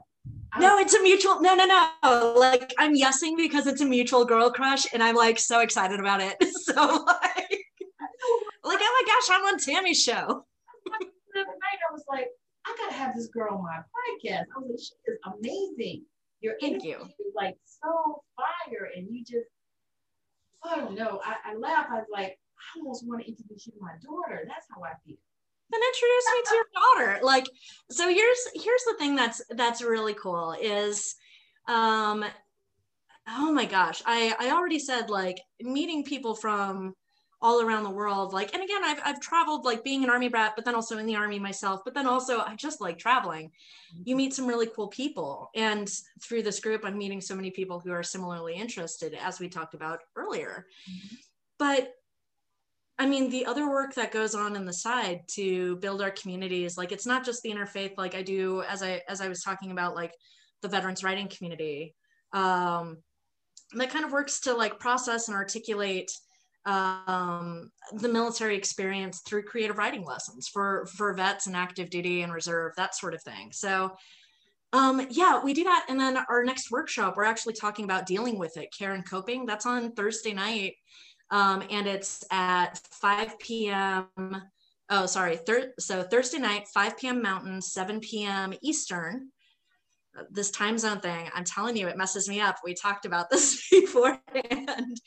no, 0.59 0.77
it's 0.77 0.93
a 0.93 1.01
mutual. 1.01 1.41
No, 1.41 1.55
no, 1.55 1.65
no. 1.65 2.35
Like 2.37 2.73
I'm 2.77 2.95
yesing 2.95 3.37
because 3.37 3.67
it's 3.67 3.81
a 3.81 3.85
mutual 3.85 4.25
girl 4.25 4.51
crush, 4.51 4.85
and 4.93 5.01
I'm 5.01 5.15
like 5.15 5.39
so 5.39 5.61
excited 5.61 5.99
about 5.99 6.21
it. 6.21 6.37
So 6.63 6.73
like, 7.05 7.65
like 8.63 8.79
oh 8.81 9.03
my 9.03 9.03
gosh, 9.05 9.37
I'm 9.37 9.45
on 9.45 9.59
Tammi's 9.59 10.01
show. 10.01 10.45
The 11.33 11.41
other 11.41 11.49
night, 11.49 11.79
I 11.89 11.93
was 11.93 12.03
like, 12.09 12.27
I 12.65 12.75
gotta 12.77 12.93
have 12.93 13.15
this 13.15 13.27
girl 13.27 13.55
on 13.55 13.63
my 13.63 13.79
podcast. 13.79 14.45
I 14.55 14.59
was 14.59 14.69
like, 14.69 14.79
she 14.79 15.11
is 15.11 15.19
amazing. 15.25 16.05
Your 16.41 16.55
Thank 16.59 16.83
you. 16.83 16.97
is 17.01 17.33
like 17.35 17.55
so 17.65 18.21
fire, 18.35 18.89
and 18.95 19.07
you 19.09 19.23
just, 19.23 19.47
I 20.63 20.75
don't 20.77 20.95
know. 20.95 21.21
I, 21.23 21.51
I 21.51 21.55
laugh. 21.55 21.87
I 21.89 21.95
was 21.95 22.07
like, 22.11 22.37
I 22.59 22.79
almost 22.79 23.07
want 23.07 23.21
to 23.21 23.27
introduce 23.27 23.65
you 23.65 23.73
to 23.73 23.79
my 23.81 23.93
daughter. 24.03 24.43
That's 24.47 24.65
how 24.69 24.81
I 24.83 24.93
feel. 25.05 25.15
Then 25.69 25.81
introduce 25.81 26.25
me 26.31 26.41
to 26.45 26.55
your 26.55 26.65
daughter. 26.73 27.25
Like, 27.25 27.45
so 27.89 28.07
here's 28.09 28.47
here's 28.55 28.83
the 28.83 28.95
thing 28.99 29.15
that's 29.15 29.41
that's 29.51 29.81
really 29.81 30.13
cool 30.13 30.55
is, 30.61 31.15
um, 31.67 32.25
oh 33.27 33.51
my 33.51 33.65
gosh, 33.65 34.01
I 34.05 34.35
I 34.39 34.51
already 34.51 34.79
said 34.79 35.09
like 35.09 35.39
meeting 35.61 36.03
people 36.03 36.35
from 36.35 36.93
all 37.43 37.61
around 37.61 37.83
the 37.83 37.89
world 37.89 38.33
like 38.33 38.53
and 38.53 38.63
again 38.63 38.83
I've, 38.83 38.99
I've 39.03 39.19
traveled 39.19 39.65
like 39.65 39.83
being 39.83 40.03
an 40.03 40.09
army 40.09 40.29
brat 40.29 40.53
but 40.55 40.63
then 40.63 40.75
also 40.75 40.97
in 40.97 41.05
the 41.05 41.17
army 41.17 41.37
myself 41.37 41.81
but 41.83 41.93
then 41.93 42.07
also 42.07 42.39
i 42.39 42.55
just 42.55 42.81
like 42.81 42.97
traveling. 42.97 43.51
You 44.05 44.15
meet 44.15 44.33
some 44.33 44.47
really 44.47 44.69
cool 44.73 44.87
people 44.87 45.49
and 45.53 45.91
through 46.21 46.43
this 46.43 46.59
group 46.59 46.81
i'm 46.85 46.97
meeting 46.97 47.21
so 47.21 47.35
many 47.35 47.51
people 47.51 47.79
who 47.79 47.91
are 47.91 48.01
similarly 48.01 48.55
interested 48.55 49.13
as 49.13 49.39
we 49.39 49.49
talked 49.49 49.73
about 49.75 49.99
earlier. 50.15 50.65
Mm-hmm. 50.89 51.15
but 51.59 51.93
I 52.99 53.07
mean, 53.07 53.31
the 53.31 53.47
other 53.47 53.67
work 53.67 53.95
that 53.95 54.11
goes 54.11 54.35
on 54.35 54.55
in 54.55 54.65
the 54.65 54.71
side 54.71 55.21
to 55.29 55.77
build 55.77 55.99
our 56.01 56.11
communities, 56.11 56.77
like 56.77 56.91
it's 56.91 57.07
not 57.07 57.25
just 57.25 57.41
the 57.41 57.49
interfaith, 57.49 57.97
like 57.97 58.13
I 58.13 58.21
do 58.21 58.61
as 58.69 58.83
I 58.83 59.01
as 59.09 59.19
I 59.19 59.29
was 59.29 59.41
talking 59.41 59.71
about, 59.71 59.95
like 59.95 60.13
the 60.61 60.67
veterans 60.67 61.03
writing 61.03 61.27
community, 61.27 61.95
um, 62.33 62.97
that 63.73 63.89
kind 63.89 64.05
of 64.05 64.11
works 64.11 64.41
to 64.41 64.53
like 64.53 64.79
process 64.79 65.27
and 65.27 65.35
articulate 65.35 66.11
um, 66.65 67.69
the 67.93 68.09
military 68.09 68.55
experience 68.55 69.21
through 69.21 69.43
creative 69.43 69.77
writing 69.77 70.05
lessons 70.05 70.47
for 70.47 70.85
for 70.95 71.13
vets 71.13 71.47
and 71.47 71.55
active 71.55 71.89
duty 71.89 72.21
and 72.21 72.33
reserve 72.33 72.73
that 72.77 72.95
sort 72.95 73.13
of 73.13 73.21
thing. 73.23 73.51
So 73.51 73.95
um, 74.71 75.05
yeah 75.09 75.43
we 75.43 75.53
do 75.53 75.65
that. 75.65 75.85
And 75.89 75.99
then 75.99 76.17
our 76.29 76.43
next 76.43 76.71
workshop 76.71 77.15
we're 77.17 77.25
actually 77.25 77.53
talking 77.53 77.85
about 77.85 78.05
dealing 78.05 78.37
with 78.39 78.57
it 78.57 78.73
care 78.77 78.93
and 78.93 79.07
coping. 79.07 79.45
That's 79.45 79.65
on 79.65 79.91
thursday 79.93 80.33
night. 80.33 80.75
Um, 81.31 81.63
and 81.69 81.87
it's 81.87 82.23
at 82.31 82.79
5 82.91 83.39
p.m 83.39 84.07
oh 84.89 85.05
sorry 85.05 85.37
thir- 85.37 85.73
so 85.79 86.03
thursday 86.03 86.37
night 86.37 86.67
5 86.73 86.97
p.m 86.97 87.21
mountain 87.21 87.61
7 87.61 87.99
p.m 88.01 88.53
eastern 88.61 89.29
this 90.29 90.51
time 90.51 90.77
zone 90.77 90.99
thing 90.99 91.29
i'm 91.33 91.43
telling 91.43 91.75
you 91.75 91.87
it 91.87 91.97
messes 91.97 92.27
me 92.27 92.41
up. 92.41 92.57
We 92.63 92.73
talked 92.73 93.05
about 93.05 93.29
this 93.31 93.67
beforehand. 93.69 95.01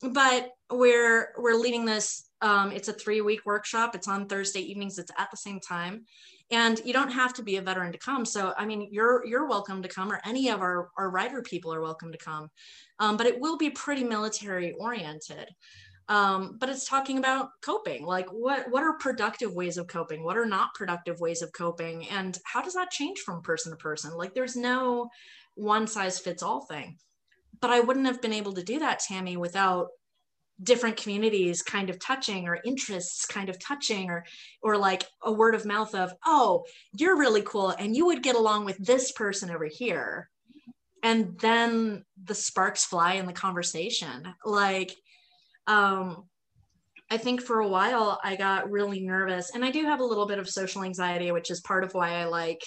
But 0.00 0.50
we're 0.70 1.34
we're 1.38 1.54
leading 1.54 1.84
this 1.84 2.28
um, 2.40 2.72
it's 2.72 2.88
a 2.88 2.92
three 2.92 3.20
week 3.20 3.46
workshop. 3.46 3.94
It's 3.94 4.08
on 4.08 4.26
thursday 4.26 4.60
evenings. 4.60 4.98
It's 4.98 5.12
at 5.16 5.30
the 5.30 5.36
same 5.36 5.60
time. 5.60 6.04
And 6.50 6.80
you 6.84 6.92
don't 6.92 7.10
have 7.10 7.32
to 7.34 7.42
be 7.42 7.56
a 7.56 7.62
veteran 7.62 7.92
to 7.92 7.98
come. 7.98 8.24
So 8.24 8.52
i 8.56 8.66
mean 8.66 8.88
you're 8.90 9.24
you're 9.26 9.48
welcome 9.48 9.82
to 9.82 9.88
come 9.88 10.12
or 10.12 10.20
any 10.24 10.48
of 10.48 10.60
our 10.60 10.90
our 10.96 11.10
writer 11.10 11.42
people 11.42 11.72
are 11.72 11.80
welcome 11.80 12.12
to 12.12 12.18
come. 12.18 12.48
Um, 12.98 13.16
but 13.16 13.26
it 13.26 13.40
will 13.40 13.56
be 13.56 13.70
pretty 13.70 14.04
military 14.04 14.72
oriented 14.72 15.48
um, 16.08 16.56
but 16.58 16.68
it's 16.68 16.88
talking 16.88 17.18
about 17.18 17.50
coping. 17.62 18.04
Like 18.04 18.28
what 18.30 18.70
what 18.70 18.82
are 18.82 18.94
productive 18.98 19.52
ways 19.54 19.76
of 19.76 19.86
coping? 19.86 20.24
What 20.24 20.36
are 20.36 20.46
not 20.46 20.74
productive 20.74 21.20
ways 21.20 21.42
of 21.42 21.52
coping? 21.52 22.08
And 22.08 22.38
how 22.44 22.62
does 22.62 22.74
that 22.74 22.90
change 22.90 23.20
from 23.20 23.42
person 23.42 23.72
to 23.72 23.76
person? 23.76 24.12
Like 24.16 24.34
there's 24.34 24.56
no 24.56 25.08
one 25.54 25.86
size 25.86 26.18
fits 26.18 26.42
all 26.42 26.66
thing. 26.66 26.96
But 27.60 27.70
i 27.70 27.80
wouldn't 27.80 28.06
have 28.06 28.20
been 28.20 28.32
able 28.32 28.52
to 28.54 28.62
do 28.62 28.78
that 28.80 29.00
tammi 29.00 29.36
without 29.36 29.88
different 30.62 30.96
communities 30.96 31.62
kind 31.62 31.90
of 31.90 31.98
touching 31.98 32.46
or 32.46 32.58
interests 32.64 33.24
kind 33.26 33.48
of 33.48 33.58
touching 33.58 34.10
or 34.10 34.24
or 34.62 34.76
like 34.76 35.04
a 35.22 35.32
word 35.32 35.54
of 35.54 35.64
mouth 35.64 35.94
of 35.94 36.12
oh 36.24 36.64
you're 36.92 37.18
really 37.18 37.42
cool 37.42 37.70
and 37.70 37.96
you 37.96 38.06
would 38.06 38.22
get 38.22 38.36
along 38.36 38.64
with 38.64 38.76
this 38.78 39.12
person 39.12 39.50
over 39.50 39.66
here. 39.66 40.28
And 41.04 41.36
then 41.40 42.04
the 42.22 42.34
sparks 42.34 42.84
fly 42.84 43.14
in 43.14 43.26
the 43.26 43.32
conversation. 43.32 44.34
Like 44.44 44.94
um, 45.66 46.24
I 47.10 47.18
think 47.18 47.42
for 47.42 47.60
a 47.60 47.68
while 47.68 48.18
I 48.24 48.36
got 48.36 48.70
really 48.70 49.00
nervous, 49.00 49.54
and 49.54 49.64
I 49.64 49.70
do 49.70 49.84
have 49.84 50.00
a 50.00 50.04
little 50.04 50.26
bit 50.26 50.38
of 50.38 50.48
social 50.48 50.82
anxiety, 50.82 51.30
which 51.30 51.50
is 51.50 51.60
part 51.60 51.84
of 51.84 51.92
why 51.92 52.14
I 52.14 52.24
like. 52.24 52.62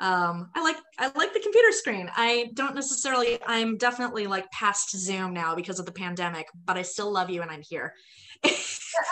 Um, 0.00 0.50
I 0.56 0.62
like 0.62 0.76
I 0.98 1.12
like 1.16 1.34
the 1.34 1.40
computer 1.40 1.72
screen. 1.72 2.10
I 2.16 2.50
don't 2.54 2.74
necessarily. 2.74 3.38
I'm 3.46 3.76
definitely 3.76 4.26
like 4.26 4.50
past 4.50 4.90
Zoom 4.96 5.34
now 5.34 5.54
because 5.54 5.78
of 5.78 5.86
the 5.86 5.92
pandemic, 5.92 6.46
but 6.64 6.76
I 6.76 6.82
still 6.82 7.12
love 7.12 7.30
you 7.30 7.42
and 7.42 7.50
I'm 7.50 7.62
here. 7.62 7.94
like, 8.42 8.56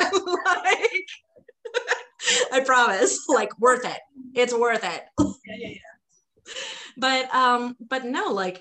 I 2.53 2.61
promise. 2.65 3.27
Like 3.29 3.57
worth 3.61 3.85
it. 3.85 4.01
It's 4.35 4.55
worth 4.55 4.83
it. 4.83 5.03
Yeah, 5.21 5.33
yeah, 5.47 5.69
yeah. 5.69 6.53
But 6.97 7.33
um, 7.33 7.77
but 7.79 8.07
no, 8.07 8.33
like 8.33 8.61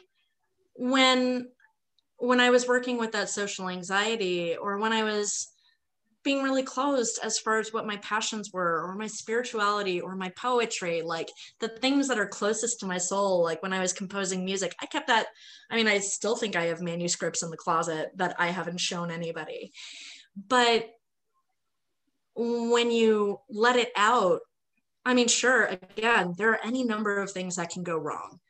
when 0.75 1.47
when 2.17 2.39
I 2.39 2.49
was 2.49 2.67
working 2.67 2.97
with 2.97 3.11
that 3.11 3.29
social 3.29 3.69
anxiety 3.69 4.55
or 4.55 4.77
when 4.77 4.93
I 4.93 5.03
was 5.03 5.47
being 6.23 6.43
really 6.43 6.63
closed 6.63 7.19
as 7.23 7.39
far 7.39 7.57
as 7.57 7.71
what 7.71 7.87
my 7.87 7.95
passions 7.97 8.51
were 8.51 8.83
or 8.83 8.95
my 8.95 9.07
spirituality 9.07 10.01
or 10.01 10.13
my 10.13 10.29
poetry 10.35 11.01
like 11.01 11.29
the 11.61 11.69
things 11.69 12.07
that 12.07 12.19
are 12.19 12.27
closest 12.27 12.81
to 12.81 12.85
my 12.85 12.97
soul 12.97 13.41
like 13.41 13.63
when 13.63 13.71
i 13.71 13.79
was 13.79 13.93
composing 13.93 14.43
music 14.43 14.75
i 14.81 14.85
kept 14.87 15.07
that 15.07 15.27
i 15.71 15.75
mean 15.77 15.87
i 15.87 15.99
still 15.99 16.35
think 16.35 16.57
i 16.57 16.65
have 16.65 16.81
manuscripts 16.81 17.43
in 17.43 17.49
the 17.49 17.55
closet 17.55 18.09
that 18.15 18.35
i 18.39 18.47
haven't 18.47 18.79
shown 18.79 19.09
anybody 19.09 19.71
but 20.49 20.89
when 22.35 22.91
you 22.91 23.39
let 23.49 23.77
it 23.77 23.91
out 23.95 24.41
I 25.07 25.13
mean, 25.13 25.29
sure, 25.29 25.67
again, 25.67 26.33
there 26.37 26.51
are 26.51 26.59
any 26.65 26.83
number 26.83 27.19
of 27.19 27.31
things 27.31 27.55
that 27.55 27.69
can 27.69 27.81
go 27.81 27.97
wrong. 27.97 28.41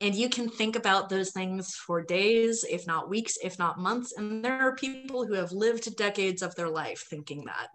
And 0.00 0.14
you 0.14 0.30
can 0.30 0.48
think 0.48 0.76
about 0.76 1.08
those 1.08 1.30
things 1.30 1.74
for 1.74 2.02
days, 2.02 2.64
if 2.68 2.86
not 2.86 3.10
weeks, 3.10 3.36
if 3.42 3.58
not 3.58 3.78
months. 3.78 4.14
And 4.16 4.42
there 4.42 4.60
are 4.60 4.74
people 4.74 5.26
who 5.26 5.34
have 5.34 5.52
lived 5.52 5.94
decades 5.96 6.40
of 6.40 6.54
their 6.54 6.70
life 6.70 7.04
thinking 7.10 7.44
that. 7.44 7.68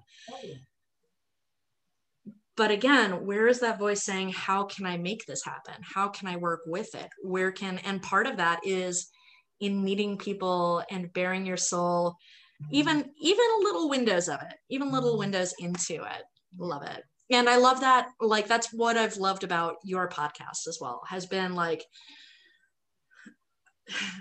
But 2.58 2.72
again, 2.72 3.26
where 3.26 3.48
is 3.48 3.60
that 3.60 3.78
voice 3.78 4.04
saying, 4.04 4.30
How 4.30 4.64
can 4.64 4.86
I 4.86 4.98
make 4.98 5.26
this 5.26 5.44
happen? 5.44 5.76
How 5.82 6.08
can 6.08 6.28
I 6.28 6.38
work 6.38 6.62
with 6.66 6.96
it? 6.96 7.10
Where 7.22 7.52
can, 7.52 7.78
and 7.80 8.02
part 8.02 8.28
of 8.28 8.38
that 8.38 8.62
is 8.66 9.12
in 9.60 9.84
meeting 9.84 10.18
people 10.18 10.84
and 10.90 11.14
bearing 11.14 11.46
your 11.46 11.58
soul, 11.58 12.16
mm-hmm. 12.64 12.76
even 12.76 13.12
even 13.20 13.46
little 13.62 13.90
windows 13.90 14.30
of 14.30 14.42
it, 14.42 14.56
even 14.70 14.92
little 14.92 15.12
mm-hmm. 15.12 15.20
windows 15.20 15.54
into 15.60 15.96
it. 15.96 16.24
Love 16.58 16.84
it 16.84 17.04
and 17.32 17.50
i 17.50 17.58
love 17.58 17.82
that 17.82 18.08
like 18.22 18.48
that's 18.48 18.72
what 18.74 18.98
i've 18.98 19.18
loved 19.18 19.44
about 19.44 19.76
your 19.84 20.08
podcast 20.08 20.68
as 20.68 20.78
well 20.80 21.02
has 21.08 21.26
been 21.26 21.56
like 21.56 21.84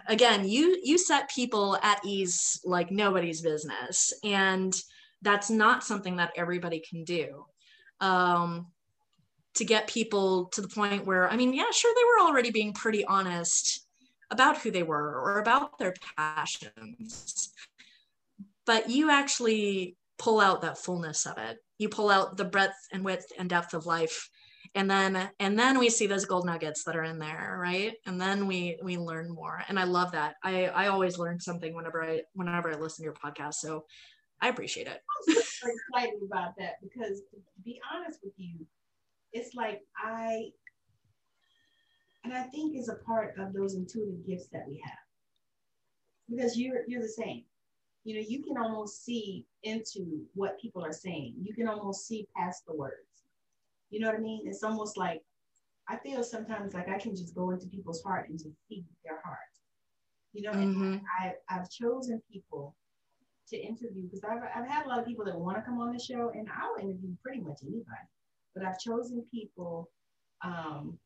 again 0.09 0.47
you 0.47 0.79
you 0.83 0.99
set 0.99 1.31
people 1.31 1.77
at 1.83 2.01
ease 2.05 2.61
like 2.65 2.91
nobody's 2.91 3.41
business 3.41 4.13
and 4.23 4.75
that's 5.23 5.49
not 5.49 5.83
something 5.83 6.17
that 6.17 6.33
everybody 6.37 6.83
can 6.87 7.03
do. 7.03 7.47
Um 8.01 8.67
to 9.55 9.65
get 9.65 9.87
people 9.87 10.47
to 10.47 10.61
the 10.61 10.69
point 10.69 11.07
where 11.07 11.31
i 11.31 11.37
mean 11.37 11.55
yeah 11.55 11.71
sure 11.73 11.95
they 11.95 12.05
were 12.05 12.29
already 12.29 12.51
being 12.51 12.73
pretty 12.73 13.05
honest 13.05 13.87
about 14.31 14.59
who 14.59 14.71
they 14.71 14.83
were 14.83 15.21
or 15.21 15.39
about 15.39 15.79
their 15.79 15.95
passions 16.17 17.51
but 18.67 18.91
you 18.91 19.11
actually 19.11 19.97
pull 20.19 20.41
out 20.41 20.63
that 20.63 20.79
fullness 20.79 21.25
of 21.27 21.39
it 21.39 21.59
you 21.79 21.89
pull 21.89 22.11
out 22.11 22.37
the 22.37 22.45
breadth 22.45 22.77
and 22.93 23.05
width 23.05 23.27
and 23.39 23.49
depth 23.49 23.75
of 23.75 23.87
life. 23.87 24.29
And 24.75 24.91
then 24.91 25.31
and 25.39 25.59
then 25.59 25.79
we 25.79 25.91
see 25.91 26.07
those 26.07 26.25
gold 26.25 26.47
nuggets 26.47 26.85
that 26.85 26.97
are 26.97 27.05
in 27.05 27.19
there 27.19 27.59
right? 27.61 27.95
And 28.07 28.21
then 28.21 28.47
we 28.47 28.79
we 28.83 28.97
learn 28.97 29.31
more. 29.31 29.63
And 29.69 29.79
i 29.79 29.85
love 29.85 30.13
that. 30.13 30.37
I 30.43 30.67
i 30.67 30.87
always 30.89 31.19
learn 31.19 31.41
something 31.41 31.75
whenever 31.75 32.03
i 32.03 32.23
whenever 32.33 32.71
i 32.71 32.75
listen 32.75 33.03
to 33.03 33.05
your 33.05 33.15
podcast. 33.15 33.55
So 33.55 33.85
i 34.41 34.49
appreciate 34.49 34.87
it. 34.87 35.01
I'm 35.29 35.35
super 35.35 35.73
excited 35.73 36.21
about 36.25 36.57
that 36.59 36.75
because 36.83 37.21
to 37.31 37.63
be 37.65 37.81
honest 37.93 38.21
with 38.23 38.35
you 38.37 38.67
it's 39.35 39.55
like 39.55 39.81
i 39.99 40.45
and 42.23 42.33
i 42.33 42.43
think 42.45 42.77
is 42.77 42.89
a 42.89 43.05
part 43.05 43.35
of 43.39 43.53
those 43.53 43.75
intuitive 43.75 44.27
gifts 44.27 44.49
that 44.53 44.65
we 44.67 44.81
have. 44.83 44.99
Because 46.31 46.57
you're 46.57 46.83
you're 46.89 47.03
the 47.03 47.09
same 47.09 47.45
you 48.05 48.15
know, 48.15 48.25
you 48.27 48.43
can 48.43 48.59
almost 48.59 49.05
see 49.05 49.47
into 49.63 50.23
what 50.35 50.61
people 50.61 50.85
are 50.85 50.93
saying. 50.93 51.35
You 51.43 51.55
can 51.55 51.69
almost 51.69 52.07
see 52.07 52.29
past 52.37 52.67
the 52.67 52.75
words. 52.75 53.25
You 53.91 54.01
know 54.01 54.09
what 54.09 54.17
I 54.17 54.21
mean? 54.21 54.43
It's 54.47 54.63
almost 54.63 54.97
like 54.97 55.23
I 55.89 55.97
feel 55.97 56.23
sometimes 56.23 56.75
like 56.75 56.89
I 56.89 56.99
can 56.99 57.17
just 57.17 57.35
go 57.35 57.51
into 57.51 57.67
people's 57.67 58.03
heart 58.03 58.29
and 58.29 58.39
just 58.39 58.55
see 58.69 58.85
their 59.05 59.21
heart. 59.25 59.39
You 60.33 60.43
know, 60.43 60.53
mm-hmm. 60.53 60.97
I, 61.21 61.35
I've 61.49 61.71
chosen 61.71 62.23
people 62.31 62.75
to 63.49 63.57
interview 63.57 64.03
because 64.05 64.25
I've, 64.25 64.43
I've 64.55 64.69
had 64.69 64.87
a 64.87 64.89
lot 64.89 64.99
of 64.99 65.07
people 65.07 65.25
that 65.27 65.39
want 65.39 65.57
to 65.59 65.63
come 65.63 65.79
on 65.79 65.93
the 65.93 66.03
show, 66.03 66.33
and 66.35 66.49
I'll 66.49 66.83
interview 66.83 67.11
pretty 67.23 67.41
much 67.41 67.59
anybody. 67.63 68.09
But 68.55 68.65
I've 68.65 68.79
chosen 68.79 69.25
people 69.33 69.91
um, 70.43 70.99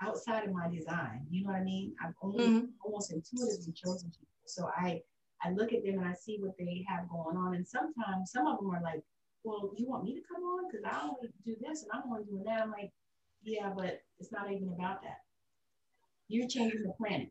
outside 0.00 0.44
of 0.44 0.52
my 0.52 0.68
design. 0.68 1.26
You 1.30 1.44
know 1.44 1.52
what 1.52 1.60
I 1.60 1.64
mean? 1.64 1.94
I've 2.02 2.14
only 2.22 2.44
mm-hmm. 2.44 2.66
almost 2.84 3.12
intuitively 3.12 3.72
chosen 3.72 4.10
people. 4.10 4.28
So 4.46 4.68
I 4.76 5.00
I 5.42 5.50
look 5.50 5.72
at 5.72 5.84
them 5.84 5.98
and 5.98 6.08
I 6.08 6.14
see 6.14 6.38
what 6.40 6.56
they 6.58 6.84
have 6.88 7.08
going 7.08 7.36
on. 7.36 7.54
And 7.54 7.66
sometimes 7.66 8.30
some 8.30 8.46
of 8.46 8.58
them 8.58 8.70
are 8.70 8.82
like, 8.82 9.02
well, 9.44 9.72
you 9.76 9.88
want 9.88 10.04
me 10.04 10.14
to 10.14 10.20
come 10.32 10.42
on? 10.42 10.66
Because 10.66 10.84
I 10.84 11.02
only 11.04 11.30
do 11.44 11.54
this 11.60 11.82
and 11.82 11.90
I'm 11.92 12.10
only 12.10 12.24
doing 12.24 12.44
that. 12.44 12.62
I'm 12.62 12.70
like, 12.70 12.90
yeah, 13.42 13.70
but 13.74 14.00
it's 14.18 14.32
not 14.32 14.50
even 14.50 14.72
about 14.74 15.02
that. 15.02 15.18
You're 16.28 16.48
changing 16.48 16.82
the 16.82 16.92
planet. 16.98 17.30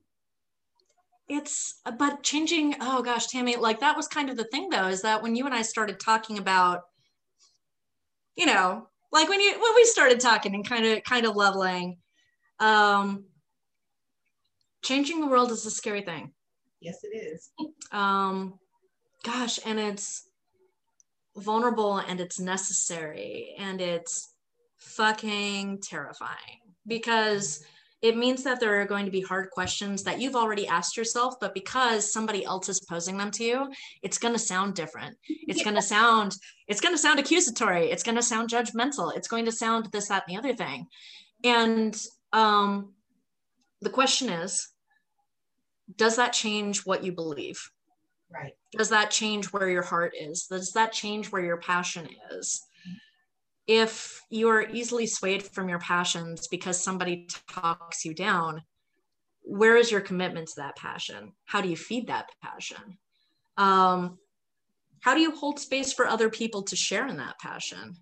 It's, 1.28 1.82
but 1.98 2.24
changing, 2.24 2.76
oh 2.80 3.02
gosh, 3.02 3.28
Tammi, 3.28 3.56
like 3.56 3.80
that 3.80 3.98
was 3.98 4.08
kind 4.08 4.30
of 4.30 4.38
the 4.38 4.44
thing 4.46 4.70
though, 4.70 4.88
is 4.88 5.02
that 5.02 5.24
when 5.24 5.36
you 5.36 5.46
and 5.46 5.56
I 5.56 5.64
started 5.64 6.00
talking 6.00 6.38
about, 6.38 6.84
you 8.36 8.46
know, 8.46 8.88
like 9.12 9.28
when 9.28 9.42
you, 9.42 9.52
when 9.52 9.76
we 9.76 9.86
started 9.86 10.20
talking 10.20 10.54
and 10.54 10.68
kind 10.68 10.86
of, 10.86 11.04
kind 11.04 11.26
of 11.26 11.36
leveling, 11.36 11.98
um, 12.60 13.26
changing 14.84 15.20
the 15.20 15.28
world 15.28 15.52
is 15.52 15.66
a 15.66 15.72
scary 15.72 16.04
thing 16.04 16.32
Yes, 16.82 17.00
it 17.04 17.16
is. 17.16 17.50
Um, 17.92 18.60
gosh, 19.24 19.60
and 19.66 19.80
it's 19.80 20.30
vulnerable 21.38 21.98
and 21.98 22.20
it's 22.20 22.40
necessary 22.40 23.56
and 23.58 23.82
it's 23.82 24.34
fucking 24.78 25.80
terrifying 25.82 26.62
because 26.88 27.64
it 28.02 28.16
means 28.16 28.44
that 28.44 28.60
there 28.60 28.80
are 28.80 28.86
going 28.86 29.06
to 29.06 29.12
be 29.12 29.22
hard 29.22 29.50
questions 29.50 30.04
that 30.04 30.20
you've 30.22 30.36
already 30.36 30.68
asked 30.68 30.96
yourself, 30.96 31.36
but 31.40 31.56
because 31.56 32.12
somebody 32.12 32.46
else 32.46 32.70
is 32.70 32.80
posing 32.88 33.18
them 33.18 33.32
to 33.32 33.44
you, 33.44 33.72
it's 34.04 34.20
going 34.20 34.34
to 34.34 34.40
sound 34.40 34.76
different. 34.76 35.18
It's 35.28 35.64
going 35.64 35.76
to 35.76 35.82
sound, 35.82 36.36
it's 36.68 36.82
going 36.82 36.94
to 36.94 37.00
sound 37.00 37.20
accusatory. 37.20 37.90
It's 37.90 38.04
going 38.04 38.16
to 38.16 38.22
sound 38.22 38.50
judgmental. 38.50 39.16
It's 39.16 39.28
going 39.28 39.46
to 39.46 39.52
sound 39.52 39.88
this, 39.92 40.10
that, 40.10 40.24
and 40.28 40.36
the 40.36 40.40
other 40.40 40.56
thing. 40.56 40.86
And 41.44 42.00
um, 42.32 42.94
the 43.82 43.90
question 43.90 44.30
is, 44.30 44.68
does 45.96 46.16
that 46.16 46.34
change 46.34 46.86
what 46.86 47.04
you 47.04 47.12
believe? 47.12 47.70
Right. 48.32 48.54
Does 48.72 48.90
that 48.90 49.12
change 49.12 49.48
where 49.48 49.70
your 49.70 49.84
heart 49.84 50.14
is? 50.20 50.48
Does 50.48 50.72
that 50.74 50.92
change 50.92 51.32
where 51.32 51.44
your 51.44 51.58
passion 51.58 52.08
is? 52.32 52.64
If 53.68 54.22
you 54.30 54.50
are 54.50 54.70
easily 54.70 55.08
swayed 55.08 55.44
from 55.44 55.70
your 55.70 55.80
passions 55.80 56.48
because 56.48 56.84
somebody 56.84 57.28
talks 57.48 58.06
you 58.06 58.14
down, 58.14 58.62
where 59.42 59.78
is 59.78 59.92
your 59.92 60.02
commitment 60.02 60.48
to 60.50 60.54
that 60.58 60.76
passion? 60.76 61.34
How 61.46 61.62
do 61.62 61.70
you 61.70 61.78
feed 61.78 62.08
that 62.08 62.30
passion? 62.42 62.98
Um, 63.58 64.18
how 65.02 65.14
do 65.14 65.22
you 65.22 65.32
hold 65.32 65.60
space 65.60 65.94
for 65.94 66.08
other 66.08 66.30
people 66.30 66.64
to 66.64 66.76
share 66.76 67.08
in 67.08 67.18
that 67.18 67.40
passion? 67.40 67.96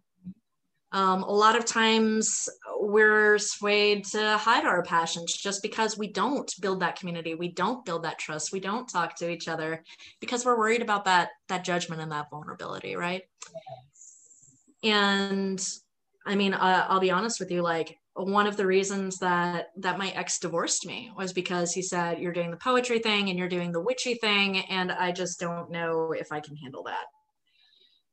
Um, 0.94 1.24
a 1.24 1.32
lot 1.32 1.58
of 1.58 1.66
times 1.66 2.48
we're 2.80 3.40
swayed 3.40 4.06
to 4.06 4.38
hide 4.38 4.64
our 4.64 4.84
passions 4.84 5.34
just 5.34 5.64
because 5.64 5.98
we 5.98 6.08
don't 6.08 6.54
build 6.62 6.82
that 6.82 7.00
community, 7.00 7.34
we 7.34 7.52
don't 7.52 7.84
build 7.84 8.04
that 8.04 8.20
trust, 8.20 8.54
we 8.54 8.60
don't 8.60 8.88
talk 8.88 9.16
to 9.16 9.30
each 9.30 9.48
other 9.48 9.84
because 10.22 10.46
we're 10.46 10.58
worried 10.58 10.84
about 10.84 11.06
that 11.06 11.30
that 11.50 11.64
judgment 11.64 12.00
and 12.00 12.12
that 12.12 12.30
vulnerability, 12.30 12.96
right? 12.96 13.24
And 14.84 15.68
I 16.28 16.36
mean, 16.36 16.54
uh, 16.54 16.86
I'll 16.88 17.00
be 17.00 17.12
honest 17.12 17.40
with 17.40 17.50
you, 17.50 17.64
like 17.64 17.98
one 18.14 18.46
of 18.46 18.56
the 18.56 18.68
reasons 18.68 19.18
that 19.18 19.70
that 19.78 19.98
my 19.98 20.10
ex 20.10 20.38
divorced 20.38 20.86
me 20.86 21.12
was 21.18 21.34
because 21.34 21.74
he 21.74 21.82
said 21.82 22.20
you're 22.20 22.32
doing 22.32 22.52
the 22.52 22.58
poetry 22.58 23.00
thing 23.00 23.30
and 23.30 23.40
you're 23.40 23.50
doing 23.50 23.72
the 23.72 23.82
witchy 23.82 24.14
thing 24.14 24.60
and 24.70 24.92
I 24.92 25.12
just 25.12 25.40
don't 25.40 25.72
know 25.72 26.12
if 26.12 26.32
I 26.32 26.40
can 26.40 26.56
handle 26.56 26.84
that. 26.84 27.06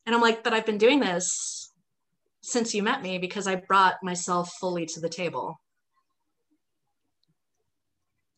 And 0.07 0.15
I'm 0.15 0.23
like, 0.23 0.43
but 0.43 0.55
I've 0.55 0.65
been 0.65 0.79
doing 0.79 0.99
this 0.99 1.60
since 2.43 2.75
you 2.75 2.83
met 2.83 3.03
me 3.03 3.19
because 3.19 3.47
I 3.47 3.57
brought 3.57 4.03
myself 4.03 4.53
fully 4.61 4.87
to 4.87 5.01
the 5.01 5.09
table. 5.09 5.61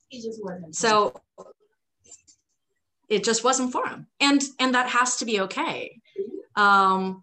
He 0.08 0.20
just 0.20 0.42
wasn't. 0.42 0.74
So 0.74 1.14
it 3.08 3.24
just 3.24 3.44
wasn't 3.44 3.72
for 3.72 3.86
him. 3.86 4.06
And 4.20 4.42
and 4.58 4.74
that 4.74 4.88
has 4.88 5.16
to 5.16 5.24
be 5.24 5.40
okay. 5.40 6.00
Um 6.56 7.22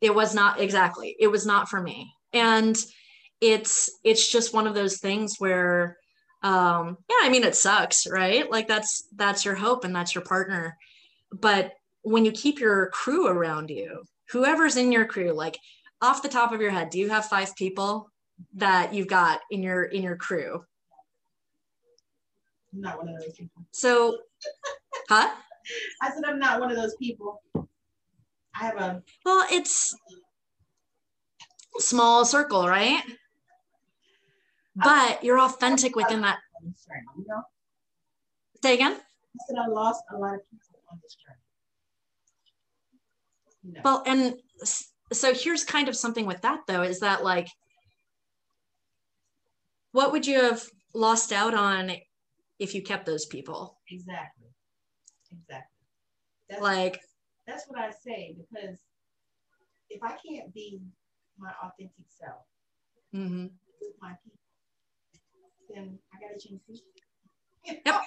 it 0.00 0.14
was 0.14 0.34
not 0.34 0.60
exactly. 0.60 1.14
It 1.18 1.28
was 1.28 1.46
not 1.46 1.68
for 1.68 1.80
me. 1.80 2.12
And 2.32 2.76
it's 3.40 3.90
it's 4.02 4.30
just 4.30 4.54
one 4.54 4.66
of 4.66 4.74
those 4.74 4.98
things 4.98 5.36
where 5.38 5.98
um 6.42 6.96
yeah, 7.08 7.16
I 7.22 7.28
mean 7.28 7.44
it 7.44 7.54
sucks, 7.54 8.06
right? 8.06 8.50
Like 8.50 8.66
that's 8.66 9.06
that's 9.14 9.44
your 9.44 9.54
hope 9.54 9.84
and 9.84 9.94
that's 9.94 10.14
your 10.14 10.24
partner. 10.24 10.76
But 11.30 11.72
when 12.02 12.24
you 12.24 12.32
keep 12.32 12.58
your 12.58 12.88
crew 12.88 13.28
around 13.28 13.70
you 13.70 14.04
whoever's 14.30 14.76
in 14.76 14.92
your 14.92 15.04
crew, 15.04 15.32
like 15.32 15.58
off 16.00 16.22
the 16.22 16.28
top 16.28 16.52
of 16.52 16.60
your 16.60 16.70
head, 16.70 16.90
do 16.90 16.98
you 16.98 17.08
have 17.10 17.26
five 17.26 17.54
people 17.56 18.10
that 18.54 18.92
you've 18.92 19.08
got 19.08 19.40
in 19.50 19.62
your 19.62 19.84
in 19.84 20.02
your 20.02 20.16
crew? 20.16 20.64
I'm 22.74 22.80
not 22.80 22.98
one 22.98 23.08
of 23.08 23.20
those 23.20 23.34
people. 23.34 23.62
So, 23.70 24.18
huh? 25.08 25.30
I 26.00 26.10
said 26.10 26.24
I'm 26.26 26.38
not 26.38 26.60
one 26.60 26.70
of 26.70 26.76
those 26.76 26.96
people. 26.96 27.42
I 27.54 28.64
have 28.64 28.76
a 28.76 29.02
well, 29.24 29.46
it's 29.50 29.94
small 31.78 32.24
circle, 32.24 32.68
right? 32.68 33.02
Oh. 33.06 33.14
But 34.76 35.24
you're 35.24 35.40
authentic 35.40 35.96
within 35.96 36.22
that. 36.22 36.38
Say 38.62 38.74
again. 38.74 38.92
I 38.92 39.38
said 39.48 39.56
I 39.58 39.68
lost 39.68 40.02
a 40.12 40.18
lot 40.18 40.34
of 40.34 40.40
people 40.50 40.80
on 40.90 40.98
this. 41.02 41.16
No. 43.64 43.80
Well, 43.84 44.02
and 44.06 44.34
so 45.12 45.34
here's 45.34 45.64
kind 45.64 45.88
of 45.88 45.96
something 45.96 46.26
with 46.26 46.40
that 46.42 46.60
though 46.66 46.82
is 46.82 47.00
that 47.00 47.22
like, 47.22 47.48
what 49.92 50.12
would 50.12 50.26
you 50.26 50.40
have 50.40 50.62
lost 50.94 51.32
out 51.32 51.54
on 51.54 51.92
if 52.58 52.74
you 52.74 52.82
kept 52.82 53.06
those 53.06 53.26
people? 53.26 53.78
Exactly. 53.90 54.48
Exactly. 55.30 55.78
That's, 56.48 56.62
like, 56.62 57.00
that's 57.46 57.64
what 57.68 57.78
I 57.80 57.90
say 57.90 58.36
because 58.36 58.78
if 59.90 60.02
I 60.02 60.12
can't 60.26 60.52
be 60.54 60.80
my 61.38 61.50
authentic 61.62 62.06
self 62.08 62.42
Mm-hmm. 63.14 63.42
with 63.80 63.92
my 64.00 64.14
people, 64.24 64.38
then 65.74 65.98
I 66.14 66.16
gotta 66.20 66.38
change 66.40 66.60
people. 66.66 66.82
Yep. 67.86 68.02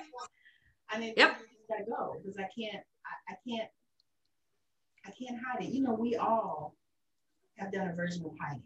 I 0.89 0.99
mean, 0.99 1.14
Yep. 1.16 1.38
gotta 1.70 1.84
go 1.86 2.16
because 2.22 2.38
I 2.38 2.43
can't. 2.60 2.84
I, 3.06 3.34
I 3.34 3.36
can't. 3.47 3.70
I 5.06 5.12
can't 5.12 5.39
hide 5.41 5.64
it. 5.64 5.72
You 5.74 5.84
know, 5.84 5.93
we 5.93 6.16
all 6.16 6.76
have 7.58 7.72
done 7.72 7.88
a 7.89 7.93
version 7.95 8.26
of 8.26 8.32
hiding 8.41 8.64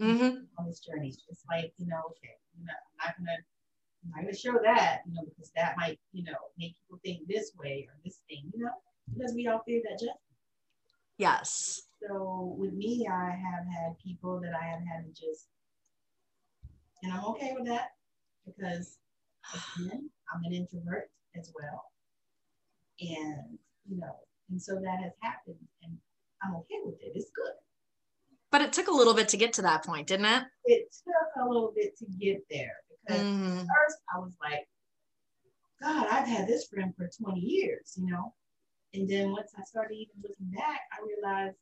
Mm-hmm. 0.00 0.44
on 0.56 0.66
this 0.66 0.78
journey. 0.78 1.12
It's 1.28 1.42
like 1.50 1.72
you 1.76 1.88
know, 1.88 2.00
okay, 2.10 2.34
you 2.56 2.64
know, 2.64 2.72
I'm 3.00 3.06
not 3.08 3.16
gonna. 3.18 3.38
I'm 4.04 4.10
not 4.10 4.20
gonna 4.26 4.36
show 4.36 4.52
that, 4.62 5.00
you 5.08 5.14
know, 5.14 5.22
because 5.24 5.50
that 5.56 5.74
might, 5.76 5.98
you 6.12 6.22
know, 6.22 6.38
make 6.56 6.76
people 6.76 7.00
think 7.04 7.26
this 7.26 7.50
way 7.58 7.88
or 7.90 7.94
this 8.04 8.20
thing, 8.28 8.48
you 8.54 8.64
know, 8.64 8.70
because 9.12 9.34
we 9.34 9.48
all 9.48 9.60
fear 9.66 9.80
that 9.84 9.98
judgment. 9.98 10.18
Yes. 11.18 11.82
So 12.00 12.54
with 12.56 12.74
me, 12.74 13.08
I 13.10 13.30
have 13.30 13.66
had 13.66 13.98
people 13.98 14.40
that 14.40 14.52
I 14.54 14.64
have 14.66 14.80
had 14.86 15.04
to 15.04 15.10
just, 15.10 15.48
and 17.02 17.12
I'm 17.12 17.24
okay 17.26 17.54
with 17.58 17.66
that 17.66 17.88
because 18.46 18.98
again, 19.76 20.08
I'm 20.32 20.44
an 20.44 20.52
introvert 20.52 21.10
as 21.36 21.52
well. 21.60 21.82
And, 23.00 23.58
you 23.88 23.98
know, 23.98 24.14
and 24.50 24.60
so 24.60 24.74
that 24.74 25.00
has 25.02 25.12
happened 25.20 25.56
and 25.82 25.96
I'm 26.42 26.54
okay 26.56 26.76
with 26.84 27.00
it. 27.02 27.12
It's 27.14 27.30
good. 27.34 27.52
But 28.50 28.62
it 28.62 28.72
took 28.72 28.88
a 28.88 28.92
little 28.92 29.14
bit 29.14 29.28
to 29.28 29.36
get 29.36 29.52
to 29.54 29.62
that 29.62 29.84
point, 29.84 30.06
didn't 30.06 30.26
it? 30.26 30.44
It 30.64 30.94
took 31.04 31.44
a 31.44 31.48
little 31.48 31.72
bit 31.74 31.96
to 31.98 32.06
get 32.18 32.42
there 32.50 32.76
because 33.06 33.24
Mm-hmm. 33.24 33.58
first 33.58 33.98
I 34.14 34.18
was 34.18 34.32
like, 34.42 34.68
God, 35.80 36.06
I've 36.10 36.26
had 36.26 36.48
this 36.48 36.66
friend 36.66 36.92
for 36.96 37.08
20 37.22 37.40
years, 37.40 37.94
you 37.96 38.10
know? 38.10 38.34
And 38.94 39.08
then 39.08 39.32
once 39.32 39.52
I 39.56 39.62
started 39.64 39.94
even 39.94 40.14
looking 40.22 40.50
back, 40.50 40.80
I 40.92 41.04
realized 41.06 41.56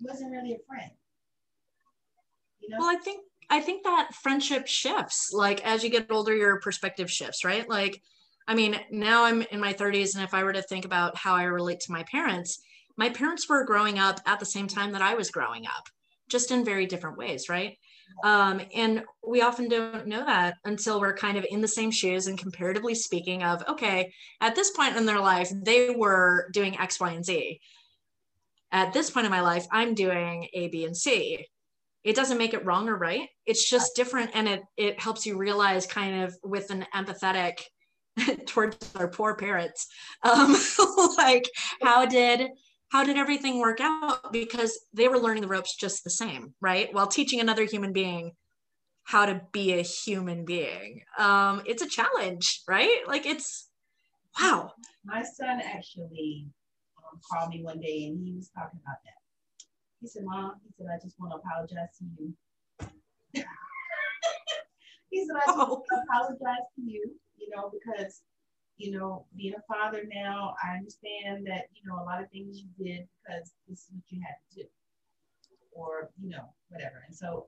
it 0.00 0.08
wasn't 0.08 0.32
really 0.32 0.54
a 0.54 0.58
friend. 0.68 0.90
You 2.60 2.70
know? 2.70 2.76
Well, 2.80 2.96
I 2.96 2.98
think 3.00 3.24
I 3.48 3.60
think 3.60 3.84
that 3.84 4.14
friendship 4.14 4.66
shifts. 4.66 5.32
Like 5.32 5.64
as 5.64 5.84
you 5.84 5.90
get 5.90 6.10
older, 6.10 6.34
your 6.34 6.60
perspective 6.60 7.10
shifts, 7.10 7.44
right? 7.44 7.68
Like, 7.68 8.02
I 8.48 8.54
mean, 8.54 8.78
now 8.90 9.24
I'm 9.24 9.42
in 9.42 9.60
my 9.60 9.72
30s, 9.72 10.14
and 10.14 10.22
if 10.22 10.32
I 10.32 10.44
were 10.44 10.52
to 10.52 10.62
think 10.62 10.84
about 10.84 11.16
how 11.16 11.34
I 11.34 11.44
relate 11.44 11.80
to 11.80 11.92
my 11.92 12.04
parents, 12.04 12.60
my 12.96 13.10
parents 13.10 13.48
were 13.48 13.64
growing 13.64 13.98
up 13.98 14.20
at 14.26 14.38
the 14.40 14.46
same 14.46 14.68
time 14.68 14.92
that 14.92 15.02
I 15.02 15.14
was 15.14 15.30
growing 15.30 15.66
up, 15.66 15.88
just 16.28 16.50
in 16.50 16.64
very 16.64 16.86
different 16.86 17.18
ways, 17.18 17.48
right? 17.48 17.76
Um, 18.24 18.60
and 18.74 19.04
we 19.26 19.42
often 19.42 19.68
don't 19.68 20.06
know 20.06 20.24
that 20.24 20.54
until 20.64 21.00
we're 21.00 21.16
kind 21.16 21.36
of 21.36 21.44
in 21.50 21.60
the 21.60 21.68
same 21.68 21.90
shoes 21.90 22.28
and 22.28 22.38
comparatively 22.38 22.94
speaking 22.94 23.42
of, 23.42 23.64
okay, 23.68 24.12
at 24.40 24.54
this 24.54 24.70
point 24.70 24.96
in 24.96 25.06
their 25.06 25.20
life, 25.20 25.50
they 25.64 25.90
were 25.90 26.48
doing 26.52 26.78
X, 26.78 27.00
Y, 27.00 27.10
and 27.10 27.24
Z. 27.24 27.60
At 28.70 28.92
this 28.92 29.10
point 29.10 29.26
in 29.26 29.32
my 29.32 29.40
life, 29.40 29.66
I'm 29.72 29.94
doing 29.94 30.48
A, 30.54 30.68
B, 30.68 30.84
and 30.84 30.96
C 30.96 31.46
it 32.04 32.14
doesn't 32.14 32.38
make 32.38 32.54
it 32.54 32.64
wrong 32.64 32.88
or 32.88 32.96
right 32.96 33.28
it's 33.46 33.68
just 33.68 33.96
different 33.96 34.30
and 34.32 34.48
it 34.48 34.62
it 34.76 35.00
helps 35.00 35.26
you 35.26 35.36
realize 35.36 35.86
kind 35.86 36.22
of 36.22 36.36
with 36.44 36.70
an 36.70 36.86
empathetic 36.94 37.58
towards 38.46 38.76
our 38.96 39.08
poor 39.08 39.34
parents. 39.34 39.86
Um 40.22 40.56
like 41.18 41.48
how 41.82 42.06
did 42.06 42.48
how 42.90 43.04
did 43.04 43.16
everything 43.16 43.58
work 43.58 43.80
out? 43.80 44.32
Because 44.32 44.78
they 44.92 45.08
were 45.08 45.18
learning 45.18 45.42
the 45.42 45.48
ropes 45.48 45.76
just 45.76 46.04
the 46.04 46.10
same 46.10 46.54
right? 46.60 46.92
While 46.92 47.06
teaching 47.06 47.40
another 47.40 47.64
human 47.64 47.92
being 47.92 48.32
how 49.04 49.26
to 49.26 49.40
be 49.52 49.74
a 49.74 49.82
human 49.82 50.44
being. 50.44 51.02
Um 51.18 51.62
it's 51.66 51.82
a 51.82 51.88
challenge 51.88 52.62
right? 52.68 53.00
Like 53.06 53.26
it's 53.26 53.68
wow. 54.40 54.72
My 55.04 55.22
son 55.22 55.60
actually 55.64 56.46
um, 56.98 57.20
called 57.30 57.50
me 57.50 57.62
one 57.62 57.80
day 57.80 58.06
and 58.06 58.24
he 58.24 58.34
was 58.34 58.50
talking 58.50 58.80
about 58.84 58.98
that. 59.04 59.16
He 60.00 60.08
said, 60.08 60.24
Mom, 60.24 60.52
he 60.62 60.72
said, 60.76 60.86
I 60.92 60.98
just 61.02 61.18
want 61.18 61.32
to 61.32 61.38
apologize 61.38 61.96
to 61.98 62.04
you. 62.18 62.34
he 65.10 65.26
said, 65.26 65.36
I 65.36 65.46
just 65.46 65.58
want 65.58 65.84
to 65.88 65.96
apologize 66.02 66.66
to 66.76 66.82
you, 66.82 67.10
you 67.38 67.48
know, 67.54 67.70
because, 67.72 68.22
you 68.78 68.90
know, 68.92 69.24
being 69.36 69.54
a 69.54 69.72
father 69.72 70.02
now, 70.12 70.54
I 70.62 70.76
understand 70.76 71.46
that, 71.46 71.68
you 71.74 71.88
know, 71.88 72.02
a 72.02 72.04
lot 72.04 72.22
of 72.22 72.30
things 72.30 72.60
you 72.60 72.84
did 72.84 73.06
because 73.22 73.52
this 73.68 73.80
is 73.80 73.88
what 73.92 74.04
you 74.10 74.20
had 74.20 74.36
to 74.50 74.62
do 74.62 74.68
or, 75.72 76.10
you 76.22 76.30
know, 76.30 76.48
whatever. 76.68 77.04
And 77.06 77.16
so 77.16 77.46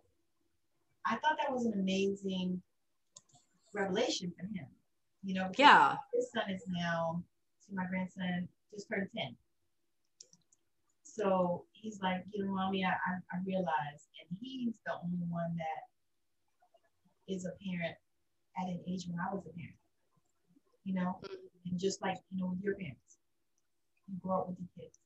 I 1.07 1.16
thought 1.16 1.36
that 1.39 1.53
was 1.53 1.66
an 1.66 1.74
amazing 1.74 2.61
revelation 3.72 4.32
for 4.39 4.47
him, 4.47 4.66
you 5.22 5.34
know, 5.34 5.51
yeah 5.57 5.97
his 6.14 6.30
son 6.32 6.51
is 6.51 6.62
now, 6.68 7.22
see, 7.61 7.74
my 7.74 7.84
grandson 7.86 8.49
just 8.72 8.89
turned 8.89 9.09
10. 9.16 9.36
So 11.03 11.64
he's 11.72 12.01
like, 12.03 12.24
you 12.32 12.45
know, 12.45 12.53
mommy, 12.53 12.84
I, 12.84 12.91
I, 12.91 13.18
I 13.32 13.39
realize, 13.47 14.09
and 14.20 14.39
he's 14.41 14.74
the 14.86 14.93
only 15.03 15.24
one 15.28 15.57
that 15.57 17.32
is 17.32 17.45
a 17.45 17.53
parent 17.64 17.97
at 18.61 18.69
an 18.69 18.81
age 18.87 19.07
when 19.09 19.19
I 19.21 19.33
was 19.33 19.47
a 19.47 19.53
parent, 19.55 19.77
you 20.85 20.95
know, 20.95 21.21
and 21.67 21.79
just 21.79 22.03
like, 22.03 22.19
you 22.31 22.41
know, 22.41 22.51
with 22.51 22.63
your 22.63 22.75
parents, 22.75 23.19
you 24.09 24.19
grow 24.21 24.41
up 24.41 24.49
with 24.49 24.59
the 24.59 24.69
kids. 24.77 24.99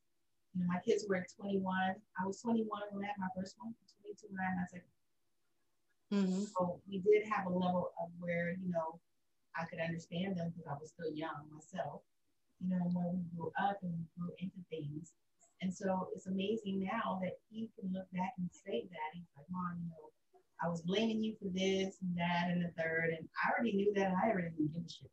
You 0.55 0.61
know, 0.63 0.67
my 0.69 0.81
kids 0.81 1.05
were 1.09 1.25
21. 1.37 1.63
I 2.21 2.27
was 2.27 2.41
21 2.41 2.69
when 2.93 3.05
I 3.05 3.09
had 3.09 3.19
my 3.19 3.29
first 3.37 3.57
one, 3.59 3.75
22 4.03 4.29
when 4.31 4.41
I 4.41 4.49
had 4.49 4.57
my 4.57 4.67
second. 4.69 4.93
Mhm. 6.13 6.45
So 6.53 6.81
we 6.87 6.99
did 7.01 7.27
have 7.29 7.47
a 7.47 7.51
level 7.51 7.93
of 7.99 8.11
where, 8.21 8.53
you 8.53 8.69
know, 8.69 9.01
I 9.57 9.65
could 9.65 9.81
understand 9.81 10.37
them 10.37 10.51
because 10.51 10.67
I 10.67 10.77
was 10.79 10.91
still 10.91 11.11
young 11.13 11.49
myself, 11.51 12.03
you 12.61 12.69
know, 12.69 12.85
when 12.93 13.17
we 13.17 13.23
grew 13.37 13.53
up 13.59 13.83
and 13.83 13.93
we 13.99 14.05
grew 14.17 14.33
into 14.39 14.61
things. 14.69 15.13
And 15.63 15.73
so 15.73 16.11
it's 16.15 16.27
amazing 16.27 16.81
now 16.81 17.19
that 17.23 17.39
he 17.49 17.71
can 17.79 17.93
look 17.93 18.11
back 18.13 18.35
and 18.39 18.51
say 18.53 18.87
that. 18.91 19.09
He's 19.15 19.29
like, 19.37 19.49
Mom, 19.49 19.79
you 19.81 19.89
know, 19.89 20.11
I 20.65 20.69
was 20.69 20.83
blaming 20.83 21.23
you 21.23 21.35
for 21.41 21.49
this 21.53 21.97
and 22.03 22.17
that 22.17 22.51
and 22.51 22.63
the 22.63 22.71
third. 22.81 23.15
And 23.19 23.29
I 23.45 23.51
already 23.51 23.73
knew 23.75 23.93
that. 23.95 24.13
I 24.23 24.31
already 24.31 24.51
didn't 24.51 24.73
give 24.75 24.85
a 24.85 24.89
shit. 24.89 25.11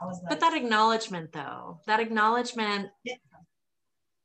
I 0.00 0.04
was 0.06 0.20
like, 0.22 0.30
but 0.30 0.40
that 0.40 0.54
acknowledgement 0.54 1.32
though 1.32 1.80
that 1.86 2.00
acknowledgement 2.00 2.90
Yeah. 3.04 3.14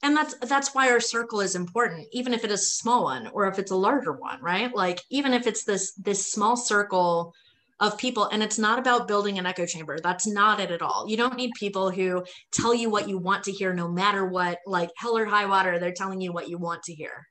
and 0.04 0.18
that's 0.18 0.36
that's 0.40 0.76
why 0.76 0.92
our 0.92 1.00
circle 1.00 1.40
is 1.40 1.56
important 1.56 2.08
even 2.12 2.34
if 2.34 2.44
it 2.44 2.52
is 2.52 2.62
a 2.62 2.66
small 2.66 3.06
one 3.06 3.28
or 3.28 3.48
if 3.48 3.58
it's 3.58 3.72
a 3.72 3.76
larger 3.76 4.12
one 4.12 4.42
right 4.42 4.76
like 4.76 5.00
even 5.10 5.34
if 5.34 5.48
it's 5.48 5.64
this 5.64 5.94
this 5.94 6.30
small 6.30 6.58
circle 6.58 7.34
of 7.80 7.98
people 7.98 8.26
and 8.26 8.44
it's 8.44 8.60
not 8.60 8.80
about 8.80 9.08
building 9.08 9.40
an 9.40 9.46
echo 9.46 9.66
chamber 9.66 9.98
that's 10.00 10.28
not 10.28 10.60
it 10.60 10.72
at 10.72 10.82
all 10.82 11.06
you 11.08 11.16
don't 11.16 11.38
need 11.38 11.52
people 11.58 11.90
who 11.90 12.24
tell 12.52 12.76
you 12.76 12.90
what 12.90 13.08
you 13.08 13.18
want 13.18 13.44
to 13.46 13.52
hear 13.52 13.74
no 13.74 13.88
matter 13.88 14.26
what 14.26 14.60
like 14.66 14.90
hell 14.98 15.18
or 15.18 15.26
high 15.26 15.46
water 15.46 15.80
they're 15.80 15.94
telling 15.94 16.20
you 16.20 16.34
what 16.34 16.50
you 16.50 16.58
want 16.58 16.84
to 16.84 16.94
hear 16.94 17.26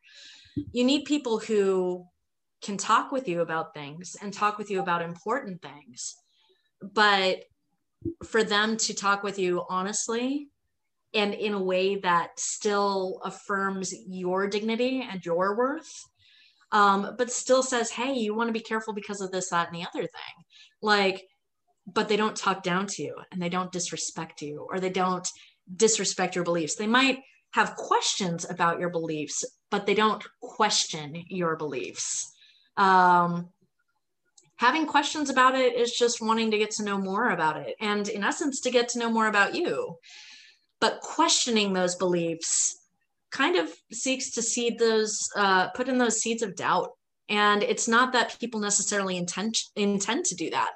you 0.73 0.83
need 0.83 1.05
people 1.05 1.39
who 1.39 2.07
can 2.63 2.77
talk 2.77 3.11
with 3.11 3.29
you 3.29 3.41
about 3.41 3.75
things 3.75 4.17
and 4.21 4.33
talk 4.33 4.59
with 4.59 4.71
you 4.71 4.81
about 4.81 5.03
important 5.03 5.63
things. 5.63 6.17
But 6.83 7.45
for 8.25 8.43
them 8.43 8.77
to 8.77 8.95
talk 8.95 9.23
with 9.23 9.39
you 9.39 9.65
honestly 9.69 10.49
and 11.13 11.35
in 11.35 11.55
a 11.55 11.63
way 11.63 11.97
that 11.97 12.39
still 12.39 13.21
affirms 13.25 13.93
your 14.07 14.47
dignity 14.47 15.07
and 15.11 15.25
your 15.25 15.57
worth 15.57 16.05
um, 16.73 17.15
but 17.19 17.31
still 17.31 17.63
says 17.63 17.91
hey 17.91 18.15
you 18.15 18.35
want 18.35 18.49
to 18.49 18.53
be 18.53 18.61
careful 18.61 18.95
because 18.95 19.21
of 19.21 19.31
this 19.33 19.51
that 19.51 19.69
and 19.69 19.77
the 19.77 19.87
other 19.87 20.03
thing. 20.03 20.45
Like 20.81 21.27
but 21.87 22.09
they 22.09 22.17
don't 22.17 22.37
talk 22.37 22.63
down 22.63 22.87
to 22.87 23.03
you 23.03 23.17
and 23.33 23.43
they 23.43 23.49
don't 23.49 23.73
disrespect 23.73 24.43
you 24.43 24.67
or 24.71 24.79
they 24.79 24.91
don't 24.91 25.29
disrespect 25.75 26.37
your 26.37 26.45
beliefs. 26.45 26.77
They 26.77 26.87
might 26.87 27.21
have 27.53 27.75
questions 27.75 28.49
about 28.49 28.79
your 28.79 28.91
beliefs 28.91 29.45
but 29.71 29.87
they 29.87 29.95
don't 29.95 30.25
question 30.41 31.25
your 31.29 31.57
beliefs 31.57 32.33
um, 32.77 33.49
having 34.57 34.87
questions 34.87 35.31
about 35.31 35.55
it 35.55 35.75
is 35.75 35.93
just 35.93 36.21
wanting 36.21 36.51
to 36.51 36.59
get 36.59 36.71
to 36.73 36.85
know 36.85 36.99
more 36.99 37.31
about 37.31 37.57
it 37.57 37.75
and 37.81 38.09
in 38.09 38.23
essence 38.25 38.61
to 38.61 38.71
get 38.71 38.89
to 38.91 38.99
know 38.99 39.11
more 39.11 39.27
about 39.27 39.55
you. 39.55 39.97
But 40.81 41.01
questioning 41.01 41.73
those 41.73 41.97
beliefs 41.97 42.79
kind 43.31 43.57
of 43.57 43.69
seeks 43.93 44.31
to 44.33 44.43
seed 44.43 44.79
those 44.79 45.29
uh, 45.37 45.69
put 45.71 45.89
in 45.89 45.99
those 45.99 46.21
seeds 46.21 46.43
of 46.43 46.57
doubt. 46.57 46.91
And 47.29 47.63
it's 47.63 47.87
not 47.87 48.13
that 48.15 48.39
people 48.41 48.61
necessarily 48.61 49.17
intend 49.17 49.55
intend 49.77 50.25
to 50.27 50.35
do 50.35 50.51
that 50.51 50.71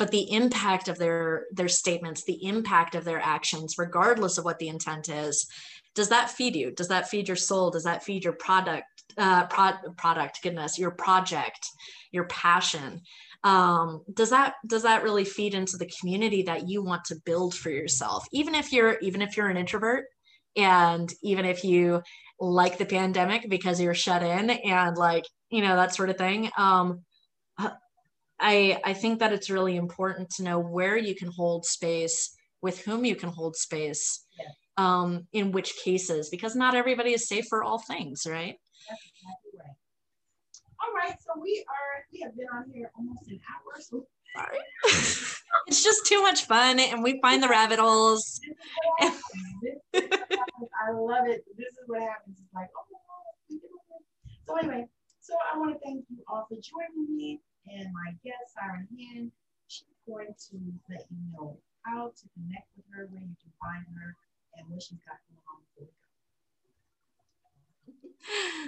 but 0.00 0.10
the 0.10 0.32
impact 0.32 0.88
of 0.88 0.98
their 0.98 1.44
their 1.52 1.68
statements 1.68 2.24
the 2.24 2.44
impact 2.44 2.96
of 2.96 3.04
their 3.04 3.20
actions 3.20 3.76
regardless 3.78 4.38
of 4.38 4.44
what 4.44 4.58
the 4.58 4.68
intent 4.68 5.08
is 5.10 5.46
does 5.94 6.08
that 6.10 6.30
feed 6.30 6.56
you? 6.56 6.70
Does 6.70 6.88
that 6.88 7.08
feed 7.08 7.28
your 7.28 7.36
soul? 7.36 7.70
Does 7.70 7.84
that 7.84 8.04
feed 8.04 8.24
your 8.24 8.34
product 8.34 8.86
uh, 9.18 9.46
pro- 9.46 9.92
product 9.96 10.40
goodness 10.42 10.78
your 10.78 10.92
project 10.92 11.66
your 12.12 12.24
passion? 12.24 13.00
Um, 13.42 14.02
does 14.12 14.30
that 14.30 14.54
does 14.66 14.82
that 14.82 15.02
really 15.02 15.24
feed 15.24 15.54
into 15.54 15.76
the 15.76 15.90
community 16.00 16.42
that 16.44 16.68
you 16.68 16.82
want 16.82 17.04
to 17.06 17.20
build 17.24 17.54
for 17.54 17.70
yourself? 17.70 18.26
Even 18.32 18.54
if 18.54 18.72
you're 18.72 18.98
even 19.00 19.22
if 19.22 19.36
you're 19.36 19.48
an 19.48 19.56
introvert 19.56 20.06
and 20.56 21.12
even 21.22 21.44
if 21.44 21.64
you 21.64 22.02
like 22.38 22.78
the 22.78 22.86
pandemic 22.86 23.48
because 23.48 23.80
you're 23.80 23.94
shut 23.94 24.22
in 24.22 24.50
and 24.50 24.96
like 24.96 25.24
you 25.50 25.60
know 25.60 25.76
that 25.76 25.94
sort 25.94 26.10
of 26.10 26.16
thing 26.16 26.50
um, 26.56 27.02
i 28.40 28.80
i 28.84 28.94
think 28.94 29.20
that 29.20 29.32
it's 29.32 29.50
really 29.50 29.76
important 29.76 30.28
to 30.30 30.42
know 30.42 30.58
where 30.58 30.96
you 30.96 31.14
can 31.14 31.30
hold 31.36 31.66
space 31.66 32.34
with 32.62 32.80
whom 32.84 33.04
you 33.04 33.16
can 33.16 33.30
hold 33.30 33.56
space. 33.56 34.26
Um, 34.80 35.26
in 35.32 35.52
which 35.52 35.76
cases, 35.76 36.30
because 36.30 36.56
not 36.56 36.74
everybody 36.74 37.12
is 37.12 37.28
safe 37.28 37.46
for 37.48 37.62
all 37.62 37.78
things, 37.78 38.26
right? 38.26 38.56
Right. 38.88 39.76
All 40.82 40.94
right, 40.94 41.16
so 41.20 41.38
we 41.40 41.62
are 41.68 42.04
we 42.10 42.20
have 42.20 42.34
been 42.34 42.46
on 42.54 42.64
here 42.72 42.90
almost 42.96 43.28
an 43.28 43.40
hour. 43.52 43.80
So 43.80 44.06
sorry. 44.36 44.58
it's 45.66 45.84
just 45.84 46.06
too 46.06 46.22
much 46.22 46.46
fun 46.46 46.80
and 46.80 47.02
we 47.02 47.20
find 47.20 47.42
the 47.42 47.48
rabbit 47.48 47.78
holes. 47.78 48.40
I 49.00 49.10
love 50.94 51.26
it. 51.26 51.44
This 51.58 51.68
is 51.68 51.84
what 51.86 52.00
happens. 52.00 52.38
It's 52.40 52.54
like, 52.54 52.68
oh, 52.74 53.58
so 54.46 54.56
anyway, 54.56 54.86
so 55.20 55.34
I 55.52 55.58
want 55.58 55.74
to 55.74 55.78
thank 55.84 56.04
you 56.08 56.24
all 56.26 56.46
for 56.48 56.56
joining 56.56 57.14
me 57.14 57.40
and 57.68 57.92
my 57.92 58.12
guest, 58.24 58.54
Siren 58.56 58.88
Hand. 58.98 59.30
She's 59.68 59.86
going 60.08 60.32
to 60.50 60.56
let 60.88 61.04
you 61.10 61.18
know 61.32 61.58
how 61.84 62.08
to 62.08 62.24
connect 62.34 62.66
with 62.76 62.86
her, 62.94 63.06
where 63.12 63.20
you 63.22 63.36
can 63.38 63.52
find 63.60 63.84
her, 63.94 64.16
and 64.56 64.68
what 64.68 64.82
she's 64.82 64.98
got 65.06 65.18
going 65.28 65.40
on 65.48 65.62
before 65.74 65.86
we 65.86 65.92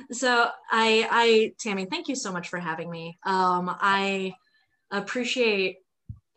go. 0.09 0.15
So 0.15 0.49
I, 0.71 1.07
I, 1.11 1.53
Tammi, 1.59 1.87
thank 1.87 2.09
you 2.09 2.17
so 2.17 2.33
much 2.33 2.49
for 2.49 2.59
having 2.59 2.91
me. 2.91 3.19
Um, 3.25 3.75
I 3.81 4.35
appreciate 4.91 5.79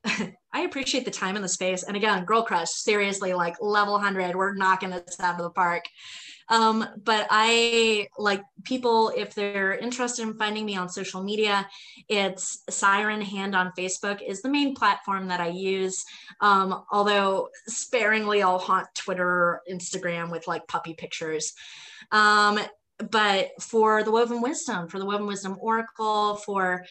I 0.53 0.61
appreciate 0.61 1.05
the 1.05 1.11
time 1.11 1.35
and 1.35 1.43
the 1.43 1.49
space. 1.49 1.83
And 1.83 1.97
again, 1.97 2.25
Girl 2.25 2.43
Crush, 2.43 2.69
seriously, 2.69 3.33
like 3.33 3.55
level 3.59 3.93
100, 3.93 4.35
we're 4.35 4.55
knocking 4.55 4.91
this 4.91 5.19
out 5.19 5.35
of 5.35 5.41
the 5.41 5.49
park. 5.49 5.83
Um, 6.47 6.85
but 7.03 7.27
I 7.31 8.07
like 8.17 8.43
people, 8.63 9.11
if 9.15 9.33
they're 9.33 9.73
interested 9.73 10.23
in 10.23 10.37
finding 10.37 10.65
me 10.65 10.77
on 10.77 10.89
social 10.89 11.23
media, 11.23 11.67
it's 12.07 12.63
Siren 12.69 13.21
Hand 13.21 13.55
on 13.55 13.73
Facebook 13.77 14.21
is 14.21 14.41
the 14.41 14.49
main 14.49 14.75
platform 14.75 15.27
that 15.27 15.41
I 15.41 15.47
use. 15.47 16.03
Um, 16.41 16.83
although 16.91 17.49
sparingly, 17.67 18.43
I'll 18.43 18.59
haunt 18.59 18.87
Twitter, 18.95 19.61
Instagram 19.69 20.31
with 20.31 20.47
like 20.47 20.67
puppy 20.67 20.93
pictures. 20.93 21.53
Um, 22.11 22.59
but 23.11 23.49
for 23.61 24.03
the 24.03 24.11
woven 24.11 24.41
wisdom 24.41 24.87
for 24.87 24.99
the 24.99 25.05
woven 25.05 25.27
wisdom 25.27 25.57
oracle 25.59 26.35
for 26.37 26.85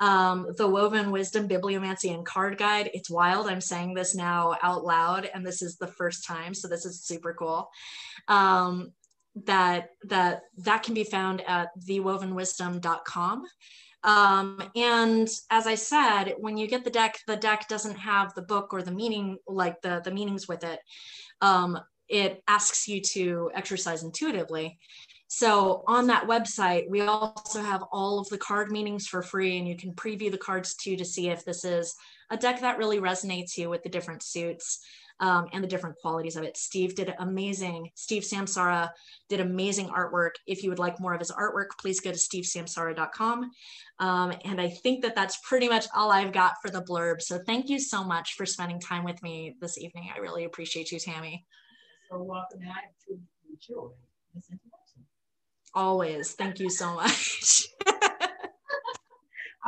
um, 0.00 0.46
the 0.58 0.68
woven 0.68 1.10
wisdom 1.10 1.48
bibliomancy 1.48 2.14
and 2.14 2.26
card 2.26 2.58
guide 2.58 2.90
it's 2.92 3.10
wild 3.10 3.46
i'm 3.46 3.60
saying 3.60 3.94
this 3.94 4.14
now 4.14 4.56
out 4.62 4.84
loud 4.84 5.28
and 5.34 5.46
this 5.46 5.62
is 5.62 5.76
the 5.76 5.86
first 5.86 6.26
time 6.26 6.52
so 6.52 6.68
this 6.68 6.84
is 6.84 7.02
super 7.02 7.34
cool 7.34 7.70
um, 8.28 8.92
that 9.44 9.90
that 10.04 10.42
that 10.58 10.82
can 10.82 10.94
be 10.94 11.04
found 11.04 11.42
at 11.46 11.68
thewovenwisdom.com 11.88 13.44
um, 14.06 14.62
and 14.76 15.28
as 15.50 15.66
I 15.66 15.74
said, 15.74 16.34
when 16.38 16.56
you 16.56 16.68
get 16.68 16.84
the 16.84 16.90
deck, 16.90 17.18
the 17.26 17.36
deck 17.36 17.66
doesn't 17.68 17.96
have 17.96 18.32
the 18.34 18.42
book 18.42 18.72
or 18.72 18.80
the 18.80 18.92
meaning, 18.92 19.38
like 19.48 19.82
the, 19.82 20.00
the 20.04 20.12
meanings 20.12 20.46
with 20.46 20.62
it. 20.62 20.78
Um, 21.40 21.80
it 22.08 22.40
asks 22.46 22.86
you 22.86 23.00
to 23.00 23.50
exercise 23.52 24.04
intuitively. 24.04 24.78
So 25.28 25.82
on 25.86 26.06
that 26.06 26.26
website, 26.26 26.88
we 26.88 27.00
also 27.00 27.60
have 27.60 27.84
all 27.92 28.18
of 28.18 28.28
the 28.28 28.38
card 28.38 28.70
meanings 28.70 29.06
for 29.06 29.22
free, 29.22 29.58
and 29.58 29.66
you 29.66 29.76
can 29.76 29.92
preview 29.92 30.30
the 30.30 30.38
cards 30.38 30.74
too 30.74 30.96
to 30.96 31.04
see 31.04 31.28
if 31.28 31.44
this 31.44 31.64
is 31.64 31.94
a 32.30 32.36
deck 32.36 32.60
that 32.60 32.78
really 32.78 32.98
resonates 32.98 33.56
you 33.56 33.68
with 33.68 33.82
the 33.82 33.88
different 33.88 34.22
suits 34.22 34.80
um, 35.20 35.46
and 35.52 35.64
the 35.64 35.68
different 35.68 35.96
qualities 35.96 36.36
of 36.36 36.44
it. 36.44 36.56
Steve 36.56 36.94
did 36.94 37.14
amazing. 37.18 37.90
Steve 37.94 38.22
Samsara 38.22 38.90
did 39.28 39.40
amazing 39.40 39.88
artwork. 39.88 40.32
If 40.46 40.62
you 40.62 40.70
would 40.70 40.78
like 40.78 41.00
more 41.00 41.14
of 41.14 41.20
his 41.20 41.32
artwork, 41.32 41.68
please 41.80 42.00
go 42.00 42.12
to 42.12 42.18
stevesamsara.com. 42.18 43.50
Um, 43.98 44.32
and 44.44 44.60
I 44.60 44.68
think 44.68 45.02
that 45.02 45.14
that's 45.14 45.38
pretty 45.38 45.68
much 45.68 45.86
all 45.94 46.12
I've 46.12 46.32
got 46.32 46.54
for 46.60 46.70
the 46.70 46.82
blurb. 46.82 47.22
So 47.22 47.38
thank 47.46 47.68
you 47.68 47.78
so 47.78 48.04
much 48.04 48.34
for 48.34 48.44
spending 48.44 48.80
time 48.80 49.04
with 49.04 49.22
me 49.22 49.56
this 49.60 49.78
evening. 49.78 50.10
I 50.14 50.18
really 50.18 50.44
appreciate 50.44 50.92
you, 50.92 50.98
Tammi. 50.98 51.44
So 52.10 52.22
welcome, 52.22 52.60
I 52.62 53.12
introduction. 54.32 54.60
Always. 55.76 56.32
Thank 56.32 56.58
you 56.58 56.70
so 56.70 56.94
much. 56.94 57.68
I 57.86 57.92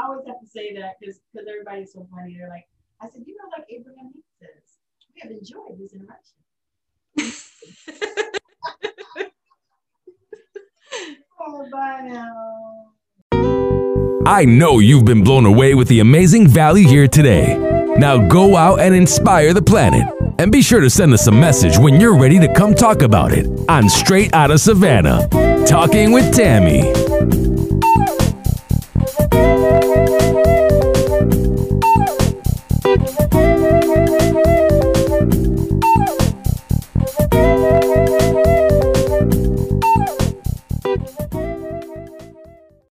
always 0.05 0.27
have 0.27 0.41
to 0.41 0.47
say 0.47 0.75
that 0.77 0.95
because 0.99 1.21
because 1.31 1.47
everybody's 1.47 1.93
so 1.93 2.09
funny. 2.11 2.35
They're 2.39 2.49
like, 2.49 2.65
I 3.03 3.11
said, 3.11 3.25
you 3.27 3.37
know, 3.37 3.45
like 3.57 3.67
Abraham 3.71 4.13
says, 4.41 4.49
we 5.15 5.21
have 5.21 5.31
enjoyed 5.31 5.79
this 5.79 5.93
interaction. 5.93 6.39
oh, 11.41 11.69
bye 11.71 12.09
now. 12.09 12.93
I 14.25 14.47
know 14.47 14.79
you've 14.79 15.05
been 15.05 15.23
blown 15.23 15.45
away 15.45 15.75
with 15.75 15.89
the 15.89 16.01
amazing 16.01 16.49
value 16.49 16.89
here 16.89 17.07
today. 17.07 17.59
Now 17.99 18.17
go 18.29 18.57
out 18.57 18.81
and 18.81 18.95
inspire 18.95 19.53
the 19.53 19.61
planet. 19.61 20.07
And 20.39 20.51
be 20.53 20.63
sure 20.63 20.81
to 20.81 20.89
send 20.89 21.13
us 21.13 21.27
a 21.27 21.33
message 21.33 21.77
when 21.77 22.01
you're 22.01 22.17
ready 22.17 22.39
to 22.39 22.51
come 22.55 22.73
talk 22.75 23.03
about 23.03 23.33
it 23.33 23.47
on 23.69 23.91
Straight 23.91 24.33
Outta 24.35 24.57
Savannah. 24.57 25.58
Talking 25.69 26.13
with 26.13 26.35
Tammi. 26.35 26.81